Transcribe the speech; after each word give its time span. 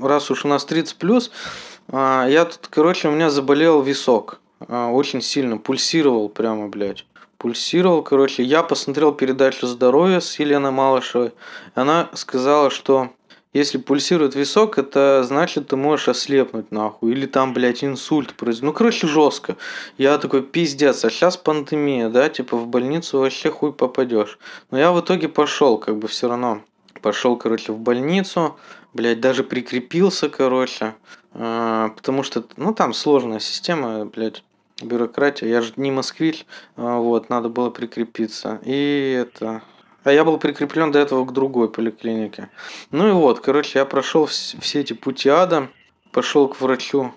раз 0.00 0.30
уж 0.30 0.44
у 0.44 0.48
нас 0.48 0.64
30 0.64 0.96
плюс, 0.96 1.30
а, 1.90 2.26
я 2.28 2.44
тут, 2.44 2.68
короче, 2.68 3.08
у 3.08 3.12
меня 3.12 3.30
заболел 3.30 3.82
висок. 3.82 4.40
А, 4.60 4.90
очень 4.90 5.22
сильно, 5.22 5.56
пульсировал 5.58 6.28
прямо, 6.28 6.68
блядь. 6.68 7.06
Пульсировал, 7.38 8.02
короче. 8.02 8.42
Я 8.42 8.62
посмотрел 8.62 9.12
передачу 9.12 9.66
«Здоровье» 9.66 10.20
с 10.20 10.38
Еленой 10.38 10.72
Малышевой. 10.72 11.32
Она 11.74 12.10
сказала, 12.12 12.68
что 12.68 13.10
если 13.54 13.78
пульсирует 13.78 14.34
висок, 14.34 14.76
это 14.76 15.22
значит, 15.26 15.68
ты 15.68 15.76
можешь 15.76 16.08
ослепнуть 16.08 16.70
нахуй. 16.70 17.12
Или 17.12 17.26
там, 17.26 17.54
блядь, 17.54 17.82
инсульт 17.82 18.34
произойдет. 18.34 18.66
Ну, 18.66 18.72
короче, 18.72 19.06
жестко. 19.06 19.56
Я 19.96 20.18
такой, 20.18 20.42
пиздец, 20.42 21.04
а 21.04 21.10
сейчас 21.10 21.36
пандемия, 21.36 22.10
да, 22.10 22.28
типа 22.28 22.56
в 22.56 22.66
больницу 22.66 23.20
вообще 23.20 23.50
хуй 23.50 23.72
попадешь. 23.72 24.38
Но 24.70 24.78
я 24.78 24.92
в 24.92 25.00
итоге 25.00 25.28
пошел, 25.28 25.78
как 25.78 25.96
бы 25.96 26.08
все 26.08 26.28
равно. 26.28 26.60
Пошел, 27.00 27.36
короче, 27.36 27.72
в 27.72 27.78
больницу, 27.78 28.56
блядь, 28.98 29.20
даже 29.20 29.44
прикрепился, 29.44 30.28
короче. 30.28 30.94
А, 31.32 31.90
потому 31.90 32.24
что, 32.24 32.44
ну, 32.56 32.74
там 32.74 32.92
сложная 32.92 33.38
система, 33.38 34.04
блядь 34.04 34.42
бюрократия. 34.82 35.48
Я 35.48 35.60
же 35.60 35.72
не 35.76 35.90
москвич, 35.92 36.44
а, 36.76 36.98
вот, 36.98 37.30
надо 37.30 37.48
было 37.48 37.70
прикрепиться. 37.70 38.60
И 38.64 39.24
это... 39.24 39.62
А 40.04 40.12
я 40.12 40.24
был 40.24 40.38
прикреплен 40.38 40.90
до 40.90 40.98
этого 40.98 41.24
к 41.24 41.32
другой 41.32 41.70
поликлинике. 41.70 42.50
Ну 42.90 43.08
и 43.08 43.12
вот, 43.12 43.40
короче, 43.40 43.78
я 43.78 43.84
прошел 43.84 44.26
все 44.26 44.80
эти 44.80 44.94
пути 44.94 45.28
ада, 45.28 45.68
пошел 46.12 46.48
к 46.48 46.60
врачу, 46.60 47.12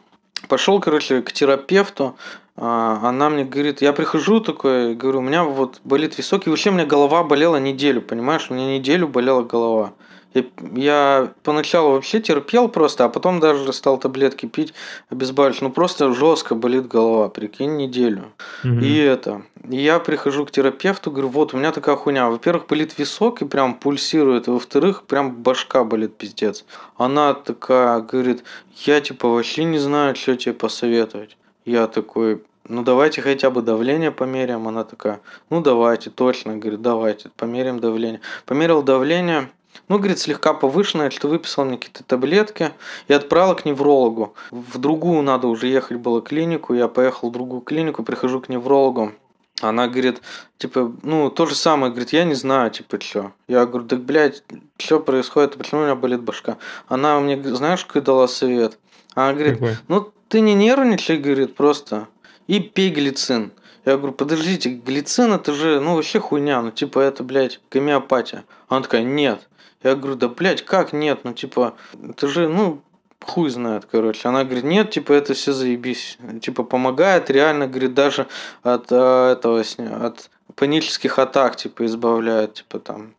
пошел, 0.50 0.80
короче, 0.80 1.22
к 1.22 1.32
терапевту. 1.32 2.16
А, 2.58 3.00
она 3.04 3.30
мне 3.30 3.44
говорит, 3.44 3.82
я 3.82 3.94
прихожу 3.94 4.40
такой, 4.40 4.94
говорю, 4.94 5.20
у 5.20 5.24
меня 5.24 5.44
вот 5.46 5.80
болит 5.84 6.18
висок, 6.18 6.46
и 6.46 6.50
вообще 6.52 6.70
у 6.70 6.74
меня 6.74 6.86
голова 6.86 7.24
болела 7.24 7.58
неделю, 7.58 8.02
понимаешь, 8.02 8.48
у 8.50 8.54
меня 8.54 8.78
неделю 8.78 9.08
болела 9.08 9.42
голова. 9.42 9.94
Я 10.34 11.34
поначалу 11.44 11.92
вообще 11.92 12.22
терпел 12.22 12.70
просто, 12.70 13.06
а 13.06 13.10
потом 13.10 13.40
даже 13.40 13.72
стал 13.74 13.98
таблетки 14.00 14.46
пить 14.46 14.74
обезболивающие. 15.10 15.68
Ну 15.68 15.74
просто 15.74 16.14
жестко 16.14 16.56
болит 16.56 16.88
голова, 16.88 17.28
прикинь, 17.30 17.76
неделю. 17.76 18.32
Угу. 18.64 18.80
И 18.80 18.96
это. 18.98 19.44
И 19.70 19.78
я 19.78 20.00
прихожу 20.00 20.46
к 20.46 20.52
терапевту, 20.52 21.12
говорю, 21.12 21.30
вот 21.30 21.54
у 21.54 21.58
меня 21.58 21.72
такая 21.72 21.96
хуйня. 21.96 22.30
Во-первых, 22.30 22.68
болит 22.68 22.98
висок 22.98 23.42
и 23.42 23.46
прям 23.46 23.76
пульсирует. 23.76 24.48
А 24.48 24.54
во-вторых, 24.54 25.04
прям 25.04 25.36
башка 25.36 25.84
болит 25.84 26.16
пиздец. 26.16 26.66
Она 26.98 27.34
такая 27.34 28.00
говорит, 28.00 28.44
я 28.86 29.02
типа 29.02 29.28
вообще 29.28 29.66
не 29.66 29.80
знаю, 29.80 30.16
что 30.16 30.36
тебе 30.36 30.54
посоветовать. 30.54 31.38
Я 31.66 31.88
такой, 31.88 32.42
ну 32.68 32.84
давайте 32.84 33.22
хотя 33.22 33.50
бы 33.50 33.62
давление 33.62 34.12
померяем. 34.12 34.68
Она 34.68 34.84
такая, 34.84 35.20
ну 35.50 35.62
давайте, 35.62 36.10
точно, 36.10 36.58
говорит, 36.58 36.82
давайте, 36.82 37.30
померяем 37.36 37.80
давление. 37.80 38.22
Померил 38.46 38.82
давление, 38.82 39.52
ну, 39.88 39.98
говорит, 39.98 40.20
слегка 40.20 40.54
повышенная, 40.54 41.10
что 41.10 41.28
выписал 41.28 41.66
мне 41.66 41.78
какие-то 41.78 42.04
таблетки 42.04 42.72
и 43.08 43.14
отправил 43.14 43.56
к 43.56 43.66
неврологу. 43.66 44.34
В 44.50 44.78
другую 44.78 45.22
надо 45.22 45.48
уже 45.48 45.68
ехать 45.68 45.98
было 45.98 46.22
клинику, 46.22 46.74
я 46.74 46.88
поехал 46.88 47.30
в 47.30 47.34
другую 47.34 47.62
клинику, 47.62 48.04
прихожу 48.04 48.40
к 48.42 48.50
неврологу. 48.50 49.14
Она 49.62 49.88
говорит, 49.88 50.22
типа, 50.58 50.92
ну, 51.04 51.30
то 51.30 51.46
же 51.46 51.56
самое, 51.56 51.92
говорит, 51.92 52.14
я 52.14 52.24
не 52.24 52.34
знаю, 52.34 52.72
типа, 52.72 53.00
что. 53.00 53.34
Я 53.48 53.66
говорю, 53.66 53.88
так, 53.88 54.02
блядь, 54.02 54.44
что 54.78 55.00
происходит, 55.00 55.58
почему 55.58 55.82
у 55.82 55.84
меня 55.84 55.96
болит 55.96 56.22
башка? 56.22 56.58
Она 56.88 57.20
мне, 57.20 57.42
знаешь, 57.54 57.86
какой 57.86 58.02
дала 58.02 58.28
совет? 58.28 58.80
Она 59.14 59.34
говорит, 59.34 59.60
Какой? 59.60 59.76
ну, 59.88 60.12
ты 60.30 60.40
не 60.40 60.54
нервничай, 60.54 61.18
говорит, 61.18 61.56
просто, 61.56 62.08
и 62.48 62.60
пей 62.60 62.90
глицин. 62.90 63.52
Я 63.86 63.98
говорю, 63.98 64.14
подождите, 64.14 64.70
глицин 64.70 65.34
это 65.34 65.54
же, 65.54 65.80
ну, 65.80 65.96
вообще 65.96 66.20
хуйня, 66.20 66.62
ну, 66.62 66.72
типа, 66.72 67.00
это, 67.00 67.24
блядь, 67.24 67.60
гомеопатия. 67.72 68.46
Она 68.68 68.82
такая, 68.82 69.04
нет, 69.04 69.48
я 69.84 69.96
говорю, 69.96 70.16
да, 70.16 70.28
блядь, 70.28 70.64
как 70.64 70.94
нет? 70.94 71.22
Ну, 71.24 71.34
типа, 71.34 71.76
это 72.08 72.28
же, 72.28 72.48
ну, 72.48 72.82
хуй 73.20 73.50
знает, 73.50 73.86
короче. 73.90 74.28
Она 74.28 74.44
говорит, 74.44 74.64
нет, 74.64 74.92
типа, 74.92 75.14
это 75.14 75.34
все 75.34 75.54
заебись. 75.54 76.18
Типа, 76.42 76.64
помогает 76.64 77.30
реально, 77.30 77.68
говорит, 77.68 77.94
даже 77.94 78.28
от 78.64 78.88
а, 78.92 79.34
этого, 79.34 79.64
от 80.06 80.30
панических 80.56 81.20
атак, 81.20 81.56
типа, 81.56 81.86
избавляет, 81.86 82.56
типа, 82.56 82.80
там, 82.80 83.14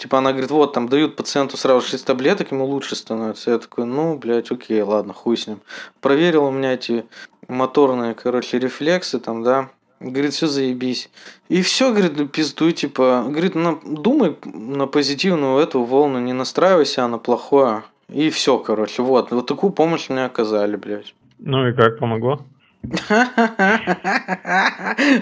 Типа 0.00 0.16
она 0.16 0.30
говорит, 0.32 0.50
вот 0.50 0.72
там 0.72 0.88
дают 0.88 1.14
пациенту 1.14 1.58
сразу 1.58 1.86
6 1.86 2.06
таблеток, 2.06 2.52
ему 2.52 2.64
лучше 2.64 2.96
становится. 2.96 3.50
Я 3.50 3.58
такой, 3.58 3.84
ну, 3.84 4.16
блядь, 4.16 4.50
окей, 4.50 4.80
ладно, 4.80 5.12
хуй 5.12 5.36
с 5.36 5.46
ним. 5.46 5.60
Проверил 6.00 6.46
у 6.46 6.50
меня 6.50 6.72
эти 6.72 7.04
моторные, 7.48 8.14
короче, 8.14 8.58
рефлексы 8.58 9.20
там, 9.20 9.42
да. 9.42 9.68
Говорит, 10.00 10.32
все 10.32 10.46
заебись. 10.46 11.10
И 11.50 11.60
все, 11.60 11.90
говорит, 11.92 12.32
пиздуй, 12.32 12.72
типа, 12.72 13.26
говорит, 13.28 13.54
на, 13.54 13.78
думай 13.84 14.34
на 14.44 14.86
позитивную 14.86 15.58
эту 15.58 15.82
волну, 15.84 16.18
не 16.18 16.32
настраивайся 16.32 17.06
на 17.06 17.18
плохое. 17.18 17.82
И 18.08 18.30
все, 18.30 18.58
короче, 18.58 19.02
вот. 19.02 19.30
Вот 19.30 19.46
такую 19.46 19.72
помощь 19.72 20.08
мне 20.08 20.24
оказали, 20.24 20.76
блядь. 20.76 21.14
Ну 21.38 21.68
и 21.68 21.74
как 21.74 21.98
помогло? 21.98 22.40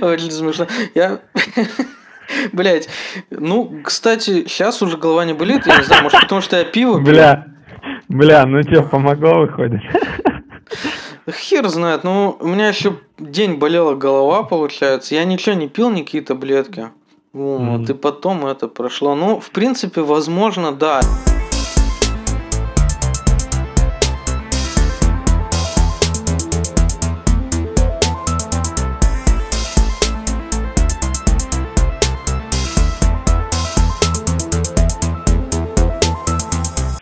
Очень 0.00 0.31
смешно. 0.31 0.69
Я... 0.95 1.21
Блять, 2.53 2.89
ну, 3.31 3.81
кстати, 3.83 4.45
сейчас 4.47 4.81
уже 4.83 4.97
голова 4.97 5.25
не 5.25 5.33
болит, 5.33 5.66
я 5.66 5.78
не 5.78 5.84
знаю, 5.84 6.03
может, 6.03 6.21
потому 6.21 6.43
что 6.43 6.59
я 6.59 6.65
пиво 6.65 6.99
Бля, 6.99 7.47
бля, 8.09 8.45
ну 8.45 8.62
тебе 8.62 8.83
помогло, 8.83 9.41
выходит? 9.41 9.81
Хер 11.31 11.69
знает, 11.69 12.05
ну, 12.05 12.37
у 12.41 12.47
меня 12.47 12.69
еще 12.69 12.99
день 13.19 13.55
болела 13.55 13.94
голова, 13.94 14.43
получается. 14.43 15.15
Я 15.15 15.25
ничего 15.25 15.55
не 15.55 15.69
пил, 15.69 15.91
никакие 15.91 16.22
таблетки. 16.22 16.91
Вот, 17.33 17.61
mm-hmm. 17.61 17.91
и 17.91 17.94
потом 17.94 18.47
это 18.47 18.69
прошло. 18.69 19.15
Ну, 19.15 19.39
в 19.39 19.50
принципе, 19.50 20.00
возможно, 20.00 20.72
да. 20.72 21.00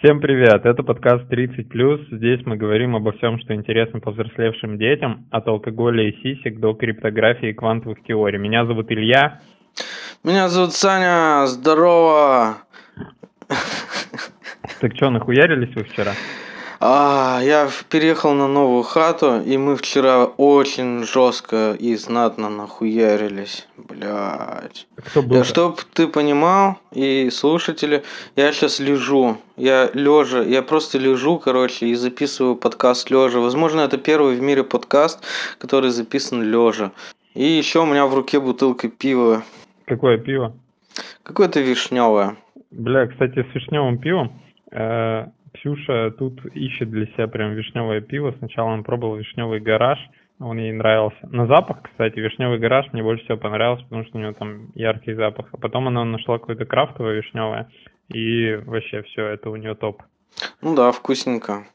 Всем 0.06 0.21
привет! 0.21 0.65
Это 0.65 0.84
подкаст 0.84 1.25
30+. 1.33 2.17
Здесь 2.17 2.47
мы 2.47 2.56
говорим 2.56 2.94
обо 2.94 3.11
всем, 3.11 3.41
что 3.41 3.55
интересно 3.56 3.99
повзрослевшим 3.99 4.78
детям, 4.78 5.27
от 5.33 5.49
алкоголя 5.49 6.09
и 6.09 6.12
сисек 6.22 6.61
до 6.61 6.75
криптографии 6.75 7.49
и 7.49 7.53
квантовых 7.53 8.00
теорий. 8.05 8.39
Меня 8.39 8.65
зовут 8.66 8.93
Илья. 8.93 9.41
Меня 10.22 10.49
зовут 10.49 10.75
Саня. 10.75 11.49
Здорово! 11.49 12.59
Так 14.81 14.95
что, 14.95 15.11
нахуярились 15.11 15.75
вы 15.75 15.83
вчера? 15.83 16.12
А, 16.79 17.41
я 17.43 17.69
переехал 17.91 18.35
на 18.35 18.49
новую 18.49 18.83
хату, 18.83 19.41
и 19.41 19.57
мы 19.57 19.77
вчера 19.77 20.25
очень 20.25 21.05
жестко 21.05 21.75
и 21.79 21.97
знатно 21.97 22.51
нахуярились. 22.51 23.67
Блять. 23.77 24.87
Я, 25.15 25.45
чтоб 25.45 25.81
ты 25.95 26.07
понимал, 26.07 26.77
и 26.93 27.31
слушатели, 27.31 28.03
я 28.37 28.53
сейчас 28.53 28.79
лежу. 28.79 29.39
Я 29.57 29.91
лежа, 29.95 30.43
я 30.43 30.63
просто 30.63 30.99
лежу, 30.99 31.39
короче, 31.39 31.87
и 31.87 31.95
записываю 31.95 32.57
подкаст 32.57 33.11
лежа. 33.11 33.41
Возможно, 33.41 33.81
это 33.81 33.97
первый 33.97 34.37
в 34.37 34.43
мире 34.43 34.63
подкаст, 34.63 35.25
который 35.59 35.91
записан 35.91 36.43
лежа. 36.43 36.93
И 37.35 37.45
еще 37.45 37.83
у 37.83 37.87
меня 37.87 38.07
в 38.07 38.15
руке 38.15 38.39
бутылка 38.39 38.89
пива. 38.89 39.43
Какое 39.87 40.19
пиво? 40.19 40.55
Какое-то 41.23 41.61
вишневое. 41.61 42.37
Бля, 42.71 43.07
кстати, 43.07 43.47
с 43.51 43.55
вишневым 43.55 43.99
пивом 43.99 44.41
э, 44.73 45.27
Ксюша 45.56 46.11
тут 46.11 46.44
ищет 46.55 46.91
для 46.91 47.06
себя 47.06 47.28
прям 47.28 47.55
вишневое 47.55 48.00
пиво. 48.00 48.34
Сначала 48.39 48.69
он 48.71 48.84
пробовал 48.84 49.17
вишневый 49.17 49.61
гараж, 49.61 49.99
он 50.39 50.59
ей 50.59 50.72
нравился. 50.72 51.19
На 51.22 51.47
запах, 51.47 51.83
кстати, 51.83 52.19
вишневый 52.19 52.59
гараж 52.59 52.87
мне 52.93 53.03
больше 53.03 53.25
всего 53.25 53.39
понравился, 53.39 53.84
потому 53.84 54.05
что 54.05 54.19
у 54.19 54.21
него 54.21 54.33
там 54.33 54.71
яркий 54.75 55.15
запах. 55.15 55.47
А 55.53 55.56
потом 55.56 55.89
она 55.89 56.05
нашла 56.05 56.39
какое-то 56.39 56.66
крафтовое 56.66 57.15
вишневое, 57.15 57.71
и 58.09 58.55
вообще 58.66 59.03
все, 59.03 59.27
это 59.27 59.50
у 59.50 59.56
нее 59.56 59.75
топ. 59.75 60.03
Ну 60.61 60.75
да, 60.75 60.93
вкусненько. 60.93 61.66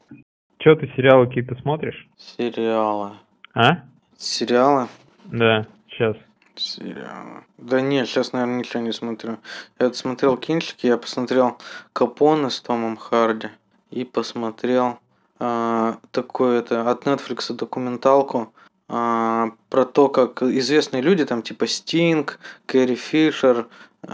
Че, 0.58 0.76
ты 0.76 0.86
сериалы 0.96 1.26
какие-то 1.26 1.56
смотришь? 1.56 2.08
Сериалы. 2.16 3.12
А? 3.54 3.82
Сериалы? 4.16 4.86
Да, 5.24 5.66
сейчас. 5.88 6.16
Сериалы. 6.54 7.42
Да 7.58 7.80
нет, 7.80 8.06
сейчас, 8.06 8.32
наверное, 8.32 8.60
ничего 8.60 8.82
не 8.82 8.92
смотрю. 8.92 9.38
Я 9.80 9.92
смотрел 9.92 10.36
кинчики, 10.36 10.86
я 10.86 10.98
посмотрел 10.98 11.58
Капоне 11.92 12.50
с 12.50 12.60
Томом 12.60 12.96
Харди 12.96 13.48
и 13.92 14.04
посмотрел 14.04 14.98
э, 15.38 15.94
такое 16.10 16.60
это 16.60 16.90
от 16.90 17.04
Netflix 17.04 17.52
документалку 17.52 18.52
э, 18.88 19.50
про 19.68 19.84
то, 19.84 20.08
как 20.08 20.42
известные 20.42 21.02
люди, 21.02 21.24
там 21.24 21.42
типа 21.42 21.66
Стинг, 21.66 22.38
Кэрри 22.66 22.94
Фишер, 22.94 23.68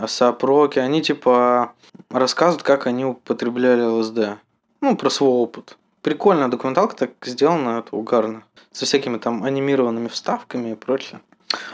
Сап 0.06 0.44
они 0.44 1.00
типа 1.02 1.72
рассказывают, 2.10 2.62
как 2.62 2.86
они 2.86 3.06
употребляли 3.06 3.82
ЛСД. 3.82 4.38
Ну, 4.80 4.96
про 4.96 5.10
свой 5.10 5.30
опыт. 5.30 5.78
Прикольная 6.02 6.48
документалка, 6.48 6.94
так 6.94 7.10
сделана, 7.22 7.78
это 7.78 7.96
угарно. 7.96 8.44
Со 8.70 8.84
всякими 8.84 9.18
там 9.18 9.44
анимированными 9.44 10.08
вставками 10.08 10.72
и 10.72 10.74
прочее. 10.74 11.20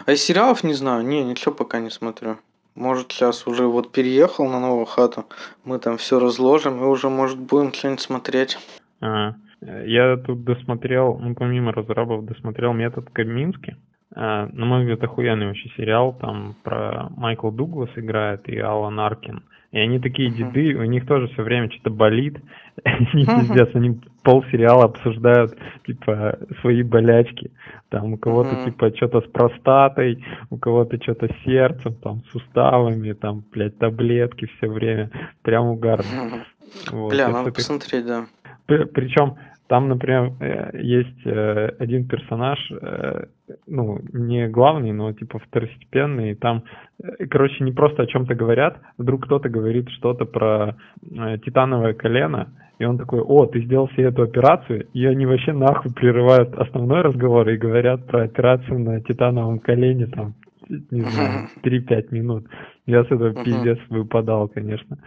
А 0.07 0.13
из 0.13 0.23
сериалов 0.23 0.63
не 0.65 0.75
знаю, 0.75 1.05
не, 1.05 1.23
ничего 1.25 1.53
пока 1.53 1.81
не 1.81 1.91
смотрю. 1.91 2.39
Может, 2.75 3.13
сейчас 3.13 3.47
уже 3.47 3.67
вот 3.67 3.93
переехал 3.93 4.49
на 4.49 4.59
новую 4.59 4.87
хату, 4.87 5.27
мы 5.65 5.79
там 5.79 5.97
все 5.97 6.19
разложим 6.19 6.83
и 6.83 6.87
уже, 6.87 7.09
может, 7.09 7.39
будем 7.39 7.73
что-нибудь 7.73 8.01
смотреть. 8.01 8.59
А, 9.01 9.35
я 9.61 10.17
тут 10.17 10.45
досмотрел, 10.45 11.17
ну, 11.19 11.35
помимо 11.35 11.73
разрабов, 11.73 12.25
досмотрел 12.25 12.73
метод 12.73 13.09
Камински. 13.11 13.77
А, 14.15 14.49
на 14.53 14.65
мой 14.65 14.81
взгляд, 14.81 15.03
охуенный 15.03 15.47
вообще 15.47 15.69
сериал. 15.77 16.17
Там 16.21 16.55
про 16.63 17.09
Майкл 17.17 17.51
Дуглас 17.51 17.91
играет 17.97 18.49
и 18.49 18.59
Алан 18.59 19.01
Аркин. 19.01 19.43
И 19.73 19.79
они 19.79 19.99
такие 19.99 20.31
деды, 20.31 20.77
у 20.77 20.85
них 20.85 21.05
тоже 21.05 21.27
все 21.29 21.43
время 21.43 21.69
что-то 21.69 21.91
болит. 21.91 22.39
Они 22.85 23.25
пиздец, 23.27 23.71
они 23.75 24.01
пол 24.23 24.45
сериала 24.51 24.85
обсуждают, 24.85 25.57
типа, 25.85 26.39
свои 26.61 26.83
болячки. 26.83 27.51
Там 27.89 28.15
у 28.15 28.19
кого-то, 28.19 28.65
типа, 28.65 28.95
что-то 28.97 29.21
с 29.21 29.31
простатой, 29.31 30.25
у 30.51 30.59
кого-то 30.59 31.01
что-то 31.03 31.27
с 31.27 31.45
сердцем, 31.45 31.95
там, 31.95 32.23
суставами, 32.31 33.13
там, 33.13 33.45
блядь, 33.53 33.77
таблетки 33.79 34.47
все 34.57 34.69
время. 34.69 35.11
Прям 35.43 35.67
угарно. 35.67 36.45
Вот. 36.91 37.13
Бля, 37.13 37.29
надо 37.29 37.53
посмотреть, 37.53 38.05
да. 38.05 38.27
Причем 38.67 39.37
там, 39.75 39.89
например, 39.89 40.35
э, 40.39 40.71
есть 40.81 41.27
э, 41.27 41.71
один 41.81 42.07
персонаж, 42.07 42.61
э, 42.71 43.25
ну, 43.67 43.99
не 44.13 44.47
главный, 44.47 44.93
но 44.93 45.13
типа 45.13 45.41
второстепенный, 45.41 46.31
и 46.31 46.35
там, 46.37 46.63
короче, 47.29 47.65
не 47.65 47.73
просто 47.73 48.05
о 48.05 48.07
чем-то 48.07 48.37
говорят, 48.37 48.79
вдруг 48.99 49.25
кто-то 49.25 49.49
говорит 49.49 49.89
что-то 49.89 50.27
про 50.27 50.77
титановое 51.45 51.95
колено, 51.95 52.53
и 52.79 52.85
он 52.85 52.99
такой, 52.99 53.21
о, 53.21 53.47
ты 53.47 53.63
сделал 53.63 53.89
себе 53.89 54.05
эту 54.05 54.23
операцию, 54.23 54.87
и 54.95 55.05
они 55.07 55.27
вообще 55.27 55.53
нахуй 55.53 55.93
прерывают 55.93 56.55
основной 56.55 57.01
разговор 57.01 57.49
и 57.49 57.57
говорят 57.57 58.07
про 58.07 58.23
операцию 58.23 58.79
на 58.79 59.01
титановом 59.01 59.59
колене, 59.59 60.07
там, 60.07 60.35
не 60.69 61.01
знаю, 61.01 61.49
3-5 61.65 62.15
минут. 62.15 62.47
Я 62.87 63.03
с 63.03 63.07
этого 63.07 63.35
пиздец 63.43 63.81
выпадал, 63.89 64.47
конечно 64.47 64.99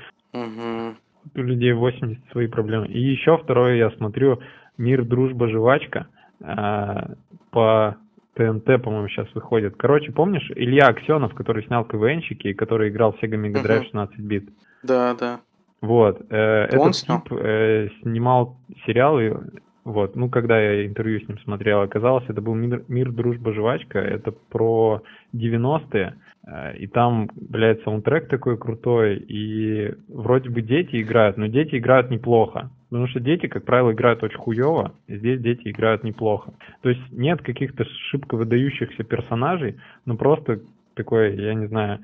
у 1.36 1.42
людей 1.42 1.74
80 1.74 2.32
свои 2.32 2.48
проблемы. 2.48 2.88
И 2.88 3.00
еще 3.00 3.38
второе, 3.38 3.76
я 3.76 3.92
смотрю 3.92 4.40
«Мир, 4.78 5.04
дружба, 5.06 5.50
жвачка» 5.50 6.08
э, 6.40 7.14
по 7.52 7.98
ТНТ, 8.36 8.84
по-моему, 8.84 9.08
сейчас 9.08 9.28
выходит. 9.34 9.76
Короче, 9.78 10.12
помнишь 10.12 10.50
Илья 10.56 10.88
Аксенов, 10.88 11.34
который 11.34 11.66
снял 11.66 11.86
КВНщики 11.86 12.50
и 12.50 12.54
который 12.54 12.90
играл 12.90 13.14
в 13.14 13.24
Sega 13.24 13.36
Mega 13.36 13.64
Drive 13.64 13.84
16 13.86 14.20
бит? 14.20 14.50
Да, 14.84 15.16
да. 15.20 15.40
Вот. 15.82 16.22
Э, 16.30 16.66
этот 16.66 16.96
снял? 16.96 17.22
тип 17.22 17.34
э, 17.34 17.90
снимал 18.02 18.58
сериалы 18.86 19.40
вот, 19.88 20.18
ну, 20.18 20.30
когда 20.30 20.60
я 20.60 20.86
интервью 20.86 21.22
с 21.22 21.28
ним 21.30 21.40
смотрел, 21.40 21.82
оказалось, 21.82 22.26
это 22.28 22.42
был 22.42 22.54
«Мир, 22.56 22.84
мир 22.90 23.12
дружба, 23.12 23.54
жвачка», 23.54 24.00
это 24.00 24.32
про 24.32 25.02
90-е, 25.34 26.16
э, 26.46 26.78
и 26.78 26.88
там, 26.88 27.30
блядь, 27.36 27.82
саундтрек 27.84 28.28
такой 28.28 28.58
крутой, 28.58 29.16
и 29.16 29.94
вроде 30.10 30.50
бы 30.50 30.62
дети 30.62 31.02
играют, 31.02 31.38
но 31.38 31.48
дети 31.48 31.78
играют 31.78 32.12
неплохо, 32.12 32.70
потому 32.90 33.08
что 33.08 33.22
дети, 33.22 33.48
как 33.48 33.64
правило, 33.64 33.94
играют 33.94 34.22
очень 34.24 34.38
хуево, 34.38 34.92
здесь 35.08 35.40
дети 35.40 35.70
играют 35.70 36.04
неплохо. 36.04 36.54
То 36.82 36.90
есть 36.90 37.02
нет 37.12 37.42
каких-то 37.42 37.86
шибко 38.10 38.36
выдающихся 38.36 39.04
персонажей, 39.04 39.78
но 40.06 40.18
просто 40.18 40.60
такой, 40.96 41.38
я 41.38 41.54
не 41.54 41.68
знаю, 41.68 42.00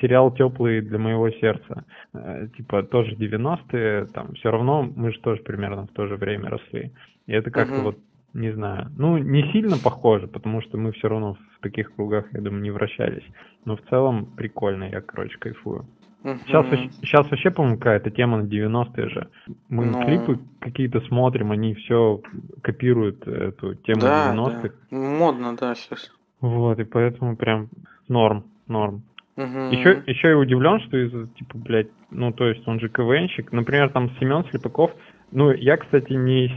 сериал 0.00 0.32
теплый 0.32 0.82
для 0.82 0.98
моего 0.98 1.30
сердца. 1.30 1.84
Э, 2.12 2.46
типа 2.56 2.84
тоже 2.84 3.16
90-е, 3.16 4.06
там 4.12 4.34
все 4.34 4.52
равно 4.52 4.88
мы 4.94 5.12
же 5.12 5.18
тоже 5.20 5.42
примерно 5.42 5.86
в 5.86 5.92
то 5.92 6.06
же 6.06 6.16
время 6.16 6.50
росли. 6.50 6.92
И 7.26 7.32
это 7.32 7.50
как-то 7.50 7.76
угу. 7.76 7.82
вот, 7.82 7.98
не 8.32 8.52
знаю, 8.52 8.90
ну 8.96 9.16
не 9.18 9.52
сильно 9.52 9.76
похоже, 9.82 10.26
потому 10.26 10.60
что 10.60 10.76
мы 10.76 10.92
все 10.92 11.08
равно 11.08 11.36
в 11.56 11.62
таких 11.62 11.94
кругах, 11.94 12.26
я 12.32 12.40
думаю, 12.40 12.62
не 12.62 12.70
вращались. 12.70 13.24
Но 13.64 13.76
в 13.76 13.82
целом 13.88 14.26
прикольно, 14.36 14.84
я, 14.84 15.00
короче, 15.00 15.38
кайфую. 15.38 15.86
Угу. 16.24 16.38
Сейчас, 16.46 16.66
сейчас 17.02 17.30
вообще, 17.30 17.50
по-моему, 17.50 17.76
какая-то 17.76 18.10
тема 18.10 18.38
на 18.38 18.46
90-е 18.46 19.08
же. 19.10 19.28
Мы. 19.68 19.84
Ну. 19.84 20.02
клипы 20.04 20.38
какие-то 20.58 21.00
смотрим, 21.02 21.52
они 21.52 21.74
все 21.74 22.22
копируют 22.62 23.26
эту 23.28 23.74
тему 23.74 24.00
да, 24.00 24.34
90-х. 24.34 24.74
Да. 24.90 24.96
Модно, 24.96 25.56
да, 25.56 25.74
сейчас. 25.74 26.10
Вот, 26.40 26.78
и 26.78 26.84
поэтому 26.84 27.36
прям 27.36 27.68
норм, 28.08 28.44
норм. 28.66 29.02
Угу. 29.36 29.58
Еще, 29.72 30.02
еще 30.06 30.28
я 30.28 30.38
удивлен, 30.38 30.80
что 30.80 30.96
из 30.96 31.10
типа, 31.34 31.58
блядь, 31.58 31.88
ну, 32.10 32.32
то 32.32 32.46
есть 32.46 32.66
он 32.66 32.80
же 32.80 32.88
КВНщик. 32.88 33.52
Например, 33.52 33.90
там 33.90 34.10
Семен 34.18 34.44
Слепаков. 34.50 34.92
Ну, 35.34 35.50
я, 35.50 35.76
кстати, 35.76 36.12
не... 36.12 36.48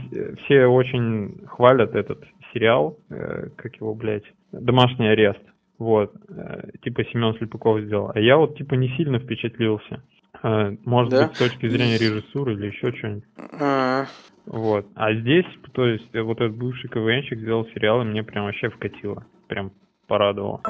Все 0.44 0.66
очень 0.66 1.46
хвалят 1.48 1.96
этот 1.96 2.24
сериал, 2.54 2.96
э, 3.10 3.48
как 3.56 3.74
его, 3.76 3.92
блядь, 3.92 4.22
«Домашний 4.52 5.08
арест». 5.08 5.40
Вот, 5.78 6.14
э, 6.28 6.70
типа 6.82 7.04
Семен 7.06 7.34
Слепаков 7.34 7.80
сделал. 7.80 8.12
А 8.14 8.20
я 8.20 8.36
вот, 8.36 8.56
типа, 8.56 8.74
не 8.74 8.88
сильно 8.96 9.18
впечатлился. 9.18 10.04
Э, 10.44 10.76
может 10.84 11.10
да? 11.10 11.26
быть, 11.26 11.36
с 11.36 11.38
точки 11.40 11.68
зрения 11.68 11.98
режиссуры 11.98 12.54
или 12.54 12.66
еще 12.66 12.92
что-нибудь. 12.92 13.24
А-а-а. 13.36 14.06
Вот. 14.46 14.86
А 14.94 15.12
здесь, 15.12 15.46
то 15.72 15.84
есть, 15.84 16.14
вот 16.14 16.40
этот 16.40 16.56
бывший 16.56 16.88
КВНщик 16.88 17.40
сделал 17.40 17.66
сериал, 17.74 18.02
и 18.02 18.04
мне 18.04 18.22
прям 18.22 18.44
вообще 18.44 18.70
вкатило. 18.70 19.26
Прям 19.48 19.72
порадовало. 20.06 20.60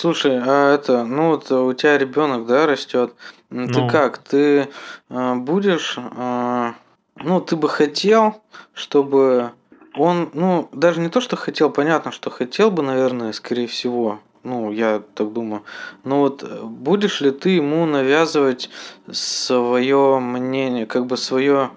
Слушай, 0.00 0.38
а 0.40 0.74
это, 0.74 1.04
ну 1.04 1.30
вот 1.30 1.50
у 1.50 1.72
тебя 1.72 1.98
ребенок, 1.98 2.46
да, 2.46 2.68
растет. 2.68 3.16
Ты 3.48 3.56
ну. 3.56 3.88
как, 3.88 4.18
ты 4.18 4.68
э, 5.10 5.34
будешь, 5.34 5.98
э, 5.98 6.72
ну 7.16 7.40
ты 7.40 7.56
бы 7.56 7.68
хотел, 7.68 8.40
чтобы 8.74 9.50
он, 9.96 10.30
ну 10.34 10.68
даже 10.72 11.00
не 11.00 11.08
то, 11.08 11.20
что 11.20 11.34
хотел, 11.34 11.70
понятно, 11.70 12.12
что 12.12 12.30
хотел 12.30 12.70
бы, 12.70 12.84
наверное, 12.84 13.32
скорее 13.32 13.66
всего, 13.66 14.20
ну 14.44 14.70
я 14.70 15.02
так 15.14 15.32
думаю. 15.32 15.64
Но 16.04 16.20
вот 16.20 16.48
будешь 16.62 17.20
ли 17.20 17.32
ты 17.32 17.50
ему 17.56 17.84
навязывать 17.84 18.70
свое 19.10 20.20
мнение, 20.20 20.86
как 20.86 21.06
бы 21.06 21.16
свое 21.16 21.70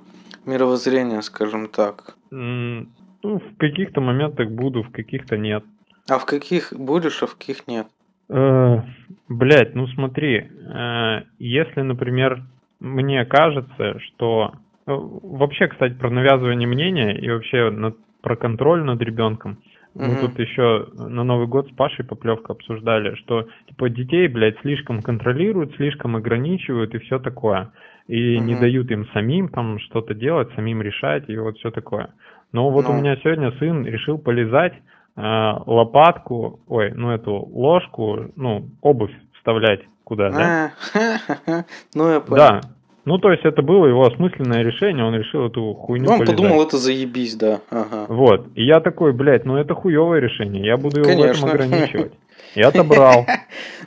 мировоззрение, 0.46 1.24
скажем 1.24 1.70
так? 1.70 2.16
Mm, 2.32 2.86
ну, 3.24 3.40
в 3.40 3.58
каких-то 3.58 4.00
моментах 4.00 4.52
буду, 4.52 4.84
в 4.84 4.92
каких-то 4.92 5.38
нет. 5.38 5.64
А 6.08 6.20
в 6.20 6.26
каких 6.26 6.72
будешь, 6.72 7.24
а 7.24 7.26
в 7.26 7.36
каких 7.36 7.68
нет? 7.68 7.88
Э, 8.32 8.82
блять, 9.28 9.76
ну 9.76 9.88
смотри, 9.88 10.38
э, 10.38 11.22
если, 11.38 11.82
например, 11.82 12.44
мне 12.80 13.26
кажется, 13.26 14.00
что 14.00 14.54
э, 14.88 14.92
вообще, 14.94 15.68
кстати, 15.68 15.94
про 15.94 16.10
навязывание 16.10 16.68
мнения 16.68 17.18
и 17.18 17.30
вообще 17.30 17.70
над, 17.70 17.98
про 18.22 18.36
контроль 18.38 18.84
над 18.84 19.02
ребенком. 19.02 19.58
Мы 19.94 20.14
угу. 20.14 20.28
тут 20.28 20.40
еще 20.40 20.88
на 20.94 21.26
Новый 21.26 21.48
год 21.48 21.68
с 21.68 21.72
Пашей 21.76 22.06
Поплевка 22.06 22.54
обсуждали, 22.54 23.16
что 23.16 23.50
типа 23.68 23.90
детей, 23.90 24.30
блядь, 24.30 24.58
слишком 24.62 25.02
контролируют, 25.02 25.76
слишком 25.76 26.16
ограничивают 26.16 26.96
и 26.96 27.00
все 27.00 27.20
такое. 27.20 27.72
И 28.08 28.38
угу. 28.38 28.46
не 28.46 28.56
дают 28.56 28.90
им 28.92 29.06
самим 29.08 29.50
там 29.50 29.80
что-то 29.80 30.14
делать, 30.14 30.50
самим 30.56 30.82
решать 30.82 31.30
и 31.30 31.38
вот 31.38 31.58
все 31.58 31.72
такое. 31.72 32.14
Но 32.54 32.70
вот 32.70 32.86
ну. 32.88 32.92
у 32.92 32.98
меня 32.98 33.18
сегодня 33.18 33.52
сын 33.60 33.86
решил 33.86 34.18
полезать 34.18 34.74
лопатку, 35.16 36.62
ой, 36.68 36.92
ну 36.96 37.12
эту 37.12 37.34
ложку, 37.34 38.32
ну, 38.36 38.70
обувь 38.82 39.14
вставлять 39.38 39.82
куда, 40.04 40.30
да? 40.30 40.72
А, 40.94 41.64
ну, 41.96 42.12
я 42.12 42.20
понял. 42.20 42.38
Да. 42.38 42.62
Ну, 43.04 43.18
то 43.18 43.32
есть 43.32 43.44
это 43.46 43.62
было 43.62 43.88
его 43.88 44.06
осмысленное 44.06 44.62
решение, 44.62 45.04
он 45.04 45.16
решил 45.16 45.48
эту 45.48 45.74
хуйню 45.74 46.06
Ну, 46.06 46.12
он 46.12 46.20
полезать. 46.20 46.38
подумал, 46.38 46.64
это 46.64 46.78
заебись, 46.78 47.36
да. 47.36 47.62
Ага. 47.72 48.06
Вот. 48.08 48.48
И 48.56 48.64
я 48.64 48.80
такой, 48.80 49.12
блядь, 49.12 49.46
ну 49.46 49.58
это 49.58 49.74
хуевое 49.74 50.22
решение, 50.22 50.64
я 50.66 50.78
буду 50.78 51.00
его 51.00 51.10
Конечно. 51.10 51.48
в 51.48 51.54
этом 51.54 51.66
ограничивать. 51.66 52.14
Я 52.56 52.68
отобрал. 52.70 53.26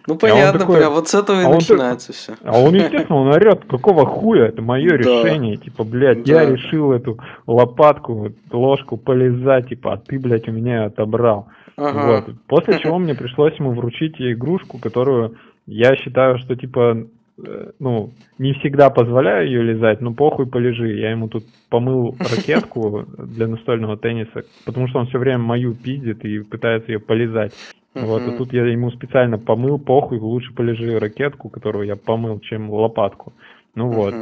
Ну 0.07 0.19
понятно, 0.19 0.67
прям 0.67 0.93
вот 0.93 1.09
с 1.09 1.15
этого 1.15 1.41
и 1.41 1.45
а 1.45 1.49
начинается 1.49 2.13
все. 2.13 2.35
А 2.45 2.61
он, 2.61 2.75
естественно, 2.75 3.21
он 3.21 3.29
орет, 3.29 3.65
какого 3.65 4.05
хуя, 4.05 4.49
это 4.49 4.61
мое 4.61 4.99
решение, 4.99 5.57
типа, 5.57 5.83
блядь, 5.83 6.29
я 6.29 6.45
решил 6.45 6.93
эту 6.93 7.19
лопатку, 7.47 8.31
ложку 8.53 8.99
полезать, 8.99 9.71
типа, 9.71 9.95
а 9.95 9.97
ты, 9.97 10.19
блядь, 10.19 10.47
у 10.47 10.53
меня 10.53 10.85
отобрал. 10.85 11.49
Вот. 11.79 12.27
После 12.49 12.79
чего 12.83 12.99
мне 12.99 13.15
пришлось 13.15 13.55
ему 13.59 13.73
вручить 13.73 14.21
игрушку, 14.21 14.79
которую 14.79 15.39
я 15.67 15.97
считаю, 15.97 16.39
что, 16.39 16.55
типа, 16.55 17.07
ну, 17.37 18.13
не 18.39 18.53
всегда 18.55 18.91
позволяю 18.91 19.47
ее 19.47 19.63
лизать, 19.63 20.01
но 20.01 20.15
похуй 20.15 20.47
полежи. 20.47 20.95
Я 20.95 21.11
ему 21.11 21.29
тут 21.29 21.45
помыл 21.69 22.17
ракетку 22.19 23.07
для 23.19 23.49
настольного 23.49 23.97
тенниса, 23.97 24.45
потому 24.65 24.89
что 24.89 25.01
он 25.01 25.07
все 25.07 25.19
время 25.19 25.39
мою 25.39 25.75
пиздит 25.75 26.25
и 26.25 26.41
пытается 26.41 26.93
ее 26.93 27.01
полизать. 27.01 27.53
Вот, 27.95 28.23
и 28.23 28.37
тут 28.37 28.53
я 28.53 28.67
ему 28.67 28.91
специально 28.91 29.39
помыл, 29.39 29.79
похуй, 29.79 30.19
лучше 30.19 30.53
полежи 30.53 30.99
ракетку, 30.99 31.49
которую 31.49 31.87
я 31.87 31.95
помыл, 31.97 32.41
чем 32.41 32.71
лопатку. 32.71 33.33
Ну 33.75 33.89
вот. 33.89 34.15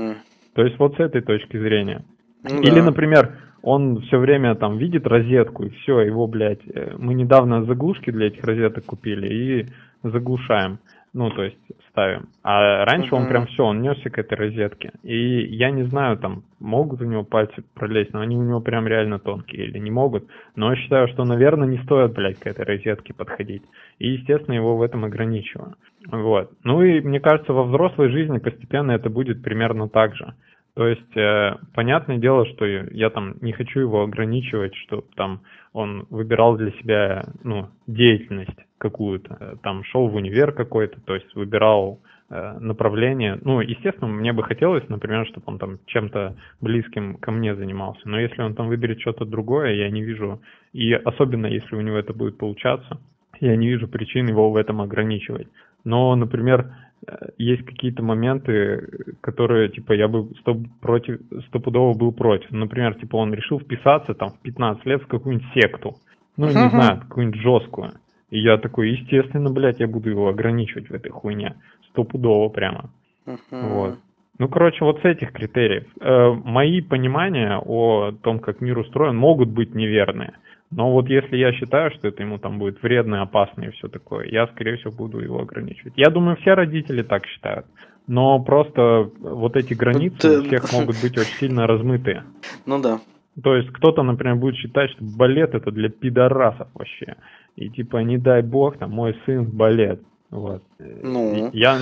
То 0.55 0.63
есть 0.63 0.79
вот 0.79 0.97
с 0.97 1.01
этой 1.01 1.23
точки 1.23 1.59
зрения. 1.59 2.05
Ну, 2.43 2.61
Или, 2.61 2.81
да. 2.81 2.87
например, 2.87 3.39
он 3.63 4.01
все 4.03 4.19
время 4.19 4.55
там 4.57 4.77
видит 4.77 5.07
розетку, 5.07 5.65
и 5.65 5.71
все, 5.71 6.01
его, 6.01 6.27
блядь, 6.27 6.61
э, 6.67 6.97
мы 6.99 7.15
недавно 7.15 7.65
заглушки 7.65 8.11
для 8.11 8.27
этих 8.27 8.45
розеток 8.45 8.85
купили 8.85 9.29
и 9.33 9.67
заглушаем. 10.03 10.79
Ну, 11.15 11.31
то 11.31 11.45
есть 11.45 11.59
ставим. 11.91 12.29
А 12.43 12.85
раньше 12.87 13.15
он 13.15 13.23
Мгм. 13.23 13.29
прям 13.29 13.47
все, 13.47 13.65
он 13.65 13.83
несся 13.83 14.09
к 14.09 14.19
этой 14.19 14.35
розетке. 14.35 14.93
И 15.03 15.45
я 15.55 15.71
не 15.71 15.83
знаю, 15.85 16.17
там, 16.17 16.43
могут 16.59 17.03
у 17.03 17.05
него 17.05 17.23
пальцы 17.23 17.63
пролезть, 17.75 18.15
но 18.15 18.21
они 18.21 18.37
у 18.37 18.43
него 18.43 18.61
прям 18.61 18.87
реально 18.87 19.19
тонкие 19.19 19.67
или 19.67 19.79
не 19.79 19.91
могут. 19.91 20.27
Но 20.57 20.71
я 20.71 20.77
считаю, 20.77 21.09
что, 21.09 21.25
наверное, 21.25 21.69
не 21.69 21.79
стоит, 21.85 22.15
блядь, 22.15 22.39
к 22.39 22.47
этой 22.47 22.65
розетке 22.65 23.13
подходить. 23.13 23.63
И, 23.99 24.09
естественно, 24.09 24.55
его 24.55 24.77
в 24.77 24.83
этом 24.83 25.05
ограничиваю. 25.05 25.75
Вот. 26.11 26.51
Ну 26.65 26.83
и, 26.83 27.01
мне 27.01 27.21
кажется, 27.21 27.53
во 27.53 27.65
взрослой 27.65 28.09
жизни 28.11 28.39
постепенно 28.39 28.93
это 28.93 29.11
будет 29.11 29.43
примерно 29.43 29.89
так 29.89 30.15
же. 30.17 30.35
То 30.75 30.87
есть, 30.87 31.17
э, 31.17 31.57
понятное 31.75 32.17
дело, 32.17 32.47
что 32.47 32.65
я 32.65 33.11
там 33.11 33.35
не 33.43 33.53
хочу 33.53 33.81
его 33.81 34.03
ограничивать, 34.03 34.75
что 34.77 35.05
там 35.17 35.43
он 35.75 36.07
выбирал 36.09 36.57
для 36.57 36.71
себя, 36.73 37.25
ну, 37.45 37.69
деятельность 37.87 38.59
какую-то, 38.83 39.33
Э, 39.43 39.57
там 39.63 39.85
шел 39.85 40.09
в 40.09 40.15
универ 40.15 40.53
какой-то, 40.53 41.01
то 41.01 41.15
есть 41.15 41.35
выбирал 41.35 42.01
э, 42.31 42.59
направление. 42.59 43.39
Ну, 43.43 43.61
естественно, 43.61 44.09
мне 44.09 44.33
бы 44.33 44.43
хотелось, 44.43 44.89
например, 44.89 45.27
чтобы 45.27 45.45
он 45.47 45.59
там 45.59 45.79
чем-то 45.87 46.35
близким 46.61 47.17
ко 47.17 47.31
мне 47.31 47.55
занимался. 47.55 48.09
Но 48.09 48.21
если 48.21 48.43
он 48.43 48.55
там 48.55 48.69
выберет 48.69 49.01
что-то 49.01 49.25
другое, 49.25 49.75
я 49.75 49.91
не 49.91 50.03
вижу, 50.03 50.41
и 50.73 50.93
особенно 50.93 51.47
если 51.47 51.77
у 51.77 51.81
него 51.81 51.97
это 51.97 52.13
будет 52.13 52.39
получаться, 52.39 52.99
я 53.41 53.57
не 53.57 53.69
вижу 53.69 53.89
причин 53.89 54.29
его 54.29 54.51
в 54.51 54.57
этом 54.57 54.81
ограничивать. 54.81 55.49
Но, 55.85 56.15
например, 56.17 56.75
э, 57.07 57.29
есть 57.39 57.65
какие-то 57.65 58.03
моменты, 58.03 58.89
которые, 59.21 59.69
типа, 59.69 59.93
я 59.93 60.09
бы 60.09 60.29
сто 60.41 60.57
против, 60.81 61.21
стопудово 61.49 61.97
был 61.97 62.13
против. 62.13 62.51
Например, 62.51 62.95
типа, 62.95 63.17
он 63.17 63.35
решил 63.35 63.61
вписаться 63.61 64.15
там 64.15 64.31
в 64.31 64.43
15 64.43 64.87
лет 64.87 65.03
в 65.03 65.07
какую-нибудь 65.07 65.53
секту. 65.55 65.95
Ну, 66.37 66.47
не 66.47 66.71
знаю, 66.71 67.01
какую-нибудь 67.01 67.41
жесткую. 67.43 67.93
И 68.33 68.41
я 68.41 68.57
такой, 68.57 68.93
естественно, 68.93 69.51
блядь, 69.51 69.81
я 69.81 69.87
буду 69.87 70.09
его 70.09 70.29
ограничивать 70.29 70.89
в 70.89 70.95
этой 70.95 71.11
хуйне. 71.11 71.55
Стопудово 71.91 72.49
прямо. 72.49 72.89
Мгм. 73.27 73.69
Вот. 73.69 73.99
Ну, 74.39 74.49
короче, 74.49 74.87
вот 74.87 75.01
с 75.03 75.05
этих 75.05 75.33
критериев. 75.33 75.85
Э, 76.01 76.33
мои 76.33 76.81
понимания 76.81 77.59
о 77.59 78.13
том, 78.23 78.39
как 78.39 78.63
мир 78.63 78.79
устроен, 78.79 79.17
могут 79.17 79.51
быть 79.51 79.75
неверные. 79.75 80.33
Но 80.71 80.93
вот 80.93 81.11
если 81.11 81.37
я 81.37 81.53
считаю, 81.53 81.91
что 81.91 82.09
это 82.09 82.23
ему 82.23 82.39
там 82.39 82.59
будет 82.59 82.83
вредно, 82.83 83.21
опасно 83.21 83.65
и 83.65 83.71
все 83.73 83.89
такое, 83.89 84.27
я, 84.29 84.47
скорее 84.47 84.79
всего, 84.79 84.93
буду 84.93 85.21
его 85.21 85.43
ограничивать. 85.43 85.93
Я 85.97 86.09
думаю, 86.09 86.37
все 86.37 86.55
родители 86.55 87.03
так 87.03 87.27
считают. 87.27 87.67
Но 88.07 88.43
просто 88.43 89.11
вот 89.21 89.57
эти 89.57 89.75
границы 89.75 90.39
Вот, 90.39 90.45
у 90.45 90.47
всех 90.47 90.73
могут 90.73 90.97
быть 91.03 91.19
очень 91.19 91.39
сильно 91.39 91.67
размытые. 91.67 92.25
Ну 92.65 92.81
да. 92.81 92.99
То 93.43 93.57
есть 93.57 93.71
кто-то, 93.71 94.03
например, 94.03 94.37
будет 94.37 94.57
считать, 94.57 94.91
что 94.91 95.05
балет 95.05 95.55
это 95.55 95.71
для 95.71 95.89
пидорасов 95.89 96.69
вообще. 96.75 97.17
И 97.57 97.69
типа, 97.71 97.99
не 97.99 98.19
дай 98.19 98.43
бог, 98.43 98.77
там, 98.79 98.91
мой 98.91 99.17
сын 99.25 99.45
в 99.45 99.55
балет. 99.55 100.03
Вот. 100.31 100.63
Ну. 100.79 101.51
Я, 101.53 101.79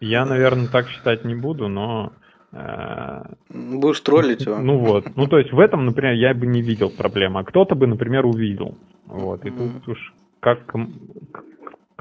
я, 0.00 0.24
наверное, 0.24 0.68
так 0.68 0.88
считать 0.88 1.24
не 1.24 1.34
буду, 1.34 1.68
но... 1.68 2.12
э, 2.52 3.22
Будешь 3.50 4.00
троллить 4.00 4.46
его. 4.46 4.58
ну 4.58 4.78
вот. 4.78 5.16
Ну, 5.16 5.26
то 5.26 5.38
есть 5.38 5.52
в 5.52 5.58
этом, 5.60 5.84
например, 5.86 6.14
я 6.14 6.34
бы 6.34 6.46
не 6.46 6.62
видел 6.62 6.90
проблемы. 6.90 7.40
А 7.40 7.44
кто-то 7.44 7.74
бы, 7.74 7.86
например, 7.86 8.26
увидел. 8.26 8.76
Вот. 9.06 9.44
И 9.44 9.50
тут 9.50 9.88
уж 9.88 10.14
как 10.40 10.72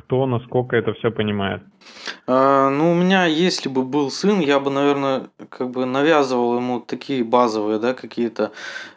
кто 0.06 0.26
насколько 0.28 0.76
это 0.76 0.94
все 0.94 1.12
понимает. 1.12 1.64
А, 2.28 2.70
ну, 2.70 2.92
у 2.92 2.94
меня, 2.94 3.26
если 3.26 3.70
бы 3.70 3.84
был 3.84 4.12
сын, 4.12 4.40
я 4.40 4.60
бы, 4.60 4.70
наверное, 4.70 5.30
как 5.50 5.72
бы 5.72 5.86
навязывал 5.86 6.58
ему 6.58 6.80
такие 6.80 7.24
базовые, 7.24 7.80
да, 7.80 7.94
какие-то 7.94 8.52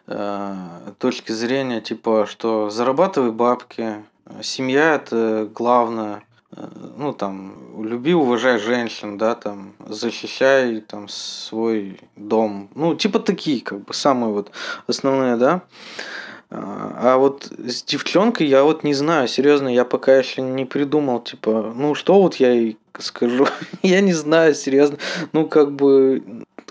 э, 0.07 0.55
точки 0.99 1.33
зрения, 1.33 1.81
типа, 1.81 2.27
что 2.29 2.71
зарабатывай 2.71 3.33
бабки, 3.33 4.05
семья 4.43 4.95
это 4.95 5.49
главное, 5.55 6.23
э, 6.55 6.67
ну, 6.99 7.13
там, 7.13 7.83
люби, 7.83 8.13
уважай 8.13 8.59
женщин, 8.59 9.17
да, 9.17 9.35
там, 9.35 9.73
защищай, 9.79 10.81
там, 10.81 11.09
свой 11.09 12.01
дом, 12.17 12.69
ну, 12.75 12.95
типа 12.95 13.19
такие, 13.19 13.63
как 13.63 13.85
бы, 13.85 13.95
самые 13.95 14.33
вот 14.33 14.51
основные, 14.87 15.37
да. 15.37 15.63
А 16.51 17.15
а 17.15 17.17
вот 17.19 17.53
с 17.59 17.83
девчонкой 17.83 18.47
я 18.47 18.65
вот 18.65 18.83
не 18.83 18.95
знаю, 18.95 19.29
серьезно, 19.29 19.69
я 19.69 19.85
пока 19.85 20.17
еще 20.17 20.43
не 20.43 20.65
придумал, 20.65 21.21
типа, 21.21 21.73
ну 21.77 21.95
что 21.95 22.21
вот 22.21 22.37
я 22.37 22.53
ей 22.53 22.79
скажу, 22.99 23.47
я 23.83 24.01
не 24.01 24.15
знаю, 24.15 24.55
серьезно, 24.55 24.99
ну 25.33 25.47
как 25.47 25.73
бы, 25.73 26.23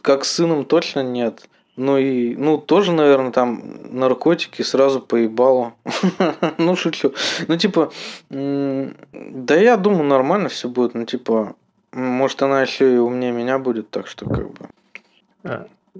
как 0.01 0.25
с 0.25 0.31
сыном 0.33 0.65
точно 0.65 1.01
нет. 1.01 1.47
Ну 1.77 1.99
и, 1.99 2.35
ну 2.35 2.57
тоже, 2.57 2.91
наверное, 2.91 3.31
там 3.31 3.61
наркотики 3.91 4.63
сразу 4.63 4.99
поебало. 4.99 5.73
Ну 6.57 6.75
шучу. 6.75 7.13
Ну 7.47 7.55
типа, 7.55 7.91
да 8.31 9.55
я 9.55 9.77
думаю, 9.77 10.03
нормально 10.03 10.49
все 10.49 10.69
будет. 10.69 10.95
Ну 10.95 11.05
типа, 11.05 11.55
может 11.93 12.41
она 12.41 12.63
еще 12.63 12.95
и 12.95 12.97
умнее 12.97 13.31
меня 13.31 13.59
будет, 13.59 13.91
так 13.91 14.07
что 14.07 14.25
как 14.27 14.49
бы. 14.53 14.69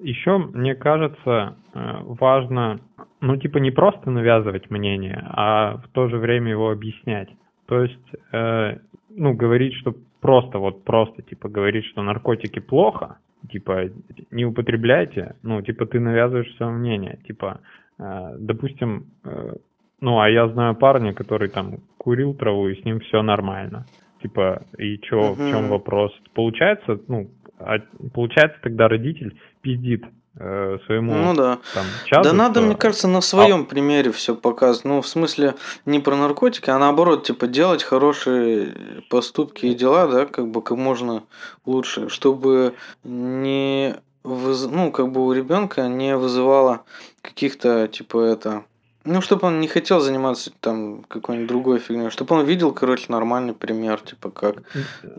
Еще, 0.01 0.37
мне 0.37 0.75
кажется, 0.75 1.55
э, 1.73 1.79
важно, 2.03 2.79
ну, 3.21 3.37
типа, 3.37 3.57
не 3.57 3.71
просто 3.71 4.11
навязывать 4.11 4.69
мнение, 4.69 5.23
а 5.29 5.77
в 5.77 5.87
то 5.89 6.07
же 6.07 6.17
время 6.17 6.51
его 6.51 6.71
объяснять. 6.71 7.29
То 7.65 7.83
есть, 7.83 8.15
э, 8.31 8.77
ну, 9.09 9.33
говорить, 9.33 9.73
что 9.75 9.95
просто, 10.21 10.59
вот 10.59 10.83
просто, 10.83 11.21
типа, 11.21 11.49
говорить, 11.49 11.85
что 11.85 12.03
наркотики 12.03 12.59
плохо, 12.59 13.17
типа, 13.51 13.89
не 14.31 14.45
употребляйте, 14.45 15.35
ну, 15.43 15.61
типа, 15.61 15.85
ты 15.85 15.99
навязываешь 15.99 16.55
свое 16.55 16.71
мнение, 16.71 17.19
типа, 17.27 17.59
э, 17.99 18.35
допустим, 18.39 19.05
э, 19.23 19.55
ну, 19.99 20.19
а 20.19 20.29
я 20.29 20.47
знаю 20.49 20.75
парня, 20.75 21.13
который 21.13 21.49
там 21.49 21.79
курил 21.97 22.35
траву, 22.35 22.67
и 22.67 22.79
с 22.79 22.85
ним 22.85 22.99
все 22.99 23.21
нормально. 23.23 23.85
Типа, 24.21 24.63
и 24.77 24.97
чё, 24.99 25.33
в 25.33 25.37
чем 25.37 25.69
вопрос? 25.69 26.11
Получается, 26.33 26.99
ну, 27.07 27.29
а 27.59 27.79
получается 28.13 28.57
тогда 28.61 28.87
родитель 28.87 29.35
пиздит 29.61 30.03
э, 30.39 30.77
своему 30.85 31.13
Ну 31.15 31.33
да. 31.33 31.59
там 31.73 31.85
чаду, 32.05 32.23
Да 32.29 32.33
надо, 32.33 32.59
что- 32.59 32.65
мне 32.67 32.75
кажется, 32.75 33.07
на 33.07 33.21
своем 33.21 33.65
примере 33.65 34.11
все 34.11 34.35
показывать. 34.35 34.85
Ну, 34.85 35.01
в 35.01 35.07
смысле, 35.07 35.55
не 35.85 35.99
про 35.99 36.15
наркотики, 36.15 36.69
а 36.69 36.77
наоборот, 36.79 37.25
типа, 37.25 37.47
делать 37.47 37.83
хорошие 37.83 38.73
поступки 39.09 39.65
и 39.65 39.73
дела, 39.73 40.07
да, 40.07 40.25
как 40.25 40.47
бы 40.49 40.61
как 40.61 40.77
можно 40.77 41.23
лучше, 41.65 42.09
чтобы 42.09 42.73
не 43.03 43.95
выз- 44.23 44.69
ну, 44.71 44.91
как 44.91 45.11
бы 45.11 45.25
у 45.25 45.31
ребенка 45.33 45.87
не 45.87 46.15
вызывало 46.17 46.81
каких-то, 47.21 47.87
типа, 47.87 48.19
это. 48.19 48.63
Ну, 49.07 49.21
чтобы 49.21 49.47
он 49.47 49.61
не 49.61 49.67
хотел 49.67 49.99
заниматься 50.01 50.51
там 50.59 51.03
какой-нибудь 51.07 51.47
другой 51.47 51.79
фигней, 51.79 52.09
чтобы 52.09 52.35
он 52.35 52.45
видел, 52.45 52.73
короче, 52.73 53.05
нормальный 53.07 53.53
пример, 53.53 54.01
типа 54.01 54.29
как 54.29 54.57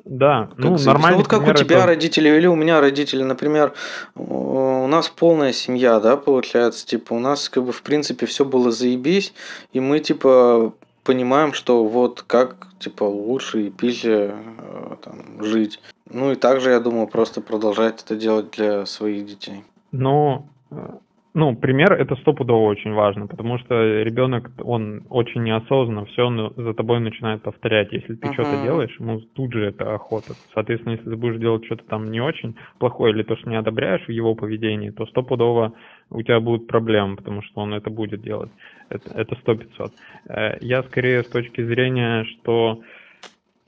Да, 0.04 0.48
как 0.50 0.58
ну 0.58 0.76
заебись. 0.76 0.86
нормально. 0.86 1.16
Ну, 1.16 1.22
вот 1.22 1.28
как 1.28 1.48
у 1.48 1.52
тебя 1.54 1.86
родители 1.86 2.28
вели, 2.28 2.46
у 2.48 2.54
меня 2.54 2.80
родители, 2.80 3.22
например, 3.22 3.72
у 4.14 4.86
нас 4.86 5.08
полная 5.08 5.52
семья, 5.52 6.00
да, 6.00 6.16
получается, 6.16 6.86
типа, 6.86 7.14
у 7.14 7.18
нас, 7.18 7.48
как 7.48 7.64
бы, 7.64 7.72
в 7.72 7.82
принципе, 7.82 8.26
все 8.26 8.44
было 8.44 8.70
заебись, 8.70 9.32
и 9.72 9.80
мы, 9.80 10.00
типа, 10.00 10.74
понимаем, 11.04 11.54
что 11.54 11.84
вот 11.84 12.22
как, 12.26 12.68
типа, 12.78 13.04
лучше 13.04 13.62
и 13.62 13.70
пизже 13.70 14.34
э, 14.58 14.96
там, 15.02 15.42
жить. 15.42 15.80
Ну, 16.10 16.32
и 16.32 16.34
также, 16.34 16.70
я 16.70 16.80
думаю, 16.80 17.06
просто 17.06 17.40
продолжать 17.40 18.02
это 18.02 18.14
делать 18.16 18.50
для 18.50 18.84
своих 18.84 19.24
детей. 19.24 19.64
Ну, 19.92 20.46
э, 20.70 20.76
ну, 21.38 21.56
пример 21.56 21.92
это 21.92 22.16
стопудово 22.16 22.68
очень 22.68 22.92
важно, 22.92 23.26
потому 23.26 23.58
что 23.58 24.02
ребенок, 24.02 24.50
он 24.62 25.06
очень 25.08 25.42
неосознанно 25.44 26.04
все 26.06 26.28
за 26.56 26.74
тобой 26.74 27.00
начинает 27.00 27.42
повторять. 27.42 27.92
Если 27.92 28.14
ты 28.16 28.32
что-то 28.32 28.56
Мгм. 28.56 28.62
делаешь, 28.62 28.96
ему 29.00 29.20
тут 29.34 29.52
же 29.52 29.66
это 29.66 29.94
охота. 29.94 30.36
Соответственно, 30.54 30.94
если 30.94 31.10
ты 31.10 31.16
будешь 31.16 31.40
делать 31.40 31.64
что-то 31.64 31.84
там 31.84 32.10
не 32.10 32.20
очень 32.20 32.56
плохое 32.78 33.12
или 33.14 33.22
то, 33.22 33.36
что 33.36 33.48
не 33.50 33.56
одобряешь 33.56 34.04
в 34.06 34.10
его 34.10 34.34
поведении, 34.34 34.90
то 34.90 35.06
стопудово 35.06 35.72
у 36.10 36.22
тебя 36.22 36.40
будут 36.40 36.66
проблемы, 36.66 37.16
потому 37.16 37.42
что 37.42 37.60
он 37.60 37.74
это 37.74 37.90
будет 37.90 38.20
делать. 38.22 38.50
Это, 38.90 39.10
это 39.12 39.36
100-500. 39.36 39.94
Э, 40.28 40.58
Я 40.60 40.82
скорее 40.84 41.22
с 41.24 41.28
точки 41.28 41.64
зрения, 41.64 42.24
что 42.24 42.80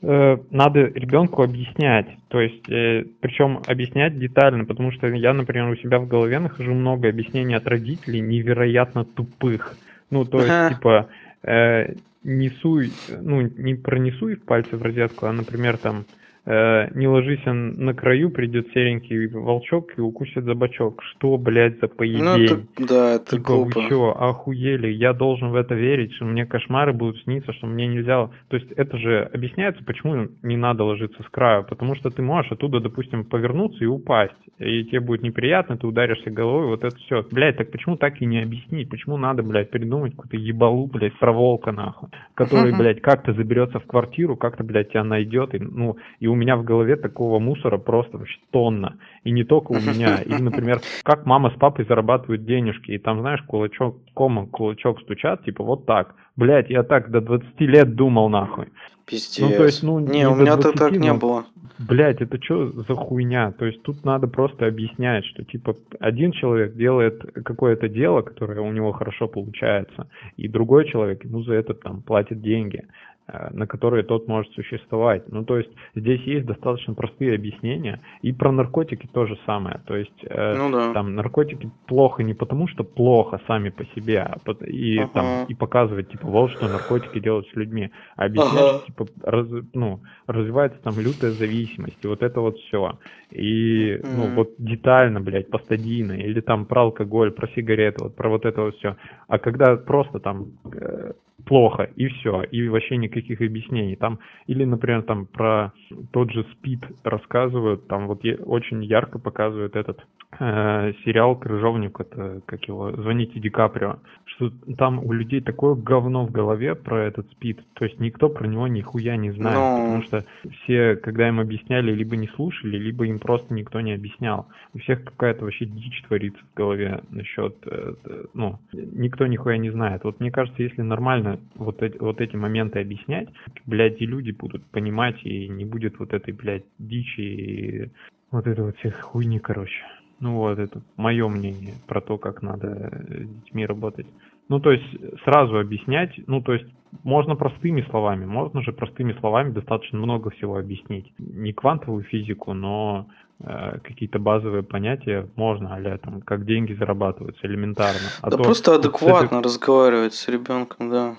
надо 0.03 0.87
ребенку 0.87 1.43
объяснять, 1.43 2.07
то 2.29 2.41
есть, 2.41 2.69
э, 2.71 3.05
причем 3.21 3.61
объяснять 3.67 4.19
детально, 4.19 4.65
потому 4.65 4.93
что 4.93 5.07
я, 5.09 5.35
например, 5.35 5.69
у 5.69 5.77
себя 5.77 5.99
в 5.99 6.09
голове 6.09 6.39
нахожу 6.39 6.73
много 6.73 7.09
объяснений 7.09 7.55
от 7.55 7.67
родителей 7.67 8.21
невероятно 8.21 9.05
тупых. 9.05 9.77
Ну, 10.11 10.25
то 10.25 10.39
есть, 10.39 10.51
Ага. 10.51 10.75
типа, 10.75 11.09
э, 11.43 11.95
не 12.25 12.49
суй, 12.49 12.93
ну, 13.09 13.43
не 13.43 13.75
пронесуй 13.75 14.37
в 14.37 14.45
пальцы 14.45 14.77
в 14.77 14.83
розетку, 14.83 15.27
а, 15.27 15.33
например, 15.33 15.77
там, 15.77 16.01
э, 16.01 16.20
не 16.47 17.07
ложись 17.07 17.47
он 17.47 17.75
на 17.85 17.95
краю, 17.95 18.31
придет 18.31 18.69
серенький 18.73 19.27
волчок 19.29 19.97
и 19.97 20.01
укусит 20.01 20.45
за 20.45 20.55
бочок. 20.55 21.03
Что, 21.03 21.37
блядь, 21.37 21.79
за 21.81 21.89
Ну, 21.89 21.89
поедение? 21.97 22.45
это, 22.47 22.61
да, 22.79 23.15
это 23.17 23.37
Типа, 23.37 23.53
вы 23.53 23.65
глупо. 23.71 23.83
что, 23.87 24.11
охуели? 24.23 24.89
Я 24.89 25.13
должен 25.13 25.51
в 25.51 25.55
это 25.55 25.75
верить, 25.75 26.13
что 26.15 26.25
мне 26.25 26.47
кошмары 26.47 26.93
будут 26.93 27.23
сниться, 27.23 27.53
что 27.53 27.67
мне 27.67 27.87
нельзя... 27.87 28.31
То 28.49 28.57
есть 28.57 28.71
это 28.73 28.97
же 28.97 29.31
объясняется, 29.33 29.85
почему 29.85 30.29
не 30.43 30.57
надо 30.57 30.85
ложиться 30.85 31.23
с 31.23 31.29
краю. 31.29 31.65
Потому 31.69 31.95
что 31.95 32.11
ты 32.11 32.23
можешь 32.23 32.51
оттуда, 32.53 32.81
допустим, 32.81 33.25
повернуться 33.25 33.85
и 33.85 33.87
упасть. 33.87 34.33
И 34.59 34.85
тебе 34.85 35.01
будет 35.01 35.23
неприятно, 35.23 35.77
ты 35.77 35.87
ударишься 35.87 36.31
головой, 36.31 36.67
вот 36.67 36.85
это 36.85 36.97
все. 36.97 37.25
Блядь, 37.31 37.57
так 37.57 37.71
почему 37.71 37.97
так 37.97 38.21
и 38.21 38.27
не 38.27 38.43
объяснить? 38.43 38.89
Почему 38.89 39.17
надо, 39.17 39.43
блядь, 39.43 39.71
придумать 39.71 40.13
какую-то 40.17 40.37
ебалу, 40.37 40.87
блядь, 40.87 41.19
про 41.19 41.33
волка, 41.33 41.73
нахуй? 41.73 42.09
который, 42.35 42.77
блядь, 42.77 43.03
как-то 43.03 43.35
заберется 43.35 43.81
в 43.81 43.87
квартиру, 43.87 44.37
как-то, 44.37 44.65
блядь, 44.65 44.91
тебя 44.91 45.05
найдет. 45.05 45.55
И, 45.55 45.59
ну, 45.59 45.97
и 46.21 46.27
у 46.31 46.35
меня 46.35 46.57
в 46.57 46.65
голове 46.65 46.97
такого 46.97 47.39
мусора 47.39 47.79
просто 47.79 48.19
вообще 48.19 48.39
тонна. 48.51 48.97
И 49.25 49.31
не 49.31 49.45
только 49.45 49.73
у 49.73 49.75
меня. 49.81 50.23
Или, 50.23 50.41
например, 50.41 50.81
как 51.03 51.27
мама 51.27 51.51
с 51.51 51.59
папой 51.59 51.85
зарабатывают 51.87 52.45
денежки. 52.45 52.93
И 52.93 52.99
там, 52.99 53.21
знаешь, 53.21 53.43
кулачок, 53.43 53.99
кома, 54.15 54.47
кулачок 54.47 55.01
стучат, 55.01 55.45
типа 55.45 55.65
вот 55.65 55.87
так. 55.87 56.15
Блядь, 56.37 56.71
я 56.71 56.83
так 56.83 57.11
до 57.11 57.21
20 57.21 57.61
лет 57.61 57.95
думал, 57.95 58.29
нахуй. 58.29 58.69
Пиздец. 59.05 59.41
Ну, 59.41 59.57
то 59.57 59.65
есть, 59.65 59.83
ну, 59.83 59.99
не, 59.99 60.21
не 60.21 60.29
у 60.29 60.37
меня-то 60.37 60.73
так 60.73 60.93
не 60.93 61.13
было. 61.13 61.45
Блять, 61.79 62.21
это 62.21 62.43
что 62.43 62.71
за 62.71 62.95
хуйня? 62.95 63.53
То 63.53 63.65
есть 63.65 63.83
тут 63.83 64.05
надо 64.05 64.27
просто 64.27 64.67
объяснять, 64.67 65.25
что 65.25 65.45
типа 65.45 65.77
один 65.99 66.31
человек 66.33 66.75
делает 66.75 67.23
какое-то 67.43 67.89
дело, 67.89 68.21
которое 68.21 68.61
у 68.61 68.71
него 68.71 68.93
хорошо 68.93 69.29
получается, 69.29 70.09
и 70.37 70.47
другой 70.47 70.87
человек 70.89 71.25
ему 71.25 71.43
за 71.43 71.55
это 71.55 71.73
там 71.73 72.03
платит 72.03 72.43
деньги. 72.43 72.85
Э, 73.33 73.49
на 73.53 73.67
которые 73.67 74.03
тот 74.03 74.29
может 74.29 74.53
существовать. 74.55 75.23
Ну, 75.29 75.45
то 75.45 75.59
есть 75.59 75.71
здесь 75.95 76.21
есть 76.23 76.47
достаточно 76.47 76.95
простые 76.95 77.35
объяснения. 77.35 78.01
И 78.23 78.33
про 78.33 78.51
наркотики 78.51 79.09
то 79.13 79.27
же 79.27 79.39
самое. 79.47 79.81
То 79.87 79.97
есть 79.97 80.25
э, 80.25 80.55
ну, 80.57 80.71
да. 80.71 80.93
там 80.93 81.15
наркотики 81.15 81.71
плохо 81.87 82.23
не 82.23 82.35
потому, 82.35 82.67
что 82.67 82.83
плохо 82.83 83.41
сами 83.47 83.69
по 83.69 83.85
себе, 83.95 84.21
а 84.21 84.39
по, 84.45 84.53
и, 84.65 84.99
ага. 84.99 85.11
там, 85.15 85.47
и 85.49 85.55
показывать, 85.55 86.11
типа, 86.11 86.27
вот 86.27 86.51
что 86.51 86.69
наркотики 86.69 87.21
делают 87.21 87.47
с 87.49 87.55
людьми. 87.55 87.91
А 88.17 88.25
объяснять, 88.25 88.53
ага. 88.53 88.87
типа, 88.87 89.07
раз, 89.23 89.47
ну, 89.75 90.01
развивается 90.27 90.81
там 90.83 90.95
лютая 90.99 91.31
зависимость, 91.31 91.99
и 92.03 92.09
вот 92.09 92.23
это 92.23 92.41
вот 92.41 92.57
все. 92.59 92.99
И, 93.31 93.95
mm 93.95 94.11
ну, 94.17 94.35
вот 94.35 94.51
детально, 94.59 95.21
блядь, 95.21 95.51
постадийно, 95.51 96.13
или 96.13 96.41
там 96.41 96.67
про 96.67 96.83
алкоголь, 96.83 97.31
про 97.31 97.49
сигареты, 97.49 98.03
вот 98.05 98.17
про 98.17 98.29
вот 98.29 98.45
это 98.45 98.63
вот 98.63 98.77
все. 98.77 98.97
А 99.29 99.39
когда 99.39 99.77
просто 99.77 100.19
там 100.19 100.53
э, 100.73 101.13
плохо, 101.47 101.91
и 101.97 102.09
все, 102.09 102.43
и 102.43 102.69
вообще 102.69 102.97
никаких 102.97 103.41
объяснений. 103.41 103.97
Там, 103.97 104.19
или, 104.47 104.65
например, 104.65 105.03
там 105.03 105.27
про 105.27 105.73
тот 106.13 106.31
же 106.33 106.45
СПИД 106.53 106.85
рассказывают, 107.05 107.87
там 107.89 108.07
вот 108.07 108.23
очень 108.45 108.85
ярко 108.85 109.19
показывают 109.19 109.77
этот 109.77 110.05
э, 110.39 110.93
сериал 111.05 111.37
«Крыжовник», 111.37 111.99
это, 112.01 112.41
как 112.47 112.65
его, 112.67 112.93
«Звоните 112.93 113.41
Ди 113.41 113.51
Каприо», 113.51 113.99
что 114.25 114.51
там 114.77 115.05
у 115.05 115.13
людей 115.13 115.41
такое 115.41 115.75
говно 115.75 116.27
в 116.27 116.31
голове 116.31 116.75
про 116.75 117.05
этот 117.05 117.31
СПИД, 117.33 117.61
то 117.75 117.85
есть 117.85 117.99
никто 118.01 118.29
про 118.29 118.47
него 118.47 118.67
нихуя 118.69 119.17
не 119.17 119.31
знает, 119.31 119.57
Но... 119.57 119.77
потому 119.77 120.03
что 120.03 120.25
все, 120.63 120.97
когда 120.97 121.29
им 121.29 121.41
объясняли, 121.41 121.93
либо 121.93 122.17
не 122.17 122.29
слушали, 122.29 122.77
либо 122.77 123.07
им 123.07 123.19
просто 123.19 123.53
никто 123.55 123.81
не 123.81 123.93
объяснял. 123.93 124.47
У 124.75 124.79
всех 124.79 125.05
какая-то 125.05 125.45
вообще 125.45 125.67
дичь 125.67 126.03
творится 126.07 126.41
в 126.53 126.57
голове 126.57 127.03
насчет, 127.11 127.57
э, 127.67 127.95
ну, 128.35 128.59
никто 128.73 129.27
нихуя 129.27 129.57
не 129.59 129.71
знает. 129.71 130.05
Вот 130.05 130.21
мне 130.21 130.31
кажется, 130.31 130.63
если 130.63 130.83
нормально 130.83 131.30
вот 131.55 131.83
эти, 131.83 131.99
вот 131.99 132.21
эти 132.21 132.37
моменты 132.37 132.81
объяснять, 132.81 133.29
блядь, 133.67 134.01
и 134.01 134.07
люди 134.07 134.31
будут 134.31 134.65
понимать, 134.67 135.25
и 135.25 135.49
не 135.49 135.65
будет 135.65 135.99
вот 135.99 136.13
этой, 136.13 136.33
блядь, 136.33 136.65
дичи 136.79 137.21
и 137.21 137.91
вот 138.31 138.47
это 138.47 138.63
вот 138.63 138.77
всех 138.79 139.01
хуйни, 139.01 139.39
короче. 139.39 139.83
Ну 140.21 140.35
вот, 140.37 140.59
это 140.59 140.83
мое 140.97 141.29
мнение 141.29 141.75
про 141.87 142.01
то, 142.01 142.19
как 142.19 142.43
надо 142.43 143.03
с 143.09 143.29
детьми 143.29 143.67
работать. 143.67 144.07
Ну, 144.51 144.59
то 144.59 144.73
есть 144.73 144.85
сразу 145.23 145.61
объяснять, 145.61 146.11
ну, 146.27 146.43
то 146.43 146.55
есть 146.55 146.67
можно 147.05 147.37
простыми 147.37 147.83
словами, 147.89 148.25
можно 148.27 148.63
же 148.63 148.73
простыми 148.73 149.13
словами 149.21 149.53
достаточно 149.53 149.97
много 149.97 150.31
всего 150.31 150.59
объяснить. 150.59 151.13
Не 151.19 151.53
квантовую 151.53 152.03
физику, 152.03 152.53
но 152.53 153.07
э, 153.39 153.79
какие-то 153.79 154.19
базовые 154.19 154.65
понятия 154.65 155.29
можно, 155.37 155.77
а 155.77 155.99
там, 155.99 156.21
как 156.23 156.47
деньги 156.47 156.73
зарабатываются 156.73 157.47
элементарно. 157.47 158.09
А 158.23 158.31
да 158.31 158.39
то, 158.39 158.43
просто 158.43 158.75
адекватно 158.75 159.37
вот, 159.37 159.47
разговаривать 159.47 160.15
с 160.15 160.27
ребенком, 160.29 160.91
да. 160.91 161.15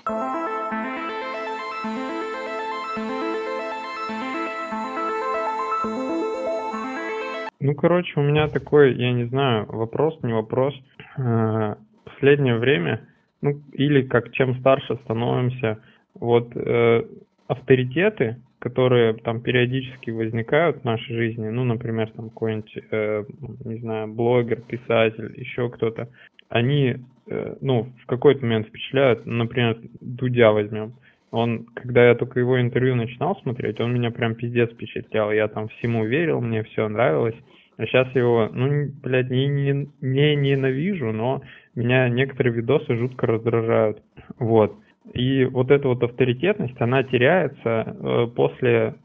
Ну, 7.61 7.75
короче, 7.75 8.19
у 8.19 8.23
меня 8.23 8.49
такой, 8.49 8.93
я 8.95 9.13
не 9.13 9.23
знаю, 9.23 9.67
вопрос, 9.67 10.19
не 10.21 10.33
вопрос. 10.33 10.73
Э, 11.17 11.75
последнее 12.03 12.57
время, 12.57 13.07
ну, 13.41 13.61
или 13.73 14.03
как 14.03 14.31
чем 14.31 14.59
старше 14.59 14.97
становимся, 15.03 15.79
вот 16.13 16.51
э, 16.55 17.03
авторитеты, 17.47 18.37
которые 18.59 19.15
там 19.15 19.41
периодически 19.41 20.11
возникают 20.11 20.81
в 20.81 20.83
нашей 20.83 21.15
жизни, 21.15 21.49
ну, 21.49 21.63
например, 21.63 22.11
там 22.11 22.29
какой-нибудь, 22.29 22.77
э, 22.91 23.23
не 23.65 23.79
знаю, 23.79 24.07
блогер, 24.07 24.61
писатель, 24.61 25.33
еще 25.35 25.69
кто-то, 25.69 26.09
они, 26.49 26.97
э, 27.27 27.55
ну, 27.61 27.91
в 28.03 28.05
какой-то 28.05 28.43
момент 28.43 28.67
впечатляют, 28.67 29.25
например, 29.25 29.77
Дудя 29.99 30.51
возьмем. 30.51 30.93
Он, 31.31 31.65
когда 31.73 32.09
я 32.09 32.15
только 32.15 32.39
его 32.39 32.61
интервью 32.61 32.95
начинал 32.95 33.37
смотреть, 33.37 33.79
он 33.79 33.93
меня 33.93 34.11
прям 34.11 34.35
пиздец 34.35 34.69
впечатлял. 34.69 35.31
Я 35.31 35.47
там 35.47 35.69
всему 35.69 36.05
верил, 36.05 36.41
мне 36.41 36.63
все 36.63 36.89
нравилось. 36.89 37.35
А 37.77 37.85
сейчас 37.85 38.13
его, 38.13 38.49
ну, 38.51 38.91
блядь, 39.01 39.29
не, 39.29 39.47
не, 39.47 39.89
не 40.01 40.35
ненавижу, 40.35 41.13
но 41.13 41.41
меня 41.75 42.09
некоторые 42.09 42.53
видосы 42.53 42.95
жутко 42.95 43.27
раздражают. 43.27 44.01
Вот. 44.39 44.75
И 45.13 45.45
вот 45.45 45.71
эта 45.71 45.87
вот 45.87 46.03
авторитетность, 46.03 46.79
она 46.79 47.03
теряется 47.03 47.95
э, 47.99 48.27
после 48.35 48.95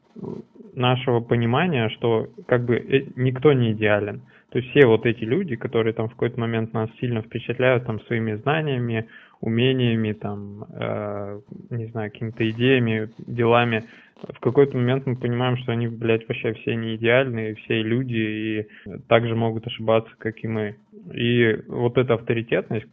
нашего 0.74 1.20
понимания, 1.20 1.88
что 1.90 2.28
как 2.46 2.64
бы 2.64 2.76
э, 2.76 3.06
никто 3.16 3.52
не 3.52 3.72
идеален. 3.72 4.22
То 4.50 4.58
есть 4.58 4.70
все 4.70 4.86
вот 4.86 5.04
эти 5.06 5.24
люди, 5.24 5.56
которые 5.56 5.92
там 5.92 6.08
в 6.08 6.12
какой-то 6.12 6.38
момент 6.38 6.72
нас 6.72 6.88
сильно 7.00 7.22
впечатляют 7.22 7.86
там 7.86 8.00
своими 8.02 8.34
знаниями, 8.34 9.08
умениями, 9.40 10.12
там, 10.12 10.64
э, 10.70 11.40
не 11.70 11.86
знаю, 11.86 12.10
какими-то 12.10 12.48
идеями, 12.50 13.10
делами, 13.18 13.84
в 14.22 14.40
какой-то 14.40 14.76
момент 14.76 15.06
мы 15.06 15.16
понимаем, 15.16 15.58
что 15.58 15.72
они, 15.72 15.88
блядь, 15.88 16.26
вообще 16.26 16.54
все 16.54 16.74
не 16.74 16.96
идеальные, 16.96 17.54
все 17.56 17.82
люди 17.82 18.14
и 18.16 18.66
также 19.08 19.34
могут 19.34 19.66
ошибаться, 19.66 20.10
как 20.18 20.42
и 20.42 20.48
мы. 20.48 20.76
И 21.12 21.62
вот 21.68 21.98
эта 21.98 22.14
авторитетность, 22.14 22.86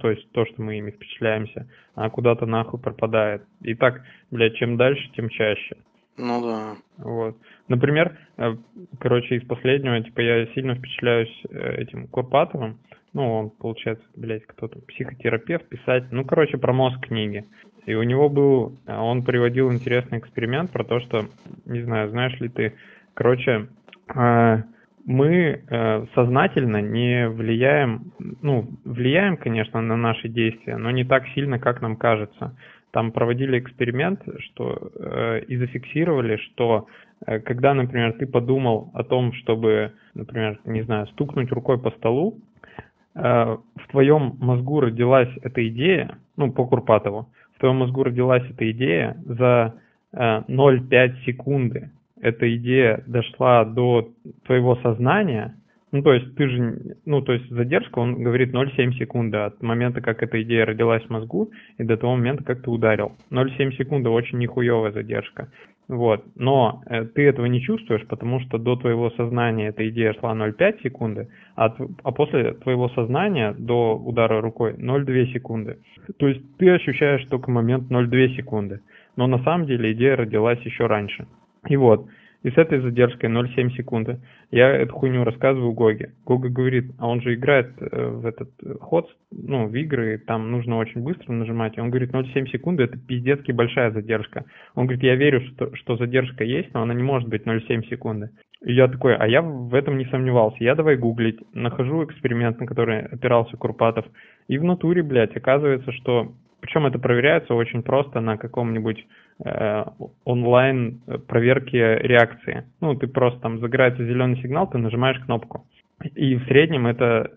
то 0.00 0.10
есть 0.10 0.30
то, 0.32 0.46
что 0.46 0.62
мы 0.62 0.78
ими 0.78 0.90
впечатляемся, 0.90 1.68
она 1.94 2.08
куда-то 2.08 2.46
нахуй 2.46 2.80
пропадает. 2.80 3.42
И 3.60 3.74
так, 3.74 4.02
блядь, 4.30 4.56
чем 4.56 4.76
дальше, 4.76 5.10
тем 5.14 5.28
чаще. 5.28 5.76
Ну 6.20 6.42
да. 6.42 6.76
Вот. 6.98 7.36
Например, 7.68 8.16
э, 8.36 8.54
короче, 8.98 9.36
из 9.36 9.46
последнего, 9.46 10.00
типа, 10.02 10.20
я 10.20 10.46
сильно 10.48 10.74
впечатляюсь 10.74 11.42
э, 11.48 11.76
этим 11.82 12.06
Курпатовым. 12.08 12.78
Ну, 13.12 13.32
он, 13.32 13.50
получается, 13.50 14.04
блядь, 14.14 14.46
кто-то, 14.46 14.78
психотерапевт, 14.80 15.68
писатель. 15.68 16.08
Ну, 16.10 16.24
короче, 16.24 16.58
про 16.58 16.72
мозг 16.72 17.00
книги. 17.00 17.44
И 17.86 17.94
у 17.94 18.02
него 18.02 18.28
был, 18.28 18.78
он 18.86 19.24
приводил 19.24 19.72
интересный 19.72 20.18
эксперимент 20.18 20.70
про 20.70 20.84
то, 20.84 21.00
что, 21.00 21.24
не 21.64 21.82
знаю, 21.82 22.10
знаешь 22.10 22.38
ли 22.38 22.48
ты, 22.48 22.74
короче, 23.14 23.68
э, 24.14 24.62
мы 25.06 26.06
сознательно 26.14 26.82
не 26.82 27.26
влияем, 27.30 28.12
ну, 28.42 28.68
влияем, 28.84 29.38
конечно, 29.38 29.80
на 29.80 29.96
наши 29.96 30.28
действия, 30.28 30.76
но 30.76 30.90
не 30.90 31.04
так 31.04 31.26
сильно, 31.28 31.58
как 31.58 31.80
нам 31.80 31.96
кажется. 31.96 32.54
Там 32.92 33.12
проводили 33.12 33.58
эксперимент, 33.58 34.20
что 34.40 34.90
э, 34.96 35.40
и 35.46 35.56
зафиксировали, 35.56 36.36
что 36.36 36.88
э, 37.26 37.38
когда, 37.38 37.72
например, 37.72 38.14
ты 38.14 38.26
подумал 38.26 38.90
о 38.94 39.04
том, 39.04 39.32
чтобы, 39.34 39.92
например, 40.14 40.58
не 40.64 40.82
знаю, 40.82 41.06
стукнуть 41.08 41.52
рукой 41.52 41.78
по 41.78 41.90
столу, 41.92 42.38
э, 43.14 43.20
в 43.20 43.88
твоем 43.90 44.36
мозгу 44.40 44.80
родилась 44.80 45.30
эта 45.42 45.66
идея, 45.68 46.18
ну, 46.36 46.50
по 46.52 46.66
Курпатову, 46.66 47.28
в 47.54 47.60
твоем 47.60 47.76
мозгу 47.76 48.02
родилась 48.02 48.44
эта 48.50 48.68
идея 48.72 49.16
за 49.24 49.74
э, 50.12 50.42
0,5 50.48 51.24
секунды. 51.24 51.90
Эта 52.20 52.54
идея 52.56 53.04
дошла 53.06 53.64
до 53.64 54.10
твоего 54.46 54.76
сознания, 54.76 55.54
ну, 55.92 56.02
то 56.02 56.12
есть 56.12 56.34
ты 56.36 56.48
же, 56.48 56.96
ну, 57.04 57.20
то 57.20 57.32
есть 57.32 57.50
задержка, 57.50 57.98
он 57.98 58.22
говорит 58.22 58.54
0,7 58.54 58.92
секунды 58.92 59.38
от 59.38 59.60
момента, 59.62 60.00
как 60.00 60.22
эта 60.22 60.40
идея 60.42 60.66
родилась 60.66 61.02
в 61.02 61.10
мозгу, 61.10 61.50
и 61.78 61.82
до 61.82 61.96
того 61.96 62.14
момента, 62.14 62.44
как 62.44 62.62
ты 62.62 62.70
ударил. 62.70 63.12
0,7 63.30 63.72
секунды 63.76 64.08
очень 64.08 64.38
нихуевая 64.38 64.92
задержка. 64.92 65.48
Вот. 65.88 66.24
Но 66.36 66.82
э, 66.86 67.04
ты 67.06 67.26
этого 67.26 67.46
не 67.46 67.60
чувствуешь, 67.60 68.06
потому 68.06 68.38
что 68.40 68.58
до 68.58 68.76
твоего 68.76 69.10
сознания 69.10 69.68
эта 69.68 69.88
идея 69.88 70.12
шла 70.12 70.32
0,5 70.36 70.82
секунды, 70.82 71.28
а, 71.56 71.74
а 72.04 72.12
после 72.12 72.52
твоего 72.54 72.88
сознания 72.90 73.52
до 73.58 73.96
удара 73.96 74.40
рукой 74.40 74.74
0,2 74.74 75.32
секунды. 75.32 75.78
То 76.18 76.28
есть 76.28 76.42
ты 76.58 76.70
ощущаешь 76.70 77.26
только 77.26 77.50
момент 77.50 77.90
0,2 77.90 78.36
секунды. 78.36 78.80
Но 79.16 79.26
на 79.26 79.42
самом 79.42 79.66
деле 79.66 79.90
идея 79.90 80.14
родилась 80.14 80.60
еще 80.60 80.86
раньше. 80.86 81.26
И 81.66 81.76
вот, 81.76 82.06
и 82.42 82.50
с 82.50 82.56
этой 82.56 82.80
задержкой 82.80 83.30
0,7 83.30 83.70
секунды. 83.72 84.18
Я 84.50 84.70
эту 84.70 84.94
хуйню 84.94 85.24
рассказываю 85.24 85.72
Гоге. 85.72 86.12
Гога 86.24 86.48
говорит, 86.48 86.92
а 86.98 87.06
он 87.08 87.20
же 87.20 87.34
играет 87.34 87.72
э, 87.78 88.06
в 88.08 88.26
этот 88.26 88.50
э, 88.62 88.74
ход, 88.80 89.08
ну, 89.30 89.66
в 89.66 89.74
игры, 89.74 90.22
там 90.26 90.50
нужно 90.50 90.78
очень 90.78 91.02
быстро 91.02 91.32
нажимать. 91.32 91.78
Он 91.78 91.90
говорит, 91.90 92.12
0,7 92.12 92.46
секунды 92.48 92.84
это 92.84 92.98
пиздецки 92.98 93.52
большая 93.52 93.90
задержка. 93.90 94.44
Он 94.74 94.86
говорит, 94.86 95.04
я 95.04 95.16
верю, 95.16 95.42
что, 95.42 95.74
что 95.76 95.96
задержка 95.96 96.44
есть, 96.44 96.72
но 96.72 96.82
она 96.82 96.94
не 96.94 97.02
может 97.02 97.28
быть 97.28 97.46
0,7 97.46 97.86
секунды. 97.88 98.30
И 98.64 98.74
я 98.74 98.88
такой, 98.88 99.16
а 99.16 99.26
я 99.26 99.42
в 99.42 99.74
этом 99.74 99.98
не 99.98 100.04
сомневался. 100.06 100.62
Я 100.62 100.74
давай 100.74 100.96
гуглить, 100.96 101.40
нахожу 101.54 102.04
эксперимент, 102.04 102.58
на 102.60 102.66
который 102.66 103.00
опирался 103.00 103.56
Курпатов. 103.56 104.06
И 104.48 104.58
в 104.58 104.64
натуре, 104.64 105.02
блядь, 105.02 105.36
оказывается, 105.36 105.92
что 105.92 106.32
Причем 106.60 106.86
это 106.86 106.98
проверяется 106.98 107.54
очень 107.54 107.82
просто 107.82 108.20
на 108.20 108.36
каком-нибудь 108.36 109.06
э, 109.44 109.84
онлайн 110.24 111.00
проверке 111.26 111.98
реакции. 111.98 112.64
Ну, 112.80 112.94
ты 112.94 113.06
просто 113.06 113.40
там 113.40 113.58
загорается 113.60 114.04
зеленый 114.04 114.40
сигнал, 114.42 114.68
ты 114.68 114.78
нажимаешь 114.78 115.18
кнопку. 115.20 115.64
И 116.14 116.36
в 116.36 116.44
среднем 116.44 116.86
это 116.86 117.30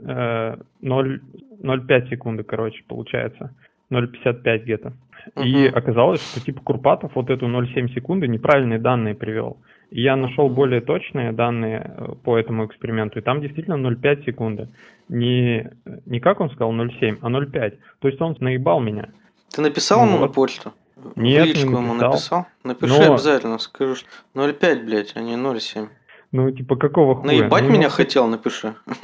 э, 0.82 0.86
0,5 0.86 2.10
секунды, 2.10 2.44
короче, 2.44 2.84
получается. 2.88 3.54
0,55 3.94 4.60
где-то. 4.60 4.94
Uh-huh. 5.36 5.46
И 5.46 5.68
оказалось, 5.68 6.22
что 6.22 6.42
типа 6.42 6.62
Курпатов 6.62 7.16
вот 7.16 7.30
эту 7.30 7.48
0,7 7.48 7.94
секунды 7.94 8.28
неправильные 8.28 8.80
данные 8.80 9.16
привел. 9.16 9.58
И 9.90 10.02
я 10.02 10.16
нашел 10.16 10.50
более 10.50 10.82
точные 10.82 11.32
данные 11.32 11.94
э, 11.96 12.16
по 12.24 12.38
этому 12.38 12.66
эксперименту, 12.66 13.20
и 13.20 13.22
там 13.22 13.42
действительно 13.42 13.76
0,5 13.76 14.26
секунды. 14.26 14.70
Не, 15.08 15.72
не 16.06 16.20
как 16.20 16.42
он 16.42 16.50
сказал 16.50 16.74
0,7, 16.74 17.20
а 17.22 17.30
0,5. 17.30 17.78
То 18.00 18.08
есть 18.08 18.20
он 18.22 18.36
наебал 18.40 18.80
меня. 18.80 19.10
Ты 19.54 19.62
написал 19.62 20.00
ну, 20.02 20.08
ему 20.08 20.18
вот. 20.18 20.28
на 20.28 20.34
почту? 20.34 20.74
Нет, 21.16 21.46
не 21.46 21.64
написал. 21.64 21.82
ему 21.82 21.94
написал? 21.94 22.46
Напиши 22.64 23.00
Но... 23.00 23.14
обязательно, 23.14 23.60
скажу, 23.60 23.96
0,5, 24.36 24.86
блядь, 24.86 25.16
а 25.16 25.22
не 25.22 25.36
0,7. 25.36 25.90
Ну, 26.34 26.52
типа, 26.52 26.76
какого 26.76 27.16
хуя? 27.16 27.28
Наебать 27.28 27.64
ну, 27.64 27.70
меня 27.70 27.88
ну... 27.88 27.94
хотел, 27.94 28.28
напиши. 28.28 28.74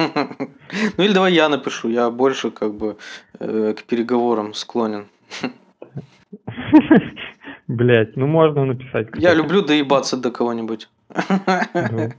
ну, 0.97 1.03
или 1.03 1.13
давай 1.13 1.33
я 1.33 1.47
напишу, 1.47 1.87
я 1.89 2.09
больше, 2.09 2.49
как 2.49 2.73
бы, 2.73 2.97
э, 3.39 3.75
к 3.77 3.83
переговорам 3.83 4.55
склонен. 4.55 5.05
Блять, 7.67 8.17
ну 8.17 8.25
можно 8.25 8.65
написать. 8.65 9.07
Я 9.15 9.35
люблю 9.35 9.61
доебаться 9.61 10.17
до 10.17 10.31
кого-нибудь. 10.31 10.89
Ну. 11.73 12.11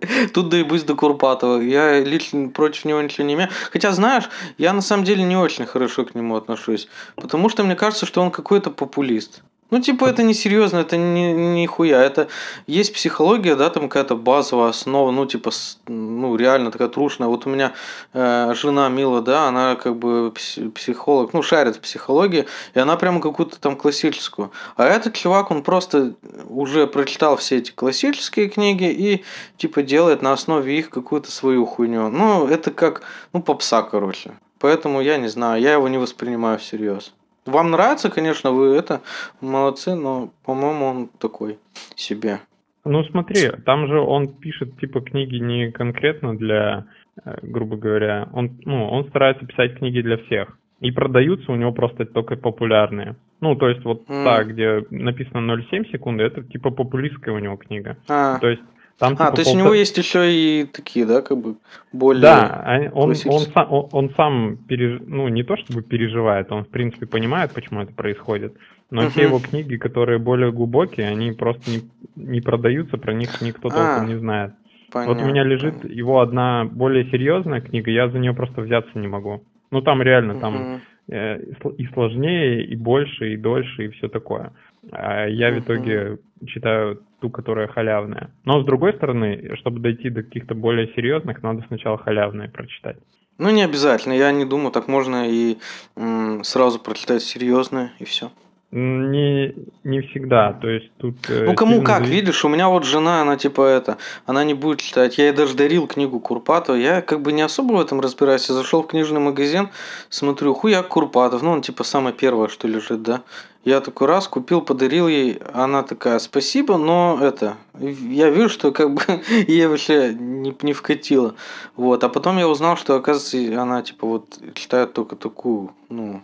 Тут 0.34 0.48
доебусь 0.48 0.82
до 0.82 0.96
Курпатова. 0.96 1.60
Я 1.60 2.00
лично 2.00 2.48
против 2.48 2.86
него 2.86 3.00
ничего 3.00 3.24
не 3.24 3.34
имею. 3.34 3.50
Хотя, 3.70 3.92
знаешь, 3.92 4.28
я 4.58 4.72
на 4.72 4.82
самом 4.82 5.04
деле 5.04 5.22
не 5.22 5.36
очень 5.36 5.64
хорошо 5.64 6.04
к 6.04 6.16
нему 6.16 6.34
отношусь. 6.34 6.88
Потому 7.14 7.48
что 7.48 7.62
мне 7.62 7.76
кажется, 7.76 8.04
что 8.04 8.20
он 8.20 8.32
какой-то 8.32 8.72
популист. 8.72 9.44
Ну, 9.70 9.80
типа, 9.80 10.04
это 10.06 10.22
не 10.22 10.32
серьезно, 10.32 10.78
это 10.78 10.96
не, 10.96 11.32
не 11.32 11.66
хуя. 11.66 12.00
Это 12.00 12.28
есть 12.68 12.94
психология, 12.94 13.56
да, 13.56 13.68
там 13.68 13.88
какая-то 13.88 14.14
базовая 14.14 14.68
основа, 14.68 15.10
ну, 15.10 15.26
типа, 15.26 15.50
ну, 15.88 16.36
реально 16.36 16.70
такая 16.70 16.88
трушная. 16.88 17.26
Вот 17.26 17.46
у 17.46 17.50
меня 17.50 17.72
э, 18.12 18.54
жена 18.54 18.88
Мила, 18.88 19.22
да, 19.22 19.48
она 19.48 19.74
как 19.74 19.96
бы 19.96 20.32
психолог, 20.74 21.32
ну, 21.32 21.42
шарит 21.42 21.76
в 21.76 21.80
психологии, 21.80 22.46
и 22.74 22.78
она 22.78 22.96
прямо 22.96 23.20
какую-то 23.20 23.58
там 23.58 23.76
классическую. 23.76 24.52
А 24.76 24.84
этот 24.84 25.14
чувак, 25.14 25.50
он 25.50 25.64
просто 25.64 26.14
уже 26.48 26.86
прочитал 26.86 27.36
все 27.36 27.58
эти 27.58 27.72
классические 27.72 28.48
книги 28.48 28.84
и, 28.84 29.24
типа, 29.56 29.82
делает 29.82 30.22
на 30.22 30.32
основе 30.32 30.78
их 30.78 30.90
какую-то 30.90 31.32
свою 31.32 31.66
хуйню. 31.66 32.08
Ну, 32.08 32.46
это 32.46 32.70
как, 32.70 33.02
ну, 33.32 33.42
попса, 33.42 33.82
короче. 33.82 34.38
Поэтому 34.60 35.00
я 35.00 35.18
не 35.18 35.28
знаю, 35.28 35.60
я 35.60 35.72
его 35.72 35.88
не 35.88 35.98
воспринимаю 35.98 36.58
всерьез. 36.58 37.12
Вам 37.46 37.70
нравится, 37.70 38.10
конечно, 38.10 38.50
вы 38.50 38.74
это 38.76 39.00
молодцы, 39.40 39.94
но, 39.94 40.30
по-моему, 40.44 40.84
он 40.84 41.08
такой 41.18 41.58
себе. 41.94 42.40
Ну 42.84 43.02
смотри, 43.04 43.50
там 43.64 43.88
же 43.88 44.00
он 44.00 44.28
пишет 44.28 44.78
типа 44.78 45.00
книги 45.00 45.36
не 45.36 45.72
конкретно 45.72 46.36
для, 46.36 46.86
э, 47.24 47.36
грубо 47.42 47.76
говоря, 47.76 48.28
он, 48.32 48.60
ну, 48.64 48.88
он 48.88 49.08
старается 49.08 49.44
писать 49.44 49.78
книги 49.78 50.00
для 50.00 50.18
всех. 50.18 50.56
И 50.80 50.92
продаются 50.92 51.50
у 51.50 51.56
него 51.56 51.72
просто 51.72 52.04
только 52.04 52.36
популярные. 52.36 53.16
Ну, 53.40 53.56
то 53.56 53.68
есть 53.68 53.84
вот 53.84 54.06
mm. 54.08 54.24
та, 54.24 54.44
где 54.44 54.84
написано 54.90 55.52
0,7 55.52 55.90
секунды, 55.90 56.22
это 56.22 56.42
типа 56.44 56.70
популистская 56.70 57.34
у 57.34 57.38
него 57.38 57.56
книга. 57.56 57.96
А. 58.08 58.38
То 58.38 58.48
есть 58.48 58.62
там, 58.98 59.12
а, 59.12 59.16
типа, 59.16 59.32
то 59.32 59.40
есть 59.40 59.50
полтора... 59.50 59.52
у 59.52 59.64
него 59.64 59.74
есть 59.74 59.98
еще 59.98 60.32
и 60.32 60.64
такие, 60.64 61.04
да, 61.04 61.20
как 61.20 61.38
бы 61.38 61.56
более. 61.92 62.22
Да, 62.22 62.90
он, 62.94 63.14
он, 63.26 63.40
сам, 63.40 63.72
он, 63.72 63.88
он 63.92 64.10
сам 64.16 64.56
переж... 64.56 65.02
ну 65.06 65.28
не 65.28 65.42
то 65.42 65.56
чтобы 65.58 65.82
переживает, 65.82 66.50
он 66.50 66.64
в 66.64 66.68
принципе 66.68 67.06
понимает, 67.06 67.52
почему 67.52 67.82
это 67.82 67.92
происходит. 67.92 68.56
Но 68.90 69.02
uh-huh. 69.02 69.12
те 69.14 69.22
его 69.22 69.38
книги, 69.38 69.76
которые 69.76 70.18
более 70.18 70.50
глубокие, 70.50 71.08
они 71.08 71.32
просто 71.32 71.70
не, 71.70 71.82
не 72.14 72.40
продаются, 72.40 72.96
про 72.96 73.12
них 73.12 73.40
никто 73.42 73.68
толком 73.68 74.04
а, 74.04 74.06
не 74.06 74.16
знает. 74.18 74.52
Понятно. 74.92 75.14
Вот 75.14 75.22
у 75.22 75.26
меня 75.26 75.42
лежит 75.42 75.84
его 75.84 76.20
одна 76.20 76.64
более 76.64 77.04
серьезная 77.10 77.60
книга, 77.60 77.90
я 77.90 78.08
за 78.08 78.18
нее 78.18 78.32
просто 78.32 78.62
взяться 78.62 78.98
не 78.98 79.08
могу. 79.08 79.42
Ну 79.70 79.82
там 79.82 80.00
реально, 80.00 80.32
uh-huh. 80.32 80.40
там 80.40 80.80
э, 81.08 81.42
и 81.76 81.86
сложнее, 81.88 82.64
и 82.64 82.76
больше, 82.76 83.34
и 83.34 83.36
дольше, 83.36 83.86
и 83.86 83.88
все 83.88 84.08
такое. 84.08 84.52
А 84.92 85.26
я 85.26 85.50
в 85.50 85.58
итоге 85.58 86.18
читаю 86.46 87.02
ту, 87.20 87.30
которая 87.30 87.66
халявная. 87.68 88.30
Но 88.44 88.62
с 88.62 88.64
другой 88.64 88.92
стороны, 88.94 89.56
чтобы 89.56 89.80
дойти 89.80 90.10
до 90.10 90.22
каких-то 90.22 90.54
более 90.54 90.88
серьезных, 90.94 91.42
надо 91.42 91.64
сначала 91.68 91.98
халявные 91.98 92.48
прочитать. 92.48 92.96
Ну, 93.38 93.50
не 93.50 93.62
обязательно. 93.62 94.14
Я 94.14 94.32
не 94.32 94.44
думаю, 94.44 94.70
так 94.70 94.88
можно 94.88 95.28
и 95.28 95.58
м, 95.96 96.42
сразу 96.44 96.78
прочитать 96.78 97.22
серьезное, 97.22 97.92
и 97.98 98.04
все. 98.04 98.30
Не, 98.72 99.54
не 99.84 100.00
всегда, 100.02 100.52
то 100.52 100.68
есть 100.68 100.90
тут... 100.98 101.14
Э, 101.30 101.44
ну, 101.46 101.54
кому 101.54 101.82
как, 101.82 101.98
зависит... 101.98 102.14
видишь, 102.14 102.44
у 102.44 102.48
меня 102.48 102.68
вот 102.68 102.84
жена, 102.84 103.22
она 103.22 103.36
типа 103.36 103.62
это, 103.62 103.96
она 104.26 104.42
не 104.42 104.54
будет 104.54 104.80
читать. 104.80 105.18
Я 105.18 105.26
ей 105.26 105.32
даже 105.32 105.54
дарил 105.54 105.86
книгу 105.86 106.18
Курпатова, 106.18 106.74
я 106.74 107.00
как 107.00 107.22
бы 107.22 107.32
не 107.32 107.42
особо 107.42 107.74
в 107.74 107.80
этом 107.80 108.00
разбираюсь. 108.00 108.48
Я 108.48 108.56
зашел 108.56 108.82
в 108.82 108.88
книжный 108.88 109.20
магазин, 109.20 109.68
смотрю, 110.08 110.52
хуя 110.52 110.82
Курпатов, 110.82 111.42
ну, 111.42 111.52
он 111.52 111.62
типа 111.62 111.84
самое 111.84 112.14
первое, 112.14 112.48
что 112.48 112.66
лежит, 112.66 113.02
да. 113.02 113.22
Я 113.66 113.80
такой 113.80 114.06
раз 114.06 114.28
купил, 114.28 114.60
подарил 114.62 115.08
ей, 115.08 115.40
она 115.52 115.82
такая, 115.82 116.20
спасибо, 116.20 116.76
но 116.76 117.18
это, 117.20 117.56
я 117.80 118.30
вижу, 118.30 118.48
что 118.48 118.70
как 118.70 118.94
бы 118.94 119.02
ей 119.48 119.66
вообще 119.66 120.14
не, 120.14 120.56
не 120.62 120.72
вкатило. 120.72 121.34
Вот, 121.74 122.04
а 122.04 122.08
потом 122.08 122.38
я 122.38 122.46
узнал, 122.46 122.76
что, 122.76 122.94
оказывается, 122.94 123.60
она 123.60 123.82
типа 123.82 124.06
вот 124.06 124.38
читает 124.54 124.92
только 124.92 125.16
такую, 125.16 125.72
ну, 125.88 126.22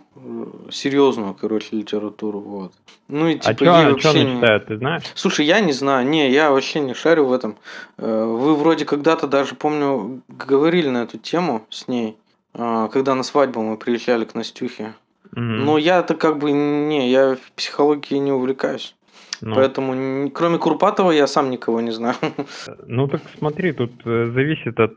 серьезную, 0.70 1.34
короче, 1.34 1.70
литературу, 1.72 2.38
вот. 2.38 2.72
Ну 3.08 3.26
и 3.26 3.34
а 3.34 3.38
типа 3.38 3.76
а 3.76 3.80
что, 3.80 3.90
вообще 3.90 4.24
не... 4.24 4.36
читает, 4.36 4.66
ты 4.66 4.76
знаешь? 4.76 5.02
Слушай, 5.16 5.46
я 5.46 5.58
не 5.58 5.72
знаю, 5.72 6.06
не, 6.06 6.30
я 6.30 6.52
вообще 6.52 6.78
не 6.78 6.94
шарю 6.94 7.24
в 7.24 7.32
этом. 7.32 7.56
Э, 7.98 8.24
вы 8.24 8.54
вроде 8.54 8.84
когда-то 8.84 9.26
даже, 9.26 9.56
помню, 9.56 10.22
говорили 10.28 10.90
на 10.90 11.02
эту 11.02 11.18
тему 11.18 11.66
с 11.70 11.88
ней, 11.88 12.16
а, 12.54 12.86
когда 12.86 13.16
на 13.16 13.24
свадьбу 13.24 13.62
мы 13.62 13.76
приезжали 13.76 14.24
к 14.24 14.36
Настюхе. 14.36 14.94
Но 15.34 15.78
я-то 15.78 16.14
как 16.14 16.38
бы 16.38 16.52
не, 16.52 17.10
я 17.10 17.36
в 17.36 17.52
психологии 17.56 18.16
не 18.16 18.32
увлекаюсь. 18.32 18.94
Ну. 19.42 19.56
Поэтому, 19.56 20.30
кроме 20.30 20.58
Курпатова, 20.58 21.10
я 21.10 21.26
сам 21.26 21.50
никого 21.50 21.80
не 21.80 21.90
знаю. 21.90 22.14
Ну 22.86 23.08
так 23.08 23.22
смотри, 23.38 23.72
тут 23.72 23.90
э, 24.04 24.30
зависит 24.32 24.78
от, 24.78 24.94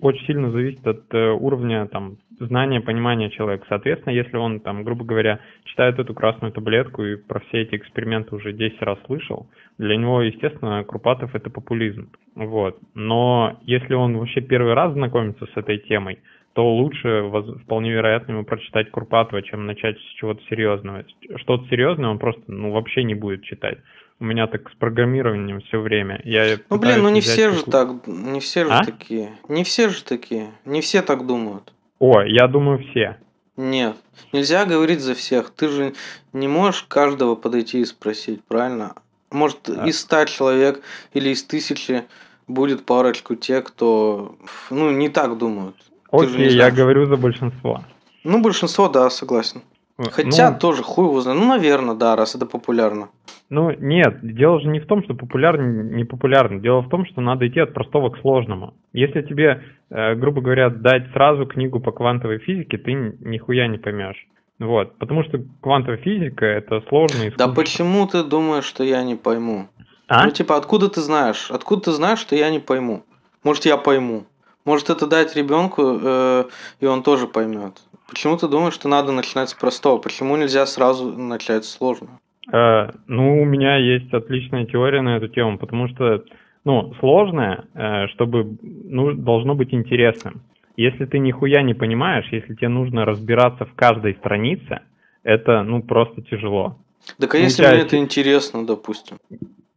очень 0.00 0.26
сильно 0.26 0.50
зависит 0.50 0.84
от 0.86 1.02
э, 1.14 1.30
уровня 1.30 1.86
там 1.86 2.16
знания, 2.40 2.80
понимания 2.80 3.30
человека. 3.30 3.64
Соответственно, 3.68 4.12
если 4.12 4.36
он 4.36 4.58
там, 4.58 4.82
грубо 4.82 5.04
говоря, 5.04 5.38
читает 5.64 6.00
эту 6.00 6.14
красную 6.14 6.52
таблетку 6.52 7.04
и 7.04 7.16
про 7.16 7.38
все 7.40 7.62
эти 7.62 7.76
эксперименты 7.76 8.34
уже 8.34 8.52
10 8.52 8.82
раз 8.82 8.98
слышал, 9.06 9.46
для 9.78 9.96
него, 9.96 10.20
естественно, 10.22 10.82
Крупатов 10.82 11.34
это 11.34 11.48
популизм. 11.48 12.10
Вот. 12.34 12.78
Но 12.94 13.58
если 13.62 13.94
он 13.94 14.18
вообще 14.18 14.40
первый 14.40 14.74
раз 14.74 14.94
знакомится 14.94 15.46
с 15.46 15.56
этой 15.56 15.78
темой, 15.78 16.18
то 16.56 16.74
лучше, 16.74 17.30
вполне 17.64 17.92
вероятно, 17.92 18.32
ему 18.32 18.44
прочитать 18.46 18.90
Курпатова, 18.90 19.42
чем 19.42 19.66
начать 19.66 19.98
с 19.98 20.14
чего-то 20.18 20.40
серьезного. 20.48 21.04
Что-то 21.36 21.68
серьезное 21.68 22.08
он 22.08 22.18
просто 22.18 22.40
ну, 22.46 22.72
вообще 22.72 23.04
не 23.04 23.14
будет 23.14 23.42
читать. 23.42 23.76
У 24.20 24.24
меня 24.24 24.46
так 24.46 24.70
с 24.70 24.74
программированием 24.76 25.60
все 25.60 25.78
время. 25.78 26.18
Я 26.24 26.56
ну 26.70 26.78
блин, 26.78 27.02
ну 27.02 27.10
не 27.10 27.20
все 27.20 27.50
же 27.50 27.62
так, 27.62 28.06
не 28.06 28.40
все 28.40 28.64
же 28.64 28.70
а? 28.70 28.82
такие. 28.82 29.32
Не 29.50 29.64
все 29.64 29.90
же 29.90 30.02
такие. 30.02 30.50
Не 30.64 30.80
все 30.80 31.02
так 31.02 31.26
думают. 31.26 31.74
О, 31.98 32.22
я 32.22 32.48
думаю, 32.48 32.78
все. 32.78 33.18
Нет, 33.58 33.96
нельзя 34.32 34.64
говорить 34.64 35.00
за 35.00 35.14
всех. 35.14 35.50
Ты 35.50 35.68
же 35.68 35.92
не 36.32 36.48
можешь 36.48 36.84
каждого 36.88 37.34
подойти 37.34 37.80
и 37.80 37.84
спросить, 37.84 38.42
правильно? 38.44 38.94
Может, 39.30 39.68
а. 39.68 39.86
из 39.86 40.00
ста 40.00 40.24
человек 40.24 40.80
или 41.12 41.28
из 41.28 41.44
тысячи 41.44 42.04
будет 42.46 42.86
парочку 42.86 43.34
тех, 43.34 43.64
кто 43.64 44.36
ну, 44.70 44.90
не 44.90 45.10
так 45.10 45.36
думают. 45.36 45.76
Окей, 46.10 46.50
я 46.50 46.70
говорю 46.70 47.06
за 47.06 47.16
большинство. 47.16 47.80
Ну, 48.24 48.42
большинство, 48.42 48.88
да, 48.88 49.10
согласен. 49.10 49.62
Хотя 49.98 50.50
ну, 50.50 50.58
тоже 50.58 50.82
хуй 50.82 51.06
его 51.06 51.20
знает. 51.20 51.40
Ну, 51.40 51.48
наверное, 51.48 51.94
да, 51.94 52.16
раз 52.16 52.34
это 52.34 52.44
популярно. 52.44 53.08
Ну, 53.48 53.70
нет, 53.78 54.18
дело 54.22 54.60
же 54.60 54.68
не 54.68 54.80
в 54.80 54.86
том, 54.86 55.04
что 55.04 55.14
популярно, 55.14 55.82
не 55.82 56.04
популярно. 56.04 56.60
Дело 56.60 56.80
в 56.80 56.88
том, 56.88 57.06
что 57.06 57.20
надо 57.20 57.46
идти 57.46 57.60
от 57.60 57.72
простого 57.72 58.10
к 58.10 58.18
сложному. 58.20 58.74
Если 58.92 59.22
тебе, 59.22 59.62
э, 59.90 60.14
грубо 60.16 60.40
говоря, 60.40 60.68
дать 60.68 61.10
сразу 61.12 61.46
книгу 61.46 61.80
по 61.80 61.92
квантовой 61.92 62.38
физике, 62.38 62.76
ты 62.76 62.92
нихуя 62.92 63.68
не 63.68 63.78
поймешь. 63.78 64.26
Вот, 64.58 64.98
потому 64.98 65.22
что 65.22 65.38
квантовая 65.60 65.98
физика 65.98 66.46
это 66.46 66.82
сложно 66.88 67.24
и 67.24 67.30
Да 67.36 67.48
почему 67.48 68.06
ты 68.06 68.24
думаешь, 68.24 68.64
что 68.64 68.84
я 68.84 69.04
не 69.04 69.14
пойму? 69.14 69.68
А? 70.08 70.24
Ну, 70.24 70.30
типа, 70.30 70.56
откуда 70.56 70.88
ты 70.88 71.00
знаешь? 71.00 71.50
Откуда 71.50 71.84
ты 71.84 71.92
знаешь, 71.92 72.18
что 72.18 72.34
я 72.36 72.50
не 72.50 72.58
пойму? 72.58 73.04
Может, 73.44 73.66
я 73.66 73.76
пойму? 73.76 74.24
Может 74.66 74.90
это 74.90 75.06
дать 75.06 75.36
ребенку, 75.36 75.82
э, 76.02 76.44
и 76.80 76.86
он 76.86 77.02
тоже 77.02 77.28
поймет. 77.28 77.80
Почему 78.08 78.36
ты 78.36 78.48
думаешь, 78.48 78.74
что 78.74 78.88
надо 78.88 79.12
начинать 79.12 79.48
с 79.48 79.54
простого? 79.54 79.98
Почему 79.98 80.36
нельзя 80.36 80.66
сразу 80.66 81.12
начать 81.16 81.64
с 81.64 81.76
сложного? 81.76 82.18
Э, 82.52 82.90
ну, 83.06 83.42
у 83.42 83.44
меня 83.44 83.76
есть 83.76 84.12
отличная 84.12 84.66
теория 84.66 85.02
на 85.02 85.16
эту 85.16 85.28
тему, 85.28 85.56
потому 85.56 85.88
что, 85.88 86.24
ну, 86.64 86.92
сложное, 86.98 87.64
э, 87.74 88.08
чтобы, 88.08 88.56
ну, 88.62 89.12
должно 89.12 89.54
быть 89.54 89.72
интересным. 89.72 90.42
Если 90.76 91.04
ты 91.06 91.20
нихуя 91.20 91.62
не 91.62 91.74
понимаешь, 91.74 92.26
если 92.32 92.54
тебе 92.54 92.68
нужно 92.68 93.04
разбираться 93.04 93.66
в 93.66 93.74
каждой 93.74 94.14
странице, 94.14 94.80
это, 95.22 95.62
ну, 95.62 95.80
просто 95.80 96.22
тяжело. 96.22 96.76
Так 97.20 97.36
а 97.36 97.38
если 97.38 97.64
мне 97.66 97.82
это 97.82 97.96
интересно, 97.96 98.66
допустим? 98.66 99.18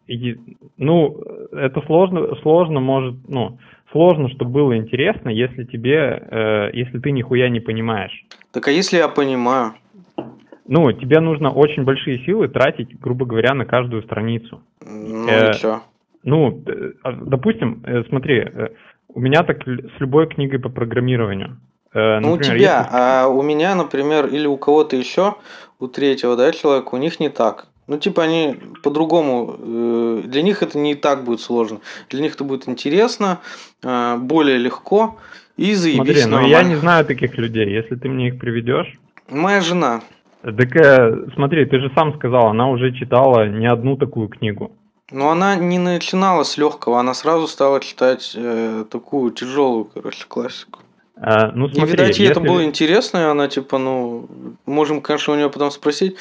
И, 0.08 0.36
ну, 0.78 1.22
это 1.52 1.82
сложно, 1.86 2.36
сложно 2.42 2.80
может, 2.80 3.16
ну, 3.28 3.60
сложно, 3.92 4.30
чтобы 4.30 4.52
было 4.52 4.78
интересно, 4.78 5.30
если 5.30 5.64
тебе, 5.64 6.22
э, 6.32 6.70
если 6.74 7.00
ты 7.00 7.12
нихуя 7.12 7.50
не 7.50 7.60
понимаешь. 7.60 8.26
Так 8.52 8.68
а 8.68 8.72
если 8.72 8.98
я 8.98 9.08
понимаю? 9.08 9.74
Ну, 10.68 10.92
тебе 10.92 11.20
нужно 11.20 11.52
очень 11.52 11.84
большие 11.84 12.20
силы 12.26 12.48
тратить, 12.48 13.00
грубо 13.00 13.26
говоря, 13.26 13.54
на 13.54 13.66
каждую 13.66 14.04
страницу. 14.04 14.62
Ну 14.82 15.28
Э, 15.28 15.54
чё? 15.54 15.82
Ну, 16.24 16.64
а, 17.04 17.12
допустим, 17.14 17.82
э, 17.86 18.04
смотри, 18.10 18.40
э, 18.40 18.68
у 19.08 19.20
меня 19.20 19.44
так 19.44 19.64
с 19.66 20.00
любой 20.00 20.28
книгой 20.28 20.60
по 20.60 20.70
программированию. 20.70 21.58
Э, 21.94 22.20
Ну, 22.20 22.30
у 22.30 22.32
например, 22.34 22.58
тебя, 22.58 22.78
если- 22.82 22.90
а 22.96 23.28
у 23.28 23.42
меня, 23.42 23.74
например, 23.74 24.28
или 24.28 24.46
у 24.46 24.58
кого-то 24.58 24.96
еще, 24.96 25.36
у 25.80 25.88
третьего, 25.88 26.36
да, 26.36 26.52
человека, 26.52 26.90
у 26.94 26.98
них 26.98 27.20
не 27.20 27.30
так. 27.30 27.66
Ну, 27.90 27.98
типа, 27.98 28.22
они 28.24 28.56
по-другому, 28.84 29.56
э, 29.58 30.22
для 30.26 30.44
них 30.44 30.62
это 30.62 30.78
не 30.78 30.94
так 30.94 31.24
будет 31.24 31.42
сложно. 31.42 31.80
Для 32.10 32.22
них 32.22 32.36
это 32.36 32.44
будет 32.44 32.70
интересно, 32.70 33.40
э, 33.84 34.16
более 34.18 34.60
легко 34.60 35.18
и 35.58 35.74
заебись 35.74 36.22
Смотри, 36.22 36.26
ну 36.26 36.48
я 36.48 36.62
не 36.62 36.76
знаю 36.76 37.04
таких 37.04 37.36
людей. 37.40 37.68
Если 37.68 37.96
ты 37.96 38.08
мне 38.08 38.28
их 38.28 38.40
приведешь, 38.40 39.00
Моя 39.28 39.62
жена. 39.62 40.02
так 40.44 40.76
э, 40.76 41.26
смотри, 41.34 41.66
ты 41.66 41.80
же 41.80 41.92
сам 41.96 42.14
сказал, 42.16 42.50
она 42.50 42.70
уже 42.70 42.94
читала 42.94 43.48
не 43.50 43.66
одну 43.66 43.98
такую 43.98 44.28
книгу. 44.28 44.72
Но 45.12 45.32
она 45.32 45.56
не 45.56 45.80
начинала 45.80 46.44
с 46.44 46.60
легкого, 46.60 47.00
она 47.00 47.16
сразу 47.16 47.48
стала 47.48 47.80
читать 47.80 48.34
э, 48.36 48.86
такую 48.92 49.32
тяжелую, 49.32 49.86
короче, 49.86 50.26
классику. 50.28 50.82
Э, 51.18 51.52
ну 51.54 51.68
И, 51.68 51.74
смотри, 51.74 51.92
видать, 51.92 52.20
ей 52.20 52.30
это 52.30 52.40
если- 52.40 52.50
было 52.54 52.64
интересно, 52.64 53.18
и 53.18 53.24
она 53.24 53.48
типа, 53.48 53.78
ну, 53.78 54.28
можем, 54.66 55.02
конечно, 55.02 55.34
у 55.34 55.36
нее 55.36 55.50
потом 55.50 55.72
спросить, 55.72 56.16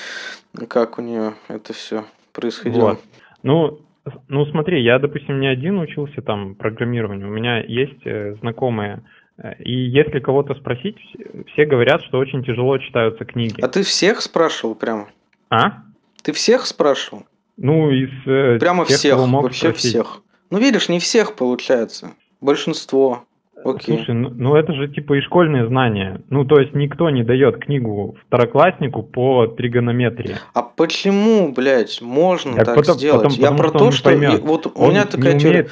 как 0.68 0.98
у 0.98 1.02
нее 1.02 1.34
это 1.48 1.72
все 1.72 2.04
происходило. 2.32 2.90
Вот. 2.90 3.00
Ну, 3.42 3.80
ну 4.28 4.46
смотри, 4.46 4.82
я, 4.82 4.98
допустим, 4.98 5.40
не 5.40 5.46
один 5.46 5.78
учился 5.78 6.22
там 6.22 6.54
программированию. 6.54 7.28
У 7.28 7.32
меня 7.32 7.60
есть 7.60 8.00
э, 8.06 8.34
знакомые. 8.40 9.02
Э, 9.36 9.54
И 9.62 9.72
если 9.72 10.18
кого-то 10.20 10.54
спросить, 10.54 10.96
вс- 10.96 11.44
все 11.52 11.66
говорят, 11.66 12.02
что 12.02 12.18
очень 12.18 12.42
тяжело 12.44 12.78
читаются 12.78 13.24
книги. 13.24 13.60
А 13.60 13.68
ты 13.68 13.82
всех 13.82 14.20
спрашивал 14.20 14.74
прямо? 14.74 15.08
А? 15.50 15.82
Ты 16.22 16.32
всех 16.32 16.66
спрашивал? 16.66 17.24
Ну, 17.56 17.90
из 17.90 18.10
э, 18.26 18.58
Прямо 18.58 18.86
тех, 18.86 18.96
всех, 18.96 19.18
мог 19.26 19.42
вообще 19.44 19.68
спросить. 19.70 19.90
всех. 19.90 20.22
Ну, 20.50 20.58
видишь, 20.58 20.88
не 20.88 20.98
всех 21.00 21.34
получается. 21.36 22.12
Большинство. 22.40 23.24
Окей. 23.64 23.96
Слушай, 23.96 24.14
ну, 24.14 24.30
ну 24.30 24.54
это 24.54 24.72
же 24.72 24.88
типа 24.88 25.14
и 25.14 25.20
школьные 25.20 25.66
знания. 25.66 26.20
Ну, 26.30 26.44
то 26.44 26.60
есть 26.60 26.74
никто 26.74 27.10
не 27.10 27.22
дает 27.24 27.58
книгу 27.58 28.16
второкласснику 28.26 29.02
по 29.02 29.46
тригонометрии. 29.46 30.36
А 30.54 30.62
почему, 30.62 31.52
блядь, 31.52 32.00
можно 32.00 32.54
Так 32.56 32.66
так 32.66 32.76
потом- 32.76 32.94
сделать? 32.96 33.22
потом- 33.24 33.38
Я 33.38 33.50
потому 33.50 33.58
про 33.58 33.68
что 33.68 33.78
то, 33.78 33.90
что... 33.90 34.04
поймет. 34.10 34.38
и 34.38 34.42
вот 34.42 34.66
у 34.66 34.70
Он 34.80 34.90
меня 34.90 35.04
не 35.04 35.10
такая 35.10 35.38
теория. 35.38 35.50
умеет, 35.60 35.70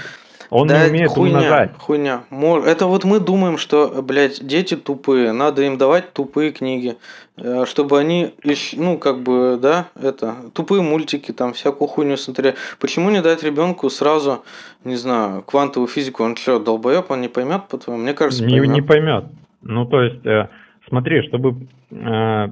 он 0.50 0.68
Да 0.68 0.84
не 0.84 0.90
умеет 0.90 1.10
хуйня, 1.10 1.36
умножать. 1.38 1.70
хуйня. 1.78 2.22
Это 2.66 2.86
вот 2.86 3.04
мы 3.04 3.20
думаем, 3.20 3.58
что, 3.58 4.02
блядь, 4.02 4.46
дети 4.46 4.76
тупые, 4.76 5.32
надо 5.32 5.62
им 5.62 5.78
давать 5.78 6.12
тупые 6.12 6.52
книги, 6.52 6.96
э, 7.36 7.64
чтобы 7.66 7.98
они, 7.98 8.34
ну, 8.74 8.98
как 8.98 9.20
бы, 9.20 9.58
да, 9.60 9.86
это, 10.00 10.36
тупые 10.54 10.82
мультики, 10.82 11.32
там, 11.32 11.52
всякую 11.52 11.88
хуйню 11.88 12.16
смотрели. 12.16 12.54
Почему 12.80 13.10
не 13.10 13.20
дать 13.22 13.42
ребенку 13.42 13.90
сразу, 13.90 14.42
не 14.84 14.96
знаю, 14.96 15.42
квантовую 15.42 15.88
физику? 15.88 16.22
Он 16.24 16.36
что, 16.36 16.58
долбоеб, 16.58 17.10
он 17.10 17.20
не 17.20 17.28
поймет, 17.28 17.62
по-твоему? 17.68 18.02
Мне 18.02 18.14
кажется, 18.14 18.44
Не, 18.44 18.58
поймет. 18.58 18.74
не 18.76 18.82
поймет. 18.82 19.24
Ну, 19.62 19.84
то 19.86 20.02
есть, 20.02 20.24
э, 20.26 20.48
смотри, 20.88 21.22
чтобы... 21.28 21.66
э, 21.90 22.46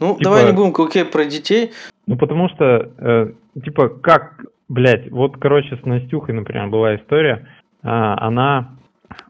Ну, 0.00 0.12
типа- 0.14 0.22
давай 0.24 0.46
не 0.46 0.52
будем 0.52 0.74
окей 0.84 1.04
про 1.04 1.24
детей. 1.24 1.72
ну, 2.06 2.16
потому 2.16 2.48
что, 2.48 2.90
э, 2.98 3.32
типа, 3.64 3.88
как, 3.88 4.44
блядь, 4.70 5.10
вот, 5.10 5.36
короче, 5.36 5.76
с 5.76 5.84
Настюхой, 5.84 6.34
например, 6.34 6.68
была 6.68 6.96
история. 6.96 7.46
А, 7.82 8.16
она... 8.26 8.76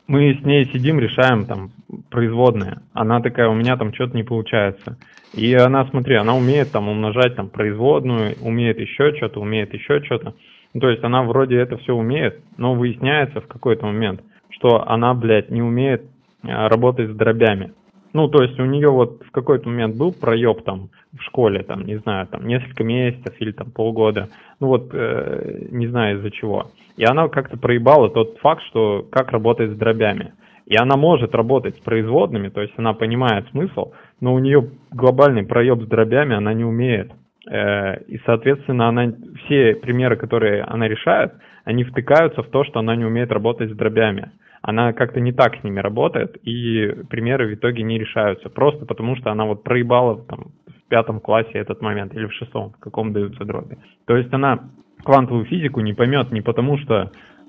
Мы 0.06 0.34
с 0.34 0.44
ней 0.44 0.66
сидим, 0.66 1.00
решаем 1.00 1.46
там 1.46 1.70
производные. 2.10 2.82
Она 2.92 3.20
такая, 3.20 3.48
у 3.48 3.54
меня 3.54 3.76
там 3.76 3.94
что-то 3.94 4.14
не 4.14 4.24
получается. 4.24 4.98
И 5.32 5.54
она, 5.54 5.86
смотри, 5.86 6.16
она 6.16 6.34
умеет 6.34 6.70
там 6.72 6.88
умножать 6.88 7.36
там 7.36 7.48
производную, 7.48 8.34
умеет 8.42 8.78
еще 8.78 9.14
что-то, 9.16 9.40
умеет 9.40 9.72
еще 9.72 10.02
что-то. 10.04 10.34
То 10.78 10.90
есть 10.90 11.02
она 11.02 11.22
вроде 11.22 11.56
это 11.56 11.78
все 11.78 11.94
умеет, 11.94 12.40
но 12.58 12.74
выясняется 12.74 13.40
в 13.40 13.46
какой-то 13.46 13.86
момент, 13.86 14.20
что 14.50 14.86
она, 14.86 15.14
блядь, 15.14 15.50
не 15.50 15.62
умеет 15.62 16.02
а, 16.42 16.68
работать 16.68 17.10
с 17.10 17.14
дробями. 17.14 17.72
Ну, 18.12 18.28
то 18.28 18.42
есть 18.42 18.58
у 18.58 18.64
нее 18.64 18.90
вот 18.90 19.22
в 19.24 19.30
какой-то 19.30 19.68
момент 19.68 19.96
был 19.96 20.12
проеб 20.12 20.62
там 20.64 20.88
в 21.16 21.22
школе, 21.22 21.62
там, 21.62 21.84
не 21.84 21.96
знаю, 21.98 22.26
там 22.26 22.46
несколько 22.46 22.82
месяцев 22.82 23.34
или 23.38 23.52
там 23.52 23.70
полгода, 23.70 24.28
ну 24.58 24.68
вот, 24.68 24.90
э, 24.92 25.68
не 25.70 25.86
знаю 25.88 26.18
из-за 26.18 26.30
чего. 26.30 26.66
И 26.96 27.04
она 27.04 27.28
как-то 27.28 27.56
проебала 27.56 28.10
тот 28.10 28.38
факт, 28.38 28.62
что 28.64 29.06
как 29.10 29.30
работать 29.30 29.70
с 29.70 29.76
дробями. 29.76 30.32
И 30.66 30.76
она 30.76 30.96
может 30.96 31.34
работать 31.34 31.76
с 31.76 31.80
производными, 31.80 32.48
то 32.48 32.60
есть 32.60 32.74
она 32.76 32.94
понимает 32.94 33.48
смысл, 33.50 33.92
но 34.20 34.34
у 34.34 34.38
нее 34.38 34.70
глобальный 34.92 35.44
проеб 35.44 35.82
с 35.82 35.86
дробями 35.86 36.36
она 36.36 36.52
не 36.52 36.64
умеет. 36.64 37.12
Э, 37.48 38.02
И, 38.08 38.18
соответственно, 38.26 38.88
она 38.88 39.12
все 39.44 39.74
примеры, 39.74 40.16
которые 40.16 40.62
она 40.62 40.88
решает, 40.88 41.32
они 41.64 41.84
втыкаются 41.84 42.42
в 42.42 42.48
то, 42.48 42.64
что 42.64 42.80
она 42.80 42.96
не 42.96 43.04
умеет 43.04 43.32
работать 43.32 43.70
с 43.70 43.76
дробями. 43.76 44.30
Она 44.62 44.92
как-то 44.92 45.20
не 45.20 45.32
так 45.32 45.56
с 45.56 45.64
ними 45.64 45.80
работает, 45.80 46.36
и 46.42 47.04
примеры 47.08 47.48
в 47.48 47.54
итоге 47.54 47.82
не 47.82 47.98
решаются. 47.98 48.50
Просто 48.50 48.84
потому, 48.84 49.16
что 49.16 49.30
она 49.30 49.46
вот 49.46 49.62
проебала 49.62 50.22
там, 50.24 50.52
в 50.66 50.88
пятом 50.88 51.20
классе 51.20 51.52
этот 51.54 51.80
момент, 51.80 52.14
или 52.14 52.26
в 52.26 52.32
шестом, 52.32 52.72
в 52.72 52.80
каком 52.80 53.12
даются 53.12 53.44
дроби. 53.44 53.78
То 54.06 54.16
есть 54.16 54.32
она 54.32 54.70
квантовую 55.02 55.46
физику 55.46 55.80
не 55.80 55.94
поймет 55.94 56.30
не 56.30 56.42
потому, 56.42 56.76
что 56.78 56.94
э, 56.94 57.06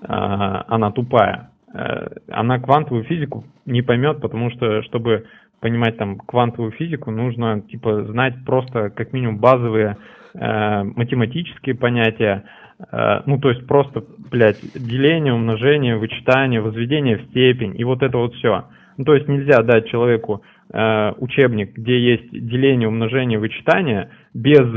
она 0.08 0.92
тупая. 0.92 1.52
Э, 1.74 2.08
она 2.30 2.60
квантовую 2.60 3.04
физику 3.04 3.44
не 3.66 3.82
поймет, 3.82 4.22
потому 4.22 4.50
что, 4.52 4.82
чтобы 4.84 5.26
понимать 5.60 5.98
там 5.98 6.18
квантовую 6.18 6.72
физику, 6.72 7.12
нужно 7.12 7.62
типа 7.62 8.06
знать 8.06 8.36
просто 8.46 8.90
как 8.90 9.14
минимум 9.14 9.38
базовые 9.38 9.98
математические 10.40 11.76
понятия, 11.76 12.44
э, 12.80 13.22
ну 13.26 13.40
то 13.40 13.50
есть 13.50 13.66
просто, 13.68 14.04
блядь, 14.32 14.60
деление, 14.74 15.34
умножение, 15.34 15.98
вычитание, 15.98 16.62
возведение 16.62 17.18
в 17.18 17.24
степень 17.30 17.74
и 17.78 17.84
вот 17.84 18.04
это 18.04 18.18
вот 18.18 18.34
все. 18.36 18.66
Ну 18.98 19.06
то 19.06 19.16
есть 19.16 19.28
нельзя 19.28 19.62
дать 19.64 19.88
человеку 19.88 20.44
э, 20.74 21.14
учебник, 21.18 21.76
где 21.76 22.00
есть 22.00 22.32
деление, 22.32 22.88
умножение, 22.88 23.40
вычитание, 23.40 24.10
без 24.34 24.68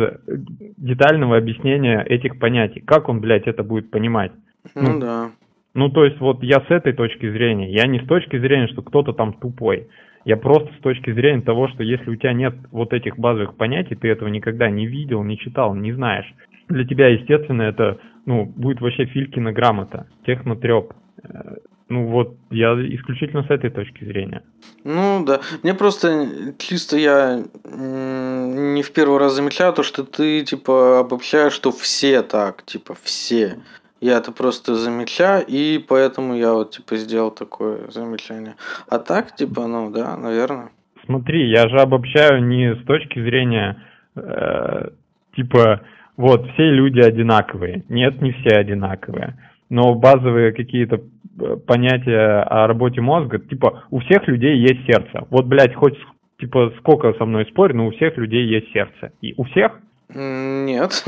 детального 0.76 1.36
объяснения 1.36 2.02
этих 2.02 2.38
понятий. 2.38 2.80
Как 2.80 3.08
он, 3.08 3.20
блядь, 3.20 3.46
это 3.46 3.62
будет 3.62 3.90
понимать? 3.90 4.32
Ну 4.74 4.94
Ну, 4.94 5.00
да. 5.00 5.30
Ну, 5.74 5.88
то 5.90 6.04
есть, 6.04 6.20
вот 6.20 6.42
я 6.42 6.60
с 6.60 6.70
этой 6.70 6.92
точки 6.92 7.30
зрения, 7.30 7.70
я 7.72 7.86
не 7.86 7.98
с 7.98 8.06
точки 8.06 8.38
зрения, 8.38 8.68
что 8.68 8.82
кто-то 8.82 9.12
там 9.12 9.32
тупой. 9.34 9.88
Я 10.24 10.36
просто 10.36 10.72
с 10.78 10.82
точки 10.82 11.12
зрения 11.12 11.42
того, 11.42 11.68
что 11.68 11.82
если 11.82 12.10
у 12.10 12.16
тебя 12.16 12.32
нет 12.32 12.54
вот 12.70 12.92
этих 12.92 13.18
базовых 13.18 13.56
понятий, 13.56 13.94
ты 13.94 14.08
этого 14.08 14.28
никогда 14.28 14.70
не 14.70 14.86
видел, 14.86 15.22
не 15.22 15.38
читал, 15.38 15.74
не 15.74 15.92
знаешь. 15.92 16.32
Для 16.68 16.86
тебя, 16.86 17.08
естественно, 17.08 17.62
это, 17.62 17.98
ну, 18.24 18.46
будет 18.46 18.80
вообще 18.80 19.04
Филькина 19.04 19.52
грамота, 19.52 20.06
технотреп. 20.26 20.94
Э, 21.22 21.56
Ну, 21.90 22.06
вот, 22.06 22.38
я 22.50 22.72
исключительно 22.96 23.42
с 23.42 23.50
этой 23.50 23.68
точки 23.68 24.04
зрения. 24.04 24.42
Ну 24.84 25.22
да. 25.26 25.40
Мне 25.62 25.74
просто 25.74 26.54
чисто 26.58 26.96
я 26.96 27.44
не 27.64 28.82
в 28.82 28.90
первый 28.92 29.18
раз 29.18 29.34
замечаю 29.34 29.74
то, 29.74 29.82
что 29.82 30.02
ты 30.02 30.42
типа 30.44 31.00
обобщаешь, 31.00 31.52
что 31.52 31.70
все 31.70 32.22
так, 32.22 32.64
типа 32.64 32.96
все. 33.02 33.58
Я 34.04 34.18
это 34.18 34.32
просто 34.32 34.74
замечаю, 34.74 35.42
и 35.48 35.78
поэтому 35.78 36.34
я 36.34 36.52
вот 36.52 36.72
типа 36.72 36.96
сделал 36.96 37.30
такое 37.30 37.90
замечание. 37.90 38.54
А 38.86 38.98
так, 38.98 39.34
типа, 39.34 39.66
ну 39.66 39.90
да, 39.90 40.14
наверное. 40.18 40.68
Смотри, 41.06 41.48
я 41.48 41.66
же 41.70 41.80
обобщаю 41.80 42.44
не 42.44 42.74
с 42.74 42.84
точки 42.84 43.18
зрения, 43.18 43.82
э, 44.14 44.88
типа, 45.34 45.80
вот, 46.18 46.46
все 46.50 46.70
люди 46.70 47.00
одинаковые. 47.00 47.84
Нет, 47.88 48.20
не 48.20 48.32
все 48.32 48.56
одинаковые. 48.56 49.38
Но 49.70 49.94
базовые 49.94 50.52
какие-то 50.52 50.96
э, 51.40 51.56
понятия 51.66 52.42
о 52.42 52.66
работе 52.66 53.00
мозга, 53.00 53.38
типа, 53.38 53.84
у 53.90 54.00
всех 54.00 54.28
людей 54.28 54.58
есть 54.58 54.84
сердце. 54.84 55.26
Вот, 55.30 55.46
блядь, 55.46 55.74
хоть, 55.74 55.96
типа, 56.38 56.74
сколько 56.78 57.14
со 57.14 57.24
мной 57.24 57.46
спорь, 57.46 57.72
но 57.72 57.86
у 57.86 57.90
всех 57.92 58.18
людей 58.18 58.44
есть 58.48 58.70
сердце. 58.70 59.12
И 59.22 59.32
у 59.38 59.44
всех? 59.44 59.80
Нет. 60.14 61.04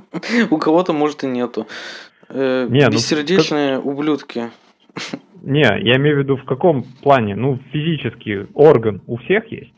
У 0.50 0.58
кого-то, 0.58 0.92
может, 0.92 1.24
и 1.24 1.26
нету. 1.26 1.66
Э, 2.28 2.66
Не, 2.70 2.84
ну, 2.86 2.90
Бессердечные 2.90 3.78
ублюдки. 3.78 4.50
Не, 5.42 5.62
я 5.62 5.96
имею 5.96 6.16
в 6.16 6.18
виду 6.20 6.36
в 6.36 6.44
каком 6.44 6.84
плане? 7.02 7.36
Ну, 7.36 7.58
физический 7.72 8.46
орган 8.54 9.02
у 9.06 9.16
всех 9.18 9.50
есть? 9.52 9.72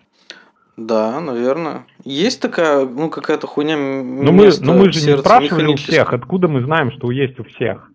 Да, 0.76 1.20
наверное. 1.20 1.86
Есть 2.04 2.40
такая, 2.42 2.84
ну, 2.84 3.08
какая-то 3.08 3.46
хуйня 3.46 3.76
Но 3.76 4.30
мы, 4.30 4.50
но 4.60 4.74
мы 4.74 4.92
же 4.92 5.00
не 5.10 5.16
спрашивали 5.18 5.66
у 5.66 5.76
всех, 5.76 6.12
откуда 6.12 6.48
мы 6.48 6.62
знаем, 6.62 6.92
что 6.92 7.10
есть 7.10 7.40
у 7.40 7.44
всех? 7.44 7.90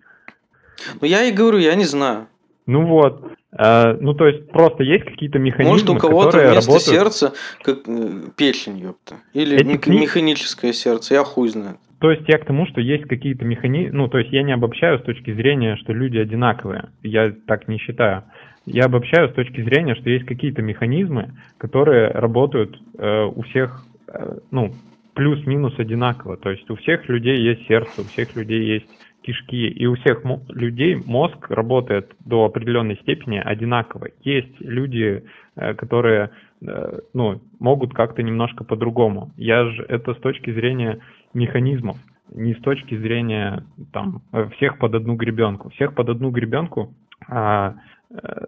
Ну, 1.00 1.08
я 1.08 1.24
и 1.24 1.32
говорю, 1.32 1.60
я 1.60 1.76
не 1.76 1.86
знаю. 1.86 2.28
Ну 2.66 2.88
вот. 2.88 3.32
Э, 3.58 3.94
ну, 4.00 4.14
то 4.14 4.28
есть, 4.28 4.50
просто 4.50 4.84
есть 4.84 5.06
какие-то 5.06 5.38
механизмы, 5.40 5.74
Может, 5.74 5.90
у 5.90 5.98
кого-то 5.98 6.28
которые 6.32 6.52
вместо 6.52 6.72
работают... 6.72 6.98
сердца 7.00 7.34
как 7.62 7.80
э, 7.88 8.10
печень, 8.36 8.80
ёпта. 8.80 9.16
Или 9.34 9.58
Эти 9.58 9.64
мех- 9.66 9.82
кни- 9.82 10.00
механическое 10.00 10.74
сердце, 10.74 11.16
я 11.16 11.24
хуй 11.24 11.50
знает. 11.50 11.78
То 12.02 12.10
есть 12.10 12.24
я 12.28 12.40
к 12.40 12.46
тому, 12.46 12.66
что 12.66 12.82
есть 12.82 13.04
какие-то 13.04 13.46
механизмы, 13.46 13.96
ну, 13.96 14.08
то 14.08 14.18
есть 14.18 14.32
я 14.34 14.42
не 14.42 14.52
обобщаю 14.52 14.98
с 14.98 15.04
точки 15.04 15.32
зрения, 15.34 15.76
что 15.76 15.94
люди 15.94 16.18
одинаковые. 16.18 16.90
Я 17.04 17.32
так 17.46 17.68
не 17.68 17.78
считаю. 17.78 18.24
Я 18.66 18.86
обобщаю 18.86 19.30
с 19.30 19.34
точки 19.34 19.62
зрения, 19.62 19.94
что 19.94 20.10
есть 20.10 20.26
какие-то 20.26 20.64
механизмы, 20.64 21.34
которые 21.60 22.10
работают 22.10 22.76
э, 22.98 23.24
у 23.26 23.44
всех, 23.44 23.86
э, 24.08 24.38
ну, 24.50 24.72
плюс-минус 25.14 25.78
одинаково. 25.78 26.38
То 26.38 26.50
есть 26.50 26.68
у 26.72 26.76
всех 26.78 27.08
людей 27.08 27.38
есть 27.40 27.68
сердце, 27.68 28.02
у 28.02 28.06
всех 28.06 28.36
людей 28.36 28.64
есть 28.64 28.88
кишки, 29.22 29.68
и 29.68 29.86
у 29.86 29.94
всех 29.94 30.24
мо- 30.24 30.42
людей 30.50 30.96
мозг 31.06 31.52
работает 31.52 32.12
до 32.26 32.46
определенной 32.46 32.96
степени 32.98 33.38
одинаково. 33.38 34.08
Есть 34.24 34.60
люди, 34.60 35.24
э, 35.56 35.74
которые 35.76 36.32
э, 36.66 37.00
ну, 37.14 37.42
могут 37.60 37.94
как-то 37.94 38.24
немножко 38.24 38.64
по-другому. 38.64 39.32
Я 39.38 39.66
же 39.66 39.86
это 39.88 40.16
с 40.16 40.18
точки 40.18 40.52
зрения 40.52 41.00
механизмов, 41.34 41.98
не 42.34 42.54
с 42.54 42.60
точки 42.60 42.98
зрения 42.98 43.64
там 43.92 44.22
всех 44.56 44.78
под 44.78 44.96
одну 44.96 45.16
гребенку. 45.16 45.70
Всех 45.72 45.94
под 45.96 46.10
одну 46.10 46.32
гребенку, 46.32 46.94
а, 47.28 47.76
э, 48.10 48.46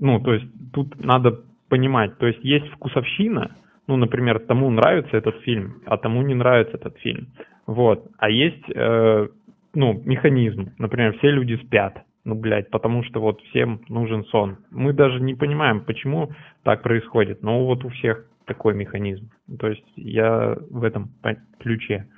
ну, 0.00 0.20
то 0.20 0.34
есть 0.34 0.46
тут 0.72 1.02
надо 1.04 1.40
понимать, 1.68 2.18
то 2.18 2.26
есть 2.26 2.42
есть 2.42 2.66
вкусовщина, 2.72 3.56
ну, 3.86 3.96
например, 3.96 4.38
тому 4.40 4.70
нравится 4.70 5.16
этот 5.16 5.36
фильм, 5.40 5.82
а 5.86 5.96
тому 5.96 6.22
не 6.22 6.34
нравится 6.34 6.76
этот 6.76 6.96
фильм. 6.98 7.28
Вот. 7.66 8.06
А 8.18 8.30
есть, 8.30 8.64
э, 8.72 9.28
ну, 9.74 10.02
механизм. 10.04 10.70
Например, 10.78 11.16
все 11.18 11.30
люди 11.30 11.56
спят. 11.64 12.02
Ну, 12.24 12.34
блядь, 12.34 12.70
потому 12.70 13.02
что 13.02 13.20
вот 13.20 13.40
всем 13.50 13.80
нужен 13.88 14.24
сон. 14.26 14.58
Мы 14.70 14.92
даже 14.92 15.20
не 15.20 15.34
понимаем, 15.34 15.80
почему 15.80 16.30
так 16.62 16.82
происходит, 16.82 17.42
но 17.42 17.64
вот 17.64 17.84
у 17.84 17.88
всех 17.88 18.26
такой 18.50 18.74
механизм. 18.74 19.30
То 19.60 19.68
есть 19.68 19.86
я 19.94 20.56
в 20.70 20.82
этом 20.82 21.12
ключе. 21.60 22.08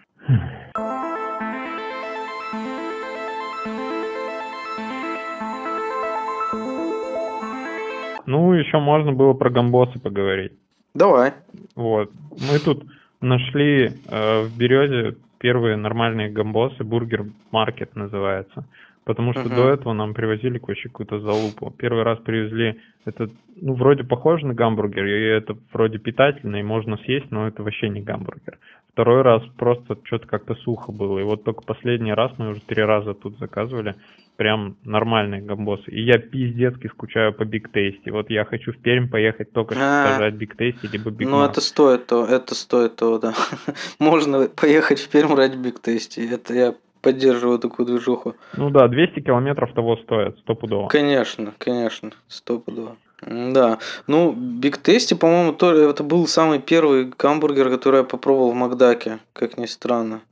Ну, 8.24 8.54
еще 8.54 8.78
можно 8.78 9.12
было 9.12 9.34
про 9.34 9.50
гамбосы 9.50 10.00
поговорить. 10.00 10.52
Давай. 10.94 11.34
Вот. 11.74 12.10
Мы 12.30 12.58
тут 12.64 12.86
нашли 13.20 13.88
э, 13.88 14.42
в 14.44 14.56
Березе 14.56 15.16
первые 15.38 15.76
нормальные 15.76 16.30
гамбосы, 16.30 16.82
бургер 16.82 17.26
маркет 17.50 17.94
называется. 17.94 18.64
Потому 19.04 19.32
что 19.32 19.42
Мгм. 19.46 19.56
до 19.56 19.68
этого 19.70 19.92
нам 19.94 20.14
привозили 20.14 20.60
вообще 20.60 20.88
какую-то 20.88 21.18
залупу. 21.20 21.74
Первый 21.76 22.04
раз 22.04 22.18
привезли 22.20 22.78
это, 23.04 23.28
ну, 23.60 23.74
вроде 23.74 24.04
похоже 24.04 24.46
на 24.46 24.54
гамбургер, 24.54 25.04
и 25.04 25.24
это 25.24 25.56
вроде 25.72 25.98
питательно, 25.98 26.56
и 26.56 26.62
можно 26.62 26.96
съесть, 26.98 27.30
но 27.30 27.48
это 27.48 27.62
вообще 27.64 27.88
не 27.88 28.00
гамбургер. 28.00 28.58
Второй 28.92 29.22
раз 29.22 29.42
просто 29.56 29.96
что-то 30.04 30.28
как-то 30.28 30.54
сухо 30.54 30.92
было. 30.92 31.18
И 31.18 31.22
вот 31.24 31.44
только 31.44 31.62
последний 31.62 32.12
раз 32.12 32.30
мы 32.38 32.50
уже 32.50 32.60
три 32.60 32.82
раза 32.82 33.14
тут 33.14 33.38
заказывали 33.38 33.94
прям 34.36 34.76
нормальные 34.84 35.40
гамбосы. 35.40 35.90
И 35.90 36.02
я 36.02 36.18
пиздецки 36.18 36.88
скучаю 36.88 37.32
по 37.32 37.44
Big 37.44 37.72
Tasty. 37.72 38.10
Вот 38.10 38.30
я 38.30 38.44
хочу 38.44 38.72
в 38.72 38.78
Пермь 38.78 39.08
поехать 39.08 39.50
только 39.52 39.74
чтобы 39.74 39.86
сожрать 39.86 40.34
Big 40.34 40.56
Tasty, 40.56 40.86
либо 40.86 41.10
Биг 41.10 41.28
Ну, 41.28 41.42
это 41.42 41.60
стоит 41.60 42.06
того, 42.06 42.26
это 42.26 42.54
стоит 42.54 42.96
того, 42.96 43.18
да. 43.18 43.34
Можно 43.98 44.46
поехать 44.48 45.00
в 45.00 45.08
Пермь 45.10 45.34
ради 45.34 45.56
Big 45.56 45.80
Tasty. 45.80 46.20
Это 46.30 46.54
я 46.54 46.74
поддерживаю 47.02 47.58
такую 47.58 47.86
движуху. 47.86 48.34
Ну 48.56 48.70
да, 48.70 48.88
200 48.88 49.20
километров 49.20 49.72
того 49.74 49.96
стоит, 49.96 50.38
стопудово. 50.38 50.88
Конечно, 50.88 51.52
конечно, 51.58 52.12
стопудово. 52.28 52.96
Да, 53.24 53.78
ну, 54.08 54.32
Big 54.32 54.78
Tasty, 54.78 55.14
по-моему, 55.14 55.52
тоже 55.52 55.82
это 55.82 56.02
был 56.02 56.26
самый 56.26 56.58
первый 56.58 57.12
гамбургер, 57.16 57.70
который 57.70 57.98
я 57.98 58.04
попробовал 58.04 58.50
в 58.50 58.54
Макдаке, 58.54 59.18
как 59.32 59.58
ни 59.58 59.66
странно. 59.66 60.22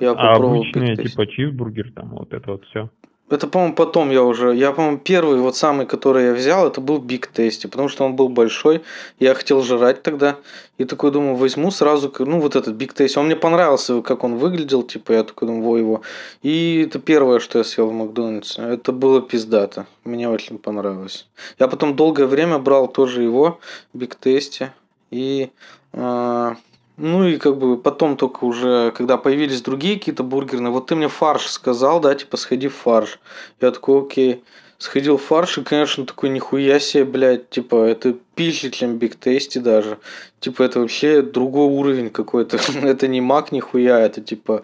Я 0.00 0.12
А 0.12 0.14
попробовал 0.14 0.62
обычные, 0.62 0.96
типа 0.96 1.26
чизбургер, 1.26 1.92
там 1.94 2.08
вот 2.10 2.32
это 2.32 2.52
вот 2.52 2.64
все. 2.64 2.88
Это, 3.32 3.46
по-моему, 3.46 3.74
потом 3.74 4.10
я 4.10 4.22
уже... 4.22 4.54
Я, 4.54 4.72
по-моему, 4.72 4.98
первый, 4.98 5.40
вот 5.40 5.56
самый, 5.56 5.86
который 5.86 6.26
я 6.26 6.34
взял, 6.34 6.66
это 6.66 6.82
был 6.82 6.98
Big 6.98 7.28
Tasty, 7.28 7.66
потому 7.66 7.88
что 7.88 8.04
он 8.04 8.14
был 8.14 8.28
большой. 8.28 8.82
Я 9.18 9.34
хотел 9.34 9.62
жрать 9.62 10.02
тогда. 10.02 10.36
И 10.76 10.84
такой 10.84 11.10
думаю, 11.10 11.36
возьму 11.36 11.70
сразу, 11.70 12.12
ну, 12.18 12.40
вот 12.40 12.56
этот 12.56 12.74
Big 12.74 12.92
Tasty. 12.92 13.18
Он 13.18 13.26
мне 13.26 13.36
понравился, 13.36 14.02
как 14.02 14.22
он 14.22 14.36
выглядел, 14.36 14.82
типа, 14.82 15.12
я 15.12 15.24
такой 15.24 15.48
думаю, 15.48 15.64
во 15.64 15.78
его. 15.78 16.02
И 16.42 16.84
это 16.86 16.98
первое, 16.98 17.38
что 17.38 17.56
я 17.56 17.64
съел 17.64 17.88
в 17.88 17.94
Макдональдсе. 17.94 18.60
Это 18.60 18.92
было 18.92 19.22
пиздато. 19.22 19.86
Мне 20.04 20.28
очень 20.28 20.58
понравилось. 20.58 21.26
Я 21.58 21.68
потом 21.68 21.96
долгое 21.96 22.26
время 22.26 22.58
брал 22.58 22.86
тоже 22.86 23.22
его, 23.22 23.60
Big 23.94 24.14
Tasty. 24.16 24.72
И... 25.10 25.50
а, 25.94 26.56
ну 26.96 27.26
и 27.26 27.38
как 27.38 27.58
бы 27.58 27.76
потом 27.78 28.16
только 28.16 28.44
уже, 28.44 28.92
когда 28.92 29.16
появились 29.16 29.62
другие 29.62 29.98
какие-то 29.98 30.22
бургерные, 30.22 30.70
вот 30.70 30.86
ты 30.86 30.94
мне 30.94 31.08
фарш 31.08 31.46
сказал, 31.46 32.00
да, 32.00 32.14
типа 32.14 32.36
сходи 32.36 32.68
в 32.68 32.74
фарш. 32.74 33.18
Я 33.60 33.70
такой, 33.70 34.02
окей. 34.02 34.44
Сходил 34.78 35.16
в 35.16 35.22
фарш, 35.22 35.58
и, 35.58 35.62
конечно, 35.62 36.04
такой, 36.04 36.28
нихуя 36.28 36.80
себе, 36.80 37.04
блядь, 37.04 37.48
типа, 37.50 37.84
это 37.84 38.16
пизже, 38.34 38.70
чем 38.70 38.98
Big 38.98 39.14
Tasty 39.14 39.58
даже. 39.58 39.98
Типа, 40.40 40.64
это 40.64 40.80
вообще 40.80 41.22
другой 41.22 41.68
уровень 41.68 42.10
какой-то. 42.10 42.58
это 42.82 43.06
не 43.06 43.20
мак 43.20 43.52
нихуя, 43.52 44.00
это 44.00 44.20
типа, 44.20 44.62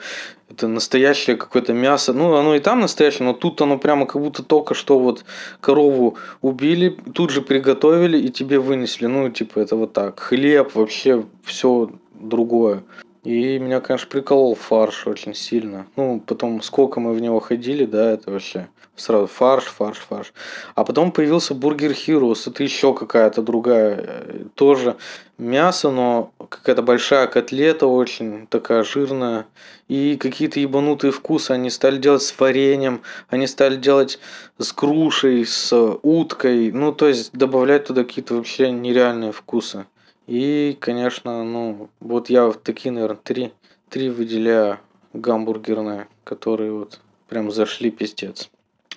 это 0.50 0.66
настоящее 0.66 1.36
какое-то 1.36 1.72
мясо. 1.72 2.12
Ну, 2.12 2.34
оно 2.34 2.56
и 2.56 2.58
там 2.58 2.80
настоящее, 2.80 3.26
но 3.26 3.32
тут 3.32 3.60
оно 3.60 3.78
прямо 3.78 4.06
как 4.06 4.20
будто 4.20 4.42
только 4.42 4.74
что 4.74 4.98
вот 4.98 5.24
корову 5.60 6.16
убили, 6.40 6.96
тут 7.14 7.30
же 7.30 7.40
приготовили 7.40 8.18
и 8.18 8.28
тебе 8.28 8.58
вынесли. 8.58 9.06
Ну, 9.06 9.28
типа, 9.28 9.60
это 9.60 9.76
вот 9.76 9.92
так. 9.92 10.18
Хлеб, 10.18 10.74
вообще 10.74 11.24
все 11.44 11.90
другое. 12.20 12.82
И 13.24 13.58
меня, 13.58 13.80
конечно, 13.80 14.08
приколол 14.08 14.54
фарш 14.54 15.06
очень 15.06 15.34
сильно. 15.34 15.86
Ну, 15.96 16.22
потом, 16.24 16.62
сколько 16.62 17.00
мы 17.00 17.12
в 17.12 17.20
него 17.20 17.40
ходили, 17.40 17.84
да, 17.84 18.12
это 18.12 18.30
вообще 18.30 18.68
сразу 19.00 19.26
фарш, 19.26 19.64
фарш, 19.64 19.98
фарш. 19.98 20.32
А 20.74 20.84
потом 20.84 21.12
появился 21.12 21.54
Бургер 21.54 21.92
Heroes, 21.92 22.50
это 22.50 22.62
еще 22.62 22.94
какая-то 22.94 23.42
другая, 23.42 23.96
э, 23.98 24.44
тоже 24.54 24.96
мясо, 25.36 25.90
но 25.90 26.32
какая-то 26.48 26.82
большая 26.82 27.26
котлета 27.26 27.86
очень 27.86 28.46
такая 28.46 28.84
жирная. 28.84 29.46
И 29.88 30.16
какие-то 30.16 30.60
ебанутые 30.60 31.12
вкусы 31.12 31.52
они 31.52 31.70
стали 31.70 31.98
делать 31.98 32.22
с 32.22 32.38
вареньем, 32.38 33.02
они 33.28 33.46
стали 33.46 33.76
делать 33.76 34.18
с 34.58 34.72
грушей, 34.72 35.46
с 35.46 35.72
уткой. 36.02 36.72
Ну, 36.72 36.92
то 36.92 37.08
есть 37.08 37.32
добавлять 37.32 37.86
туда 37.86 38.04
какие-то 38.04 38.34
вообще 38.34 38.70
нереальные 38.70 39.32
вкусы. 39.32 39.86
И, 40.28 40.76
конечно, 40.78 41.42
ну, 41.42 41.88
вот 42.00 42.28
я 42.28 42.44
вот 42.44 42.62
такие, 42.62 42.92
наверное, 42.92 43.16
три, 43.16 43.52
три 43.88 44.10
выделяю 44.10 44.78
гамбургерные, 45.14 46.06
которые 46.22 46.70
вот 46.70 47.00
прям 47.30 47.50
зашли 47.50 47.90
пиздец. 47.90 48.50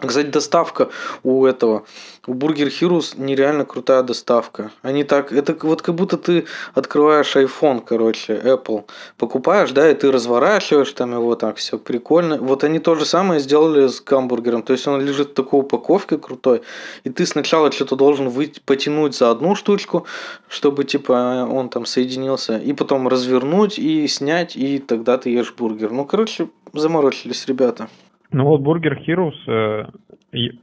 Кстати, 0.06 0.28
доставка 0.28 0.90
у 1.24 1.46
этого, 1.46 1.84
у 2.26 2.34
Burger 2.34 2.70
Heroes 2.70 3.14
нереально 3.18 3.66
крутая 3.66 4.02
доставка. 4.04 4.72
Они 4.82 5.04
так, 5.04 5.32
это 5.32 5.56
вот 5.62 5.82
как 5.82 5.96
будто 5.96 6.18
ты 6.18 6.46
открываешь 6.74 7.36
iPhone, 7.36 7.84
короче, 7.86 8.34
Apple, 8.34 8.86
покупаешь, 9.18 9.72
да, 9.72 9.90
и 9.90 9.94
ты 9.94 10.12
разворачиваешь 10.12 10.92
там 10.94 11.14
его 11.14 11.36
так, 11.36 11.58
все 11.58 11.78
прикольно. 11.78 12.38
Вот 12.38 12.64
они 12.64 12.80
то 12.80 12.96
же 12.96 13.06
самое 13.06 13.40
сделали 13.40 13.88
с 13.88 14.02
гамбургером, 14.02 14.64
то 14.64 14.74
есть 14.74 14.88
он 14.88 15.02
лежит 15.02 15.30
в 15.30 15.34
такой 15.34 15.62
упаковке 15.62 16.18
крутой, 16.18 16.62
и 17.04 17.10
ты 17.10 17.26
сначала 17.26 17.72
что-то 17.72 17.96
должен 17.96 18.30
выйти, 18.30 18.60
потянуть 18.66 19.16
за 19.16 19.30
одну 19.30 19.56
штучку, 19.56 20.06
чтобы 20.48 20.84
типа 20.84 21.48
он 21.50 21.70
там 21.70 21.86
соединился, 21.86 22.58
и 22.58 22.74
потом 22.74 23.08
развернуть 23.08 23.78
и 23.78 24.08
снять, 24.08 24.56
и 24.56 24.80
тогда 24.80 25.18
ты 25.18 25.30
ешь 25.30 25.54
бургер. 25.54 25.92
Ну, 25.92 26.06
короче, 26.06 26.50
заморочились 26.74 27.46
ребята. 27.46 27.88
Ну 28.32 28.46
вот 28.46 28.62
Бургер 28.62 28.98
Heroes, 29.06 29.36
э, 29.48 29.86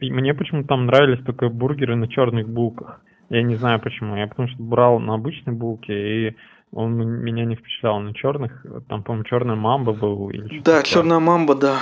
мне 0.01 0.35
почему-то 0.35 0.69
там 0.69 0.87
нравились 0.87 1.25
только 1.25 1.49
бургеры 1.49 1.97
на 1.97 2.09
черных 2.09 2.49
булках. 2.49 3.03
Я 3.31 3.43
не 3.43 3.57
знаю 3.57 3.79
почему. 3.81 4.17
Я 4.17 4.27
потому 4.27 4.49
что 4.49 4.63
брал 4.63 4.99
на 4.99 5.15
обычной 5.15 5.53
булке, 5.53 6.29
и 6.29 6.37
он 6.73 6.95
меня 6.97 7.45
не 7.45 7.57
впечатлял 7.57 7.99
на 8.01 8.13
черных. 8.15 8.65
Там, 8.89 9.03
по-моему, 9.03 9.25
черная 9.25 9.57
мамба 9.57 9.93
был. 9.93 10.29
Или 10.31 10.59
Да, 10.61 10.79
такое. 10.79 10.83
черная 10.85 11.19
мамба, 11.19 11.55
да. 11.55 11.79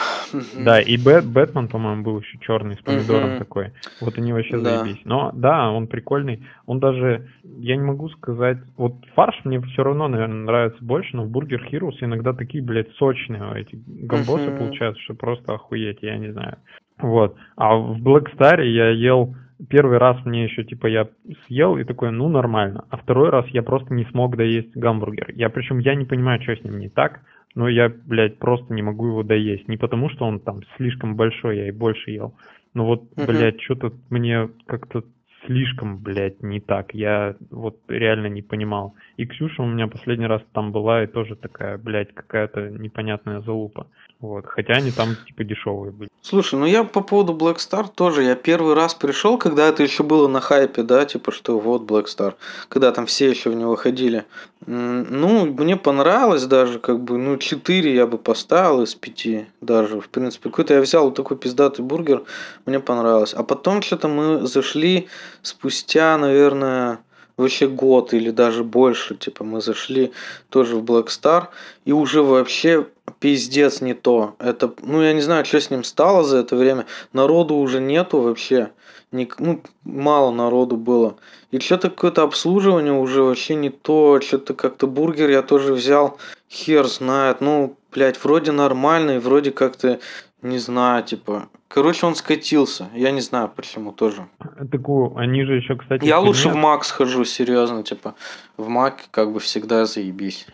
Да, 0.55 0.81
и 0.81 0.96
Бэт, 0.96 1.27
Бэтмен, 1.27 1.68
по-моему, 1.68 2.03
был 2.03 2.20
еще 2.20 2.38
черный 2.38 2.77
с 2.77 2.81
помидором 2.81 3.31
Мгм. 3.31 3.38
такой. 3.38 3.72
Вот 4.01 4.16
они 4.18 4.33
вообще 4.33 4.59
Да. 4.59 4.85
заебись. 4.85 5.01
Но 5.05 5.33
да, 5.35 5.70
он 5.70 5.87
прикольный. 5.88 6.42
Он 6.66 6.79
даже, 6.79 7.29
я 7.42 7.77
не 7.77 7.83
могу 7.83 8.09
сказать, 8.11 8.59
вот 8.77 8.94
фарш 9.14 9.40
мне 9.44 9.61
все 9.61 9.83
равно, 9.83 10.09
наверное, 10.09 10.44
нравится 10.44 10.83
больше, 10.85 11.17
но 11.17 11.25
в 11.25 11.31
Burger 11.31 11.67
Heroes 11.71 11.96
иногда 12.00 12.33
такие, 12.33 12.63
блядь, 12.63 12.90
сочные 12.92 13.42
эти 13.61 13.79
гамбосы 13.87 14.50
Мгм. 14.50 14.56
получаются, 14.58 15.02
что 15.02 15.15
просто 15.15 15.54
охуеть, 15.54 15.98
я 16.02 16.17
не 16.17 16.33
знаю. 16.33 16.58
Вот. 16.98 17.37
А 17.56 17.77
в 17.77 18.00
Black 18.02 18.27
Star 18.37 18.65
я 18.65 18.90
ел 18.90 19.35
первый 19.69 19.98
раз 19.98 20.25
мне 20.25 20.44
еще 20.44 20.65
типа 20.65 20.87
я 20.87 21.09
съел 21.46 21.77
и 21.77 21.85
такой, 21.85 22.11
ну 22.13 22.29
нормально. 22.29 22.85
А 22.90 22.96
второй 22.96 23.31
раз 23.31 23.46
я 23.48 23.63
просто 23.63 23.92
не 23.94 24.04
смог 24.07 24.37
доесть 24.37 24.77
гамбургер. 24.77 25.33
Я 25.35 25.48
причем 25.50 25.79
я 25.79 25.94
не 25.94 26.04
понимаю, 26.04 26.42
что 26.42 26.57
с 26.57 26.65
ним 26.65 26.79
не 26.79 26.88
так. 26.88 27.21
но 27.54 27.69
я, 27.69 27.88
блядь, 27.88 28.38
просто 28.38 28.75
не 28.75 28.83
могу 28.83 29.07
его 29.09 29.23
доесть. 29.23 29.67
Не 29.67 29.79
потому, 29.79 30.11
что 30.11 30.27
он 30.27 30.40
там 30.40 30.61
слишком 30.77 31.17
большой, 31.17 31.57
я 31.57 31.69
и 31.69 31.73
больше 31.73 32.11
ел. 32.11 32.35
Но 32.75 32.85
вот, 32.85 33.04
Мгм. 33.17 33.27
блядь, 33.27 33.63
что-то 33.63 33.92
мне 34.11 34.50
как-то 34.67 35.04
слишком, 35.47 35.99
блядь, 35.99 36.42
не 36.42 36.61
так. 36.61 36.94
Я 36.94 37.37
вот 37.51 37.79
реально 37.88 38.27
не 38.27 38.42
понимал. 38.42 38.94
И 39.17 39.27
Ксюша 39.27 39.63
у 39.63 39.67
меня 39.67 39.87
последний 39.87 40.27
раз 40.27 40.42
там 40.53 40.73
была, 40.73 41.05
и 41.05 41.07
тоже 41.07 41.37
такая, 41.37 41.79
блядь, 41.79 42.13
какая-то 42.15 42.69
непонятная 42.71 43.40
залупа. 43.40 43.87
Вот. 44.21 44.47
Хотя 44.47 44.75
они 44.75 44.90
там, 44.90 45.17
типа, 45.27 45.44
дешевые 45.44 45.92
были. 45.92 46.11
Слушай, 46.23 46.59
ну 46.59 46.67
я 46.67 46.83
по 46.85 47.03
поводу 47.03 47.35
Black 47.35 47.57
Star 47.57 47.87
тоже, 47.94 48.23
я 48.23 48.35
первый 48.35 48.75
раз 48.75 48.94
пришел, 48.94 49.38
когда 49.38 49.69
это 49.69 49.83
еще 49.83 50.03
было 50.03 50.27
на 50.27 50.40
хайпе, 50.40 50.83
да, 50.83 51.05
типа, 51.05 51.31
что 51.31 51.61
вот 51.61 51.88
Black 51.88 52.07
Star, 52.07 52.35
когда 52.69 52.90
там 52.90 53.07
все 53.07 53.31
еще 53.31 53.51
в 53.51 53.55
него 53.55 53.77
ходили. 53.77 54.25
Ну, 54.67 55.46
мне 55.46 55.77
понравилось 55.77 56.44
даже, 56.44 56.81
как 56.81 57.00
бы, 57.00 57.19
ну, 57.19 57.37
4 57.37 57.94
я 57.94 58.06
бы 58.06 58.19
поставил 58.19 58.83
из 58.83 58.96
5 58.96 59.46
даже, 59.60 60.00
в 60.00 60.08
принципе. 60.08 60.50
Какой-то 60.50 60.75
я 60.75 60.81
взял 60.81 61.04
вот 61.04 61.14
такой 61.14 61.37
пиздатый 61.37 61.85
бургер, 61.85 62.25
мне 62.67 62.81
понравилось. 62.81 63.33
А 63.33 63.44
потом 63.44 63.81
что-то 63.81 64.08
мы 64.08 64.44
зашли 64.46 65.08
спустя, 65.42 66.19
наверное, 66.19 66.98
вообще 67.37 67.69
год 67.69 68.12
или 68.12 68.31
даже 68.31 68.64
больше, 68.64 69.14
типа, 69.14 69.44
мы 69.44 69.60
зашли 69.60 70.12
тоже 70.48 70.77
в 70.77 70.83
Black 70.83 71.06
Star, 71.06 71.48
и 71.85 71.92
уже 71.92 72.23
вообще 72.23 72.87
пиздец 73.21 73.81
не 73.81 73.94
то. 73.94 74.35
Это, 74.40 74.73
ну, 74.83 75.00
я 75.00 75.12
не 75.12 75.21
знаю, 75.21 75.44
что 75.44 75.60
с 75.60 75.71
ним 75.71 75.85
стало 75.85 76.25
за 76.25 76.38
это 76.38 76.56
время. 76.56 76.87
Народу 77.12 77.54
уже 77.54 77.81
нету 77.81 78.21
вообще. 78.21 78.71
Ник- 79.13 79.37
ну, 79.38 79.61
мало 79.85 80.31
народу 80.33 80.77
было. 80.77 81.17
И 81.50 81.61
что-то 81.61 81.90
какое-то 81.90 82.23
обслуживание 82.23 82.92
уже 82.92 83.23
вообще 83.23 83.54
не 83.54 83.71
то. 83.71 84.21
Что-то 84.21 84.54
как-то 84.54 84.87
бургер 84.87 85.31
я 85.31 85.42
тоже 85.42 85.73
взял. 85.75 86.19
Хер 86.50 86.87
знает. 86.87 87.40
Ну, 87.40 87.77
блядь, 87.92 88.23
вроде 88.23 88.52
нормальный, 88.52 89.19
вроде 89.21 89.52
как-то, 89.52 90.00
не 90.42 90.59
знаю, 90.59 91.04
типа. 91.04 91.48
Короче, 91.69 92.07
он 92.07 92.15
скатился. 92.15 92.88
Я 92.94 93.11
не 93.11 93.21
знаю 93.21 93.50
почему 93.54 93.92
тоже. 93.92 94.27
Такую, 94.71 95.17
они 95.17 95.44
же 95.44 95.54
еще, 95.57 95.77
кстати... 95.77 96.04
Я 96.04 96.21
в 96.21 96.25
лучше 96.25 96.48
в 96.48 96.52
фильме- 96.52 96.61
Мак 96.61 96.85
схожу, 96.85 97.25
серьезно, 97.25 97.83
типа. 97.83 98.15
В 98.57 98.69
Мак 98.69 99.00
как 99.11 99.33
бы 99.33 99.40
всегда 99.40 99.85
заебись. 99.85 100.46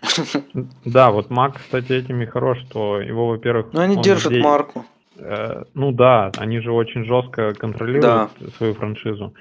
Да, 0.84 1.10
вот 1.10 1.30
Мак, 1.30 1.56
кстати, 1.56 1.92
этим 1.92 2.22
и 2.22 2.26
хорош, 2.26 2.58
что 2.68 3.00
его, 3.00 3.28
во-первых... 3.28 3.66
Ну, 3.72 3.80
они 3.80 3.96
он 3.96 4.02
держат 4.02 4.32
везде- 4.32 4.42
марку. 4.42 4.84
Э, 5.16 5.64
Ну 5.74 5.92
да, 5.92 6.30
они 6.36 6.60
же 6.60 6.72
очень 6.72 7.04
жестко 7.04 7.52
контролируют 7.54 8.30
свою 8.56 8.74
франшизу. 8.74 9.34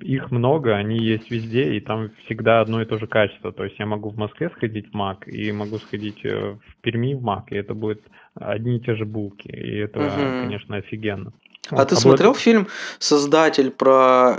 Их 0.00 0.30
много, 0.30 0.74
они 0.74 0.98
есть 0.98 1.30
везде, 1.30 1.74
и 1.74 1.80
там 1.80 2.10
всегда 2.24 2.60
одно 2.60 2.82
и 2.82 2.84
то 2.86 2.98
же 2.98 3.06
качество. 3.06 3.52
То 3.52 3.64
есть 3.64 3.78
я 3.78 3.86
могу 3.86 4.10
в 4.10 4.16
Москве 4.18 4.50
сходить 4.50 4.90
в 4.90 4.94
Мак, 4.94 5.28
и 5.28 5.52
могу 5.52 5.78
сходить 5.78 6.24
э, 6.24 6.56
в 6.66 6.76
Перми 6.82 7.14
в 7.14 7.22
Мак, 7.22 7.52
и 7.52 7.56
это 7.56 7.74
будет 7.74 8.02
одни 8.34 8.76
и 8.76 8.80
те 8.80 8.94
же 8.96 9.04
булки. 9.04 9.48
И 9.48 9.76
это, 9.78 10.00
Мгм. 10.00 10.40
конечно, 10.40 10.76
офигенно. 10.76 11.32
А 11.70 11.76
Вот, 11.76 11.88
ты 11.88 11.94
Black- 11.94 11.98
смотрел 12.00 12.34
фильм 12.34 12.66
«Создатель» 12.98 13.70
про... 13.70 14.34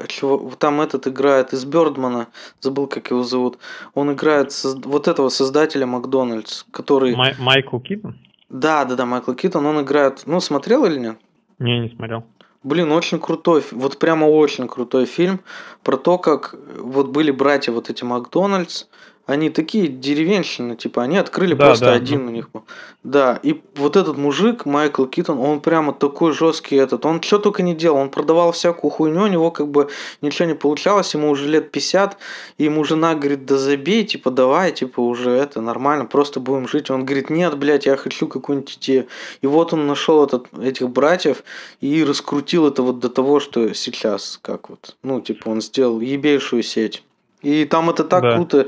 Там 0.59 0.81
этот 0.81 1.07
играет 1.07 1.53
из 1.53 1.63
Бёрдмана, 1.65 2.27
забыл, 2.59 2.87
как 2.87 3.11
его 3.11 3.23
зовут. 3.23 3.59
Он 3.93 4.11
играет 4.11 4.47
соз- 4.49 4.81
вот 4.85 5.07
этого 5.07 5.29
создателя 5.29 5.85
Макдональдс, 5.85 6.65
который... 6.71 7.15
Май- 7.15 7.35
Майкл 7.39 7.79
Китон? 7.79 8.15
Да, 8.53 8.85
да, 8.85 8.95
да, 8.95 9.05
Майкл 9.07 9.33
Китон, 9.33 9.65
он 9.65 9.81
играет... 9.81 10.23
Ну, 10.27 10.39
смотрел 10.39 10.85
или 10.85 10.99
нет? 10.99 11.17
Не, 11.57 11.79
не 11.79 11.89
смотрел. 11.89 12.23
Блин, 12.61 12.91
очень 12.91 13.19
крутой, 13.19 13.63
вот 13.71 13.97
прямо 13.97 14.25
очень 14.25 14.67
крутой 14.67 15.05
фильм 15.05 15.39
про 15.81 15.97
то, 15.97 16.19
как 16.19 16.55
вот 16.77 17.07
были 17.07 17.31
братья 17.31 17.71
вот 17.71 17.89
эти 17.89 18.03
Макдональдс, 18.03 18.85
они 19.25 19.49
такие 19.49 19.87
деревенщины, 19.87 20.75
типа, 20.75 21.03
они 21.03 21.17
открыли 21.17 21.53
Да, 21.53 21.67
просто 21.67 21.85
да, 21.85 21.93
один 21.93 22.25
ну. 22.25 22.27
у 22.27 22.33
них 22.33 22.51
был. 22.51 22.65
Да, 23.03 23.39
и 23.41 23.61
вот 23.75 23.95
этот 23.95 24.17
мужик, 24.17 24.65
Майкл 24.65 25.05
Китон, 25.05 25.39
он 25.39 25.61
прямо 25.61 25.93
такой 25.93 26.33
жесткий 26.33 26.75
этот, 26.75 27.05
он 27.05 27.21
что 27.21 27.37
только 27.37 27.63
не 27.63 27.73
делал, 27.73 27.97
он 27.97 28.09
продавал 28.09 28.51
всякую 28.51 28.91
хуйню, 28.91 29.23
у 29.23 29.27
него 29.27 29.49
как 29.51 29.69
бы 29.69 29.89
ничего 30.21 30.47
не 30.47 30.55
получалось, 30.55 31.13
ему 31.13 31.29
уже 31.29 31.47
лет 31.47 31.71
50, 31.71 32.17
и 32.57 32.65
ему 32.65 32.83
жена 32.83 33.15
говорит, 33.15 33.45
да 33.45 33.57
забей, 33.57 34.03
типа, 34.03 34.29
давай, 34.29 34.73
типа, 34.73 34.99
уже 34.99 35.31
это 35.31 35.61
нормально, 35.61 36.05
просто 36.05 36.41
будем 36.41 36.67
жить. 36.67 36.91
Он 36.91 37.05
говорит, 37.05 37.29
нет, 37.29 37.57
блядь, 37.57 37.85
я 37.85 37.95
хочу 37.95 38.27
какую-нибудь 38.27 38.77
идею. 38.81 39.07
И 39.41 39.47
вот 39.47 39.71
он 39.71 39.87
нашел 39.87 40.23
этот, 40.25 40.47
этих 40.57 40.89
братьев 40.89 41.43
и 41.79 42.03
раскрутил 42.03 42.67
это 42.67 42.83
вот 42.83 42.99
до 42.99 43.09
того, 43.09 43.39
что 43.39 43.73
сейчас, 43.73 44.37
как 44.41 44.69
вот, 44.69 44.97
ну, 45.01 45.21
типа, 45.21 45.47
он 45.47 45.61
сделал 45.61 46.01
ебейшую 46.01 46.63
сеть. 46.63 47.03
И 47.43 47.65
там 47.65 47.89
это 47.89 48.03
так 48.03 48.23
Да. 48.23 48.35
круто, 48.35 48.67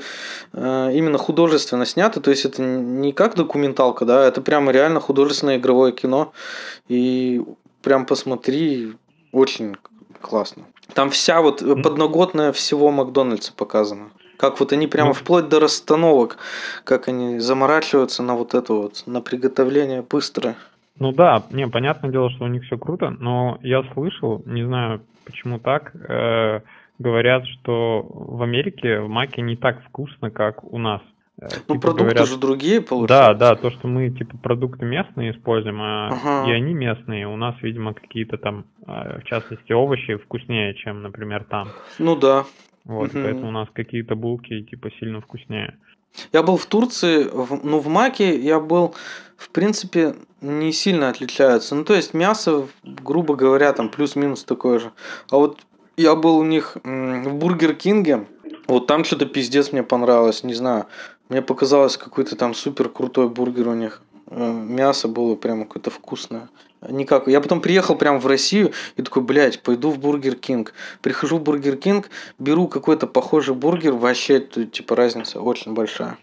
э, 0.53 0.91
именно 0.93 1.17
художественно 1.17 1.85
снято, 1.85 2.19
то 2.21 2.29
есть 2.29 2.45
это 2.45 2.61
не 2.61 3.13
как 3.13 3.35
документалка, 3.35 4.05
да, 4.05 4.27
это 4.27 4.41
прямо 4.41 4.71
реально 4.71 4.99
художественное 4.99 5.57
игровое 5.57 5.91
кино. 5.93 6.33
И 6.89 7.41
прям 7.81 8.05
посмотри, 8.05 8.93
очень 9.31 9.77
классно. 10.21 10.63
Там 10.93 11.09
вся 11.09 11.41
вот 11.41 11.59
подноготная 11.83 12.51
всего 12.51 12.91
Макдональдса 12.91 13.53
показана. 13.53 14.09
Как 14.37 14.59
вот 14.59 14.73
они 14.73 14.87
прямо 14.87 15.13
вплоть 15.13 15.47
до 15.47 15.59
расстановок, 15.59 16.37
как 16.83 17.07
они 17.07 17.39
заморачиваются 17.39 18.21
на 18.21 18.35
вот 18.35 18.53
это 18.53 18.73
вот, 18.73 19.03
на 19.05 19.21
приготовление 19.21 20.01
быстро. 20.01 20.55
Ну 20.99 21.11
да, 21.11 21.43
не, 21.51 21.67
понятное 21.67 22.11
дело, 22.11 22.29
что 22.29 22.45
у 22.45 22.47
них 22.47 22.63
все 22.63 22.77
круто, 22.77 23.09
но 23.09 23.57
я 23.61 23.83
слышал, 23.93 24.41
не 24.45 24.63
знаю 24.63 25.01
почему 25.25 25.59
так, 25.59 25.93
э, 26.07 26.61
говорят, 26.99 27.45
что 27.47 28.05
в 28.09 28.41
Америке 28.41 28.99
в 29.01 29.07
Маке 29.09 29.41
не 29.41 29.55
так 29.55 29.83
вкусно, 29.85 30.31
как 30.31 30.63
у 30.63 30.77
нас. 30.77 31.01
Э, 31.41 31.47
Ну, 31.67 31.75
типа 31.75 31.81
продукты 31.81 32.03
говорят- 32.03 32.27
же 32.29 32.37
другие 32.37 32.79
Да, 32.79 32.85
получаются. 32.87 33.33
да, 33.39 33.55
то, 33.55 33.71
что 33.71 33.87
мы 33.87 34.09
типа 34.09 34.37
продукты 34.37 34.85
местные 34.85 35.31
используем, 35.31 35.81
а 35.81 36.07
Ага. 36.09 36.49
и 36.49 36.53
они 36.53 36.73
местные, 36.73 37.27
у 37.27 37.35
нас, 37.35 37.55
видимо, 37.61 37.93
какие-то 37.93 38.37
там, 38.37 38.65
э, 38.87 39.19
в 39.19 39.23
частности, 39.25 39.73
овощи 39.73 40.15
вкуснее, 40.15 40.73
чем, 40.75 41.01
например, 41.01 41.43
там. 41.49 41.67
Ну 41.99 42.15
да. 42.15 42.45
Вот, 42.85 43.13
Мгм. 43.13 43.23
поэтому 43.23 43.47
у 43.49 43.51
нас 43.51 43.67
какие-то 43.73 44.15
булки 44.15 44.61
типа 44.63 44.89
сильно 44.99 45.19
вкуснее. 45.19 45.77
Я 46.31 46.43
был 46.43 46.55
в 46.55 46.65
Турции, 46.67 47.23
в- 47.23 47.65
ну 47.65 47.79
в 47.79 47.87
Маке 47.89 48.39
я 48.39 48.61
был, 48.61 48.95
в 49.35 49.49
принципе, 49.51 50.13
не 50.39 50.71
сильно 50.71 51.09
отличаются. 51.09 51.75
Ну 51.75 51.83
то 51.83 51.93
есть 51.95 52.13
мясо, 52.13 52.67
грубо 52.83 53.35
говоря, 53.35 53.73
там 53.73 53.89
плюс-минус 53.89 54.45
такое 54.45 54.79
же. 54.79 54.91
А 55.31 55.35
вот 55.35 55.59
я 55.97 56.15
был 56.15 56.37
у 56.37 56.43
них 56.43 56.77
в 56.83 57.33
Бургер 57.33 57.73
Кинге, 57.75 58.25
вот 58.67 58.87
там 58.87 59.03
что-то 59.03 59.25
пиздец 59.25 59.71
мне 59.71 59.83
понравилось, 59.83 60.43
не 60.43 60.53
знаю. 60.53 60.85
Мне 61.29 61.41
показалось 61.41 61.97
какой-то 61.97 62.35
там 62.35 62.53
супер 62.53 62.89
крутой 62.89 63.29
бургер 63.29 63.67
у 63.67 63.73
них. 63.73 64.01
Э, 64.29 64.51
Мясо 64.51 65.07
было 65.07 65.35
прямо 65.35 65.65
какое-то 65.65 65.89
вкусное. 65.89 66.49
Никак. 66.87 67.27
Я 67.27 67.41
потом 67.41 67.61
приехал 67.61 67.95
прямо 67.95 68.19
в 68.19 68.27
Россию 68.27 68.71
и 68.95 69.01
такой, 69.01 69.23
блядь, 69.23 69.63
пойду 69.63 69.89
в 69.89 69.99
Бургер 69.99 70.35
Кинг. 70.35 70.73
Прихожу 71.01 71.37
в 71.37 71.43
Бургер 71.43 71.77
Кинг, 71.77 72.09
беру 72.37 72.67
какой-то 72.67 73.07
похожий 73.07 73.55
бургер, 73.55 73.93
вообще 73.93 74.39
тут, 74.39 74.71
типа 74.71 74.95
разница 74.95 75.41
очень 75.41 75.73
большая. 75.73 76.17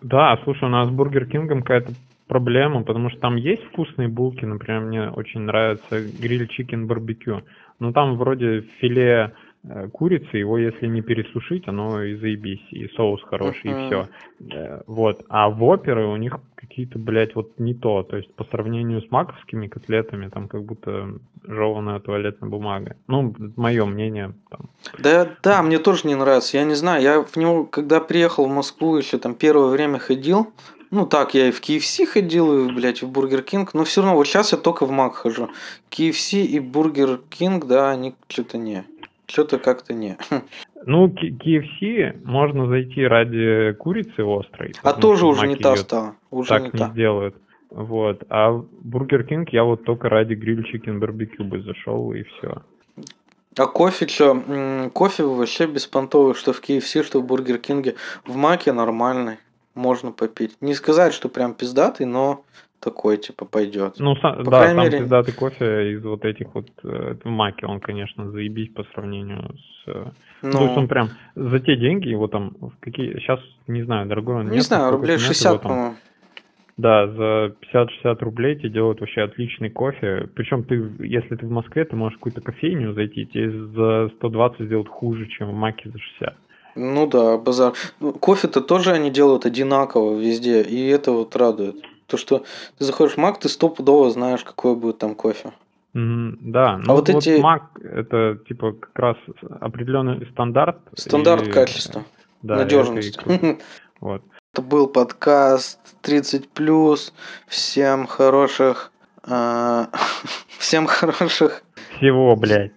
Да, 0.00 0.38
слушай, 0.44 0.64
у 0.64 0.68
нас 0.68 0.88
с 0.88 0.90
Бургер 0.90 1.26
Кингом 1.26 1.62
какая-то 1.62 1.92
проблема, 2.28 2.82
потому 2.82 3.10
что 3.10 3.20
там 3.20 3.36
есть 3.36 3.62
вкусные 3.64 4.08
булки, 4.08 4.44
например, 4.44 4.80
мне 4.80 5.10
очень 5.10 5.40
нравится 5.40 6.00
гриль 6.00 6.48
chicken 6.48 6.86
барбекю, 6.86 7.42
но 7.78 7.92
там 7.92 8.16
вроде 8.16 8.62
филе 8.80 9.34
э, 9.64 9.88
курицы, 9.88 10.36
его 10.36 10.58
если 10.58 10.86
не 10.86 11.02
пересушить, 11.02 11.68
оно 11.68 12.02
и 12.02 12.14
заебись, 12.14 12.66
и 12.70 12.88
соус 12.88 13.22
хороший, 13.22 13.70
Мгм. 13.70 13.80
и 13.80 13.86
все. 13.86 14.08
Вот, 14.86 15.24
а 15.28 15.48
вопперы 15.48 16.06
у 16.06 16.16
них 16.16 16.38
какие-то, 16.54 16.98
блядь, 16.98 17.34
вот 17.34 17.58
не 17.58 17.74
то, 17.74 18.02
то 18.02 18.16
есть 18.16 18.32
по 18.34 18.44
сравнению 18.44 19.00
с 19.02 19.10
маковскими 19.10 19.66
котлетами, 19.66 20.28
там 20.28 20.48
как 20.48 20.64
будто 20.64 21.18
жеванная 21.44 22.00
туалетная 22.00 22.50
бумага. 22.50 22.96
Ну, 23.08 23.34
мое 23.56 23.84
мнение, 23.84 24.34
там, 24.50 24.68
Да, 24.98 25.28
да, 25.42 25.62
мне 25.62 25.78
тоже 25.78 26.06
не 26.06 26.14
нравится. 26.14 26.56
Я 26.58 26.64
не 26.64 26.74
знаю, 26.74 27.02
я 27.02 27.22
в 27.22 27.36
него, 27.36 27.64
когда 27.64 28.00
приехал 28.00 28.46
в 28.46 28.52
Москву, 28.52 28.96
еще 28.96 29.18
там 29.18 29.34
первое 29.34 29.68
время 29.68 29.98
ходил. 29.98 30.52
Ну 30.90 31.06
так, 31.06 31.34
я 31.34 31.48
и 31.48 31.50
в 31.50 31.60
KFC 31.60 32.06
ходил, 32.06 32.68
и, 32.68 32.72
блядь, 32.72 33.02
в 33.02 33.10
Бургер 33.10 33.42
Кинг. 33.42 33.74
Но 33.74 33.84
все 33.84 34.02
равно, 34.02 34.16
вот 34.16 34.26
сейчас 34.26 34.52
я 34.52 34.58
только 34.58 34.86
в 34.86 34.90
Мак 34.90 35.14
хожу. 35.14 35.50
KFC 35.90 36.42
и 36.42 36.60
Бургер 36.60 37.20
Кинг, 37.28 37.66
да, 37.66 37.90
они 37.90 38.14
что-то 38.28 38.58
не. 38.58 38.84
Что-то 39.26 39.58
как-то 39.58 39.92
не. 39.92 40.16
Ну, 40.84 41.08
KFC 41.08 42.24
можно 42.24 42.68
зайти 42.68 43.04
ради 43.04 43.72
курицы 43.72 44.20
острой. 44.20 44.72
А 44.82 44.92
тоже 44.92 45.26
уже 45.26 45.48
не 45.48 45.56
та 45.56 45.76
стала. 45.76 46.14
Уже 46.30 46.48
так 46.48 46.62
не 46.62 46.70
не 46.72 46.78
та. 46.78 46.90
сделают. 46.90 47.34
Вот. 47.70 48.22
А 48.28 48.52
в 48.52 48.66
Бургер 48.82 49.24
Кинг 49.24 49.48
я 49.50 49.64
вот 49.64 49.84
только 49.84 50.08
ради 50.08 50.34
гриль 50.34 50.62
chicken 50.64 51.00
барбекю 51.00 51.42
бы 51.42 51.60
зашел 51.60 52.12
и 52.12 52.22
все. 52.22 52.62
А 53.58 53.66
кофе 53.66 54.06
что? 54.06 54.90
Кофе 54.92 55.24
вообще 55.24 55.66
беспонтовый, 55.66 56.34
что 56.34 56.52
в 56.52 56.62
KFC, 56.62 57.02
что 57.02 57.20
в 57.20 57.26
Бургер 57.26 57.58
Кинге. 57.58 57.96
В 58.24 58.36
Маке 58.36 58.72
нормальный. 58.72 59.38
Можно 59.76 60.10
попить. 60.10 60.56
Не 60.60 60.74
сказать, 60.74 61.12
что 61.14 61.28
прям 61.28 61.54
пиздатый, 61.54 62.06
но 62.06 62.42
такой, 62.80 63.16
типа, 63.18 63.44
пойдет. 63.44 63.94
Ну, 63.98 64.14
са- 64.14 64.42
По 64.44 64.50
да, 64.50 64.58
крайней 64.60 64.74
сам 64.76 64.84
мере- 64.84 64.98
пиздатый 65.00 65.34
кофе 65.34 65.92
из 65.92 66.02
вот 66.04 66.24
этих 66.24 66.54
вот 66.54 66.66
э, 66.82 67.14
в 67.22 67.28
маке, 67.28 67.66
он, 67.66 67.80
конечно, 67.80 68.30
заебись 68.30 68.72
по 68.72 68.84
сравнению 68.94 69.54
с... 69.54 69.88
э, 69.88 70.04
Ну, 70.42 70.50
то 70.52 70.62
есть 70.64 70.76
он 70.76 70.88
прям 70.88 71.08
за 71.34 71.60
те 71.60 71.76
деньги, 71.76 72.08
его 72.08 72.26
там 72.26 72.54
в 72.60 72.72
какие... 72.80 73.14
Сейчас, 73.18 73.40
не 73.66 73.82
знаю, 73.84 74.06
дорогой 74.08 74.36
он 74.36 74.46
не 74.48 74.56
нет, 74.56 74.64
знаю, 74.64 74.90
рублей 74.92 75.12
нет, 75.16 75.20
его 75.20 75.32
60, 75.32 75.52
там- 75.52 75.70
по-моему. 75.70 75.94
Да, 76.78 77.06
за 77.08 77.54
50-60 77.74 78.18
рублей 78.20 78.56
тебе 78.56 78.68
делают 78.68 79.00
вообще 79.00 79.22
отличный 79.22 79.70
кофе. 79.70 80.28
Причем 80.34 80.62
ты, 80.62 80.74
если 81.00 81.34
ты 81.36 81.46
в 81.46 81.50
Москве, 81.50 81.86
ты 81.86 81.96
можешь 81.96 82.18
какую-то 82.18 82.42
кофейню 82.42 82.92
зайти, 82.92 83.24
тебе 83.24 83.50
за 83.50 84.10
120 84.16 84.66
сделают 84.66 84.88
хуже, 84.88 85.26
чем 85.26 85.50
в 85.50 85.54
Маке 85.54 85.88
за 85.90 85.98
60. 85.98 86.36
Ну 86.76 87.06
да, 87.06 87.36
базар. 87.38 87.72
Ну, 88.00 88.12
Кофе-то 88.12 88.60
тоже 88.60 88.92
они 88.92 89.10
делают 89.10 89.46
одинаково 89.46 90.18
везде, 90.18 90.62
и 90.62 90.86
это 90.88 91.12
вот 91.12 91.34
радует. 91.36 91.76
То, 92.06 92.16
что 92.16 92.44
ты 92.78 92.84
заходишь 92.84 93.14
в 93.14 93.18
Мак, 93.18 93.40
ты 93.40 93.48
стопудово 93.48 94.10
знаешь, 94.10 94.44
какой 94.44 94.76
будет 94.76 94.98
там 94.98 95.14
кофе. 95.14 95.52
Мгм, 95.92 96.38
да, 96.52 96.76
ну 96.76 96.94
вот 96.94 97.08
вот, 97.08 97.26
эти- 97.26 97.40
Mac 97.40 97.82
это 97.82 98.38
типа 98.46 98.72
как 98.72 98.98
раз 98.98 99.16
определенный 99.60 100.26
стандарт. 100.30 100.76
Стандарт 100.94 101.48
и, 101.48 101.50
качества, 101.50 102.04
да, 102.42 102.56
и 102.56 102.58
надежность. 102.58 103.18
Вот. 104.00 104.22
Это 104.52 104.60
был 104.60 104.88
подкаст 104.88 105.78
30+. 106.02 107.12
Всем 107.46 108.06
хороших... 108.06 108.92
а, 109.22 109.88
Всем 110.58 110.86
хороших... 110.86 111.62
Всего, 111.96 112.36
блядь. 112.36 112.72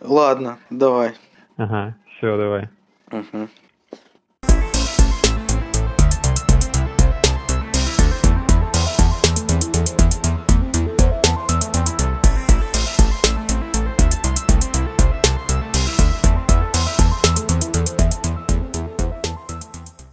Ладно, 0.00 0.58
давай. 0.70 1.12
Ага, 1.58 1.96
все, 2.20 2.36
давай. 2.36 2.68
Мгм. 3.10 3.48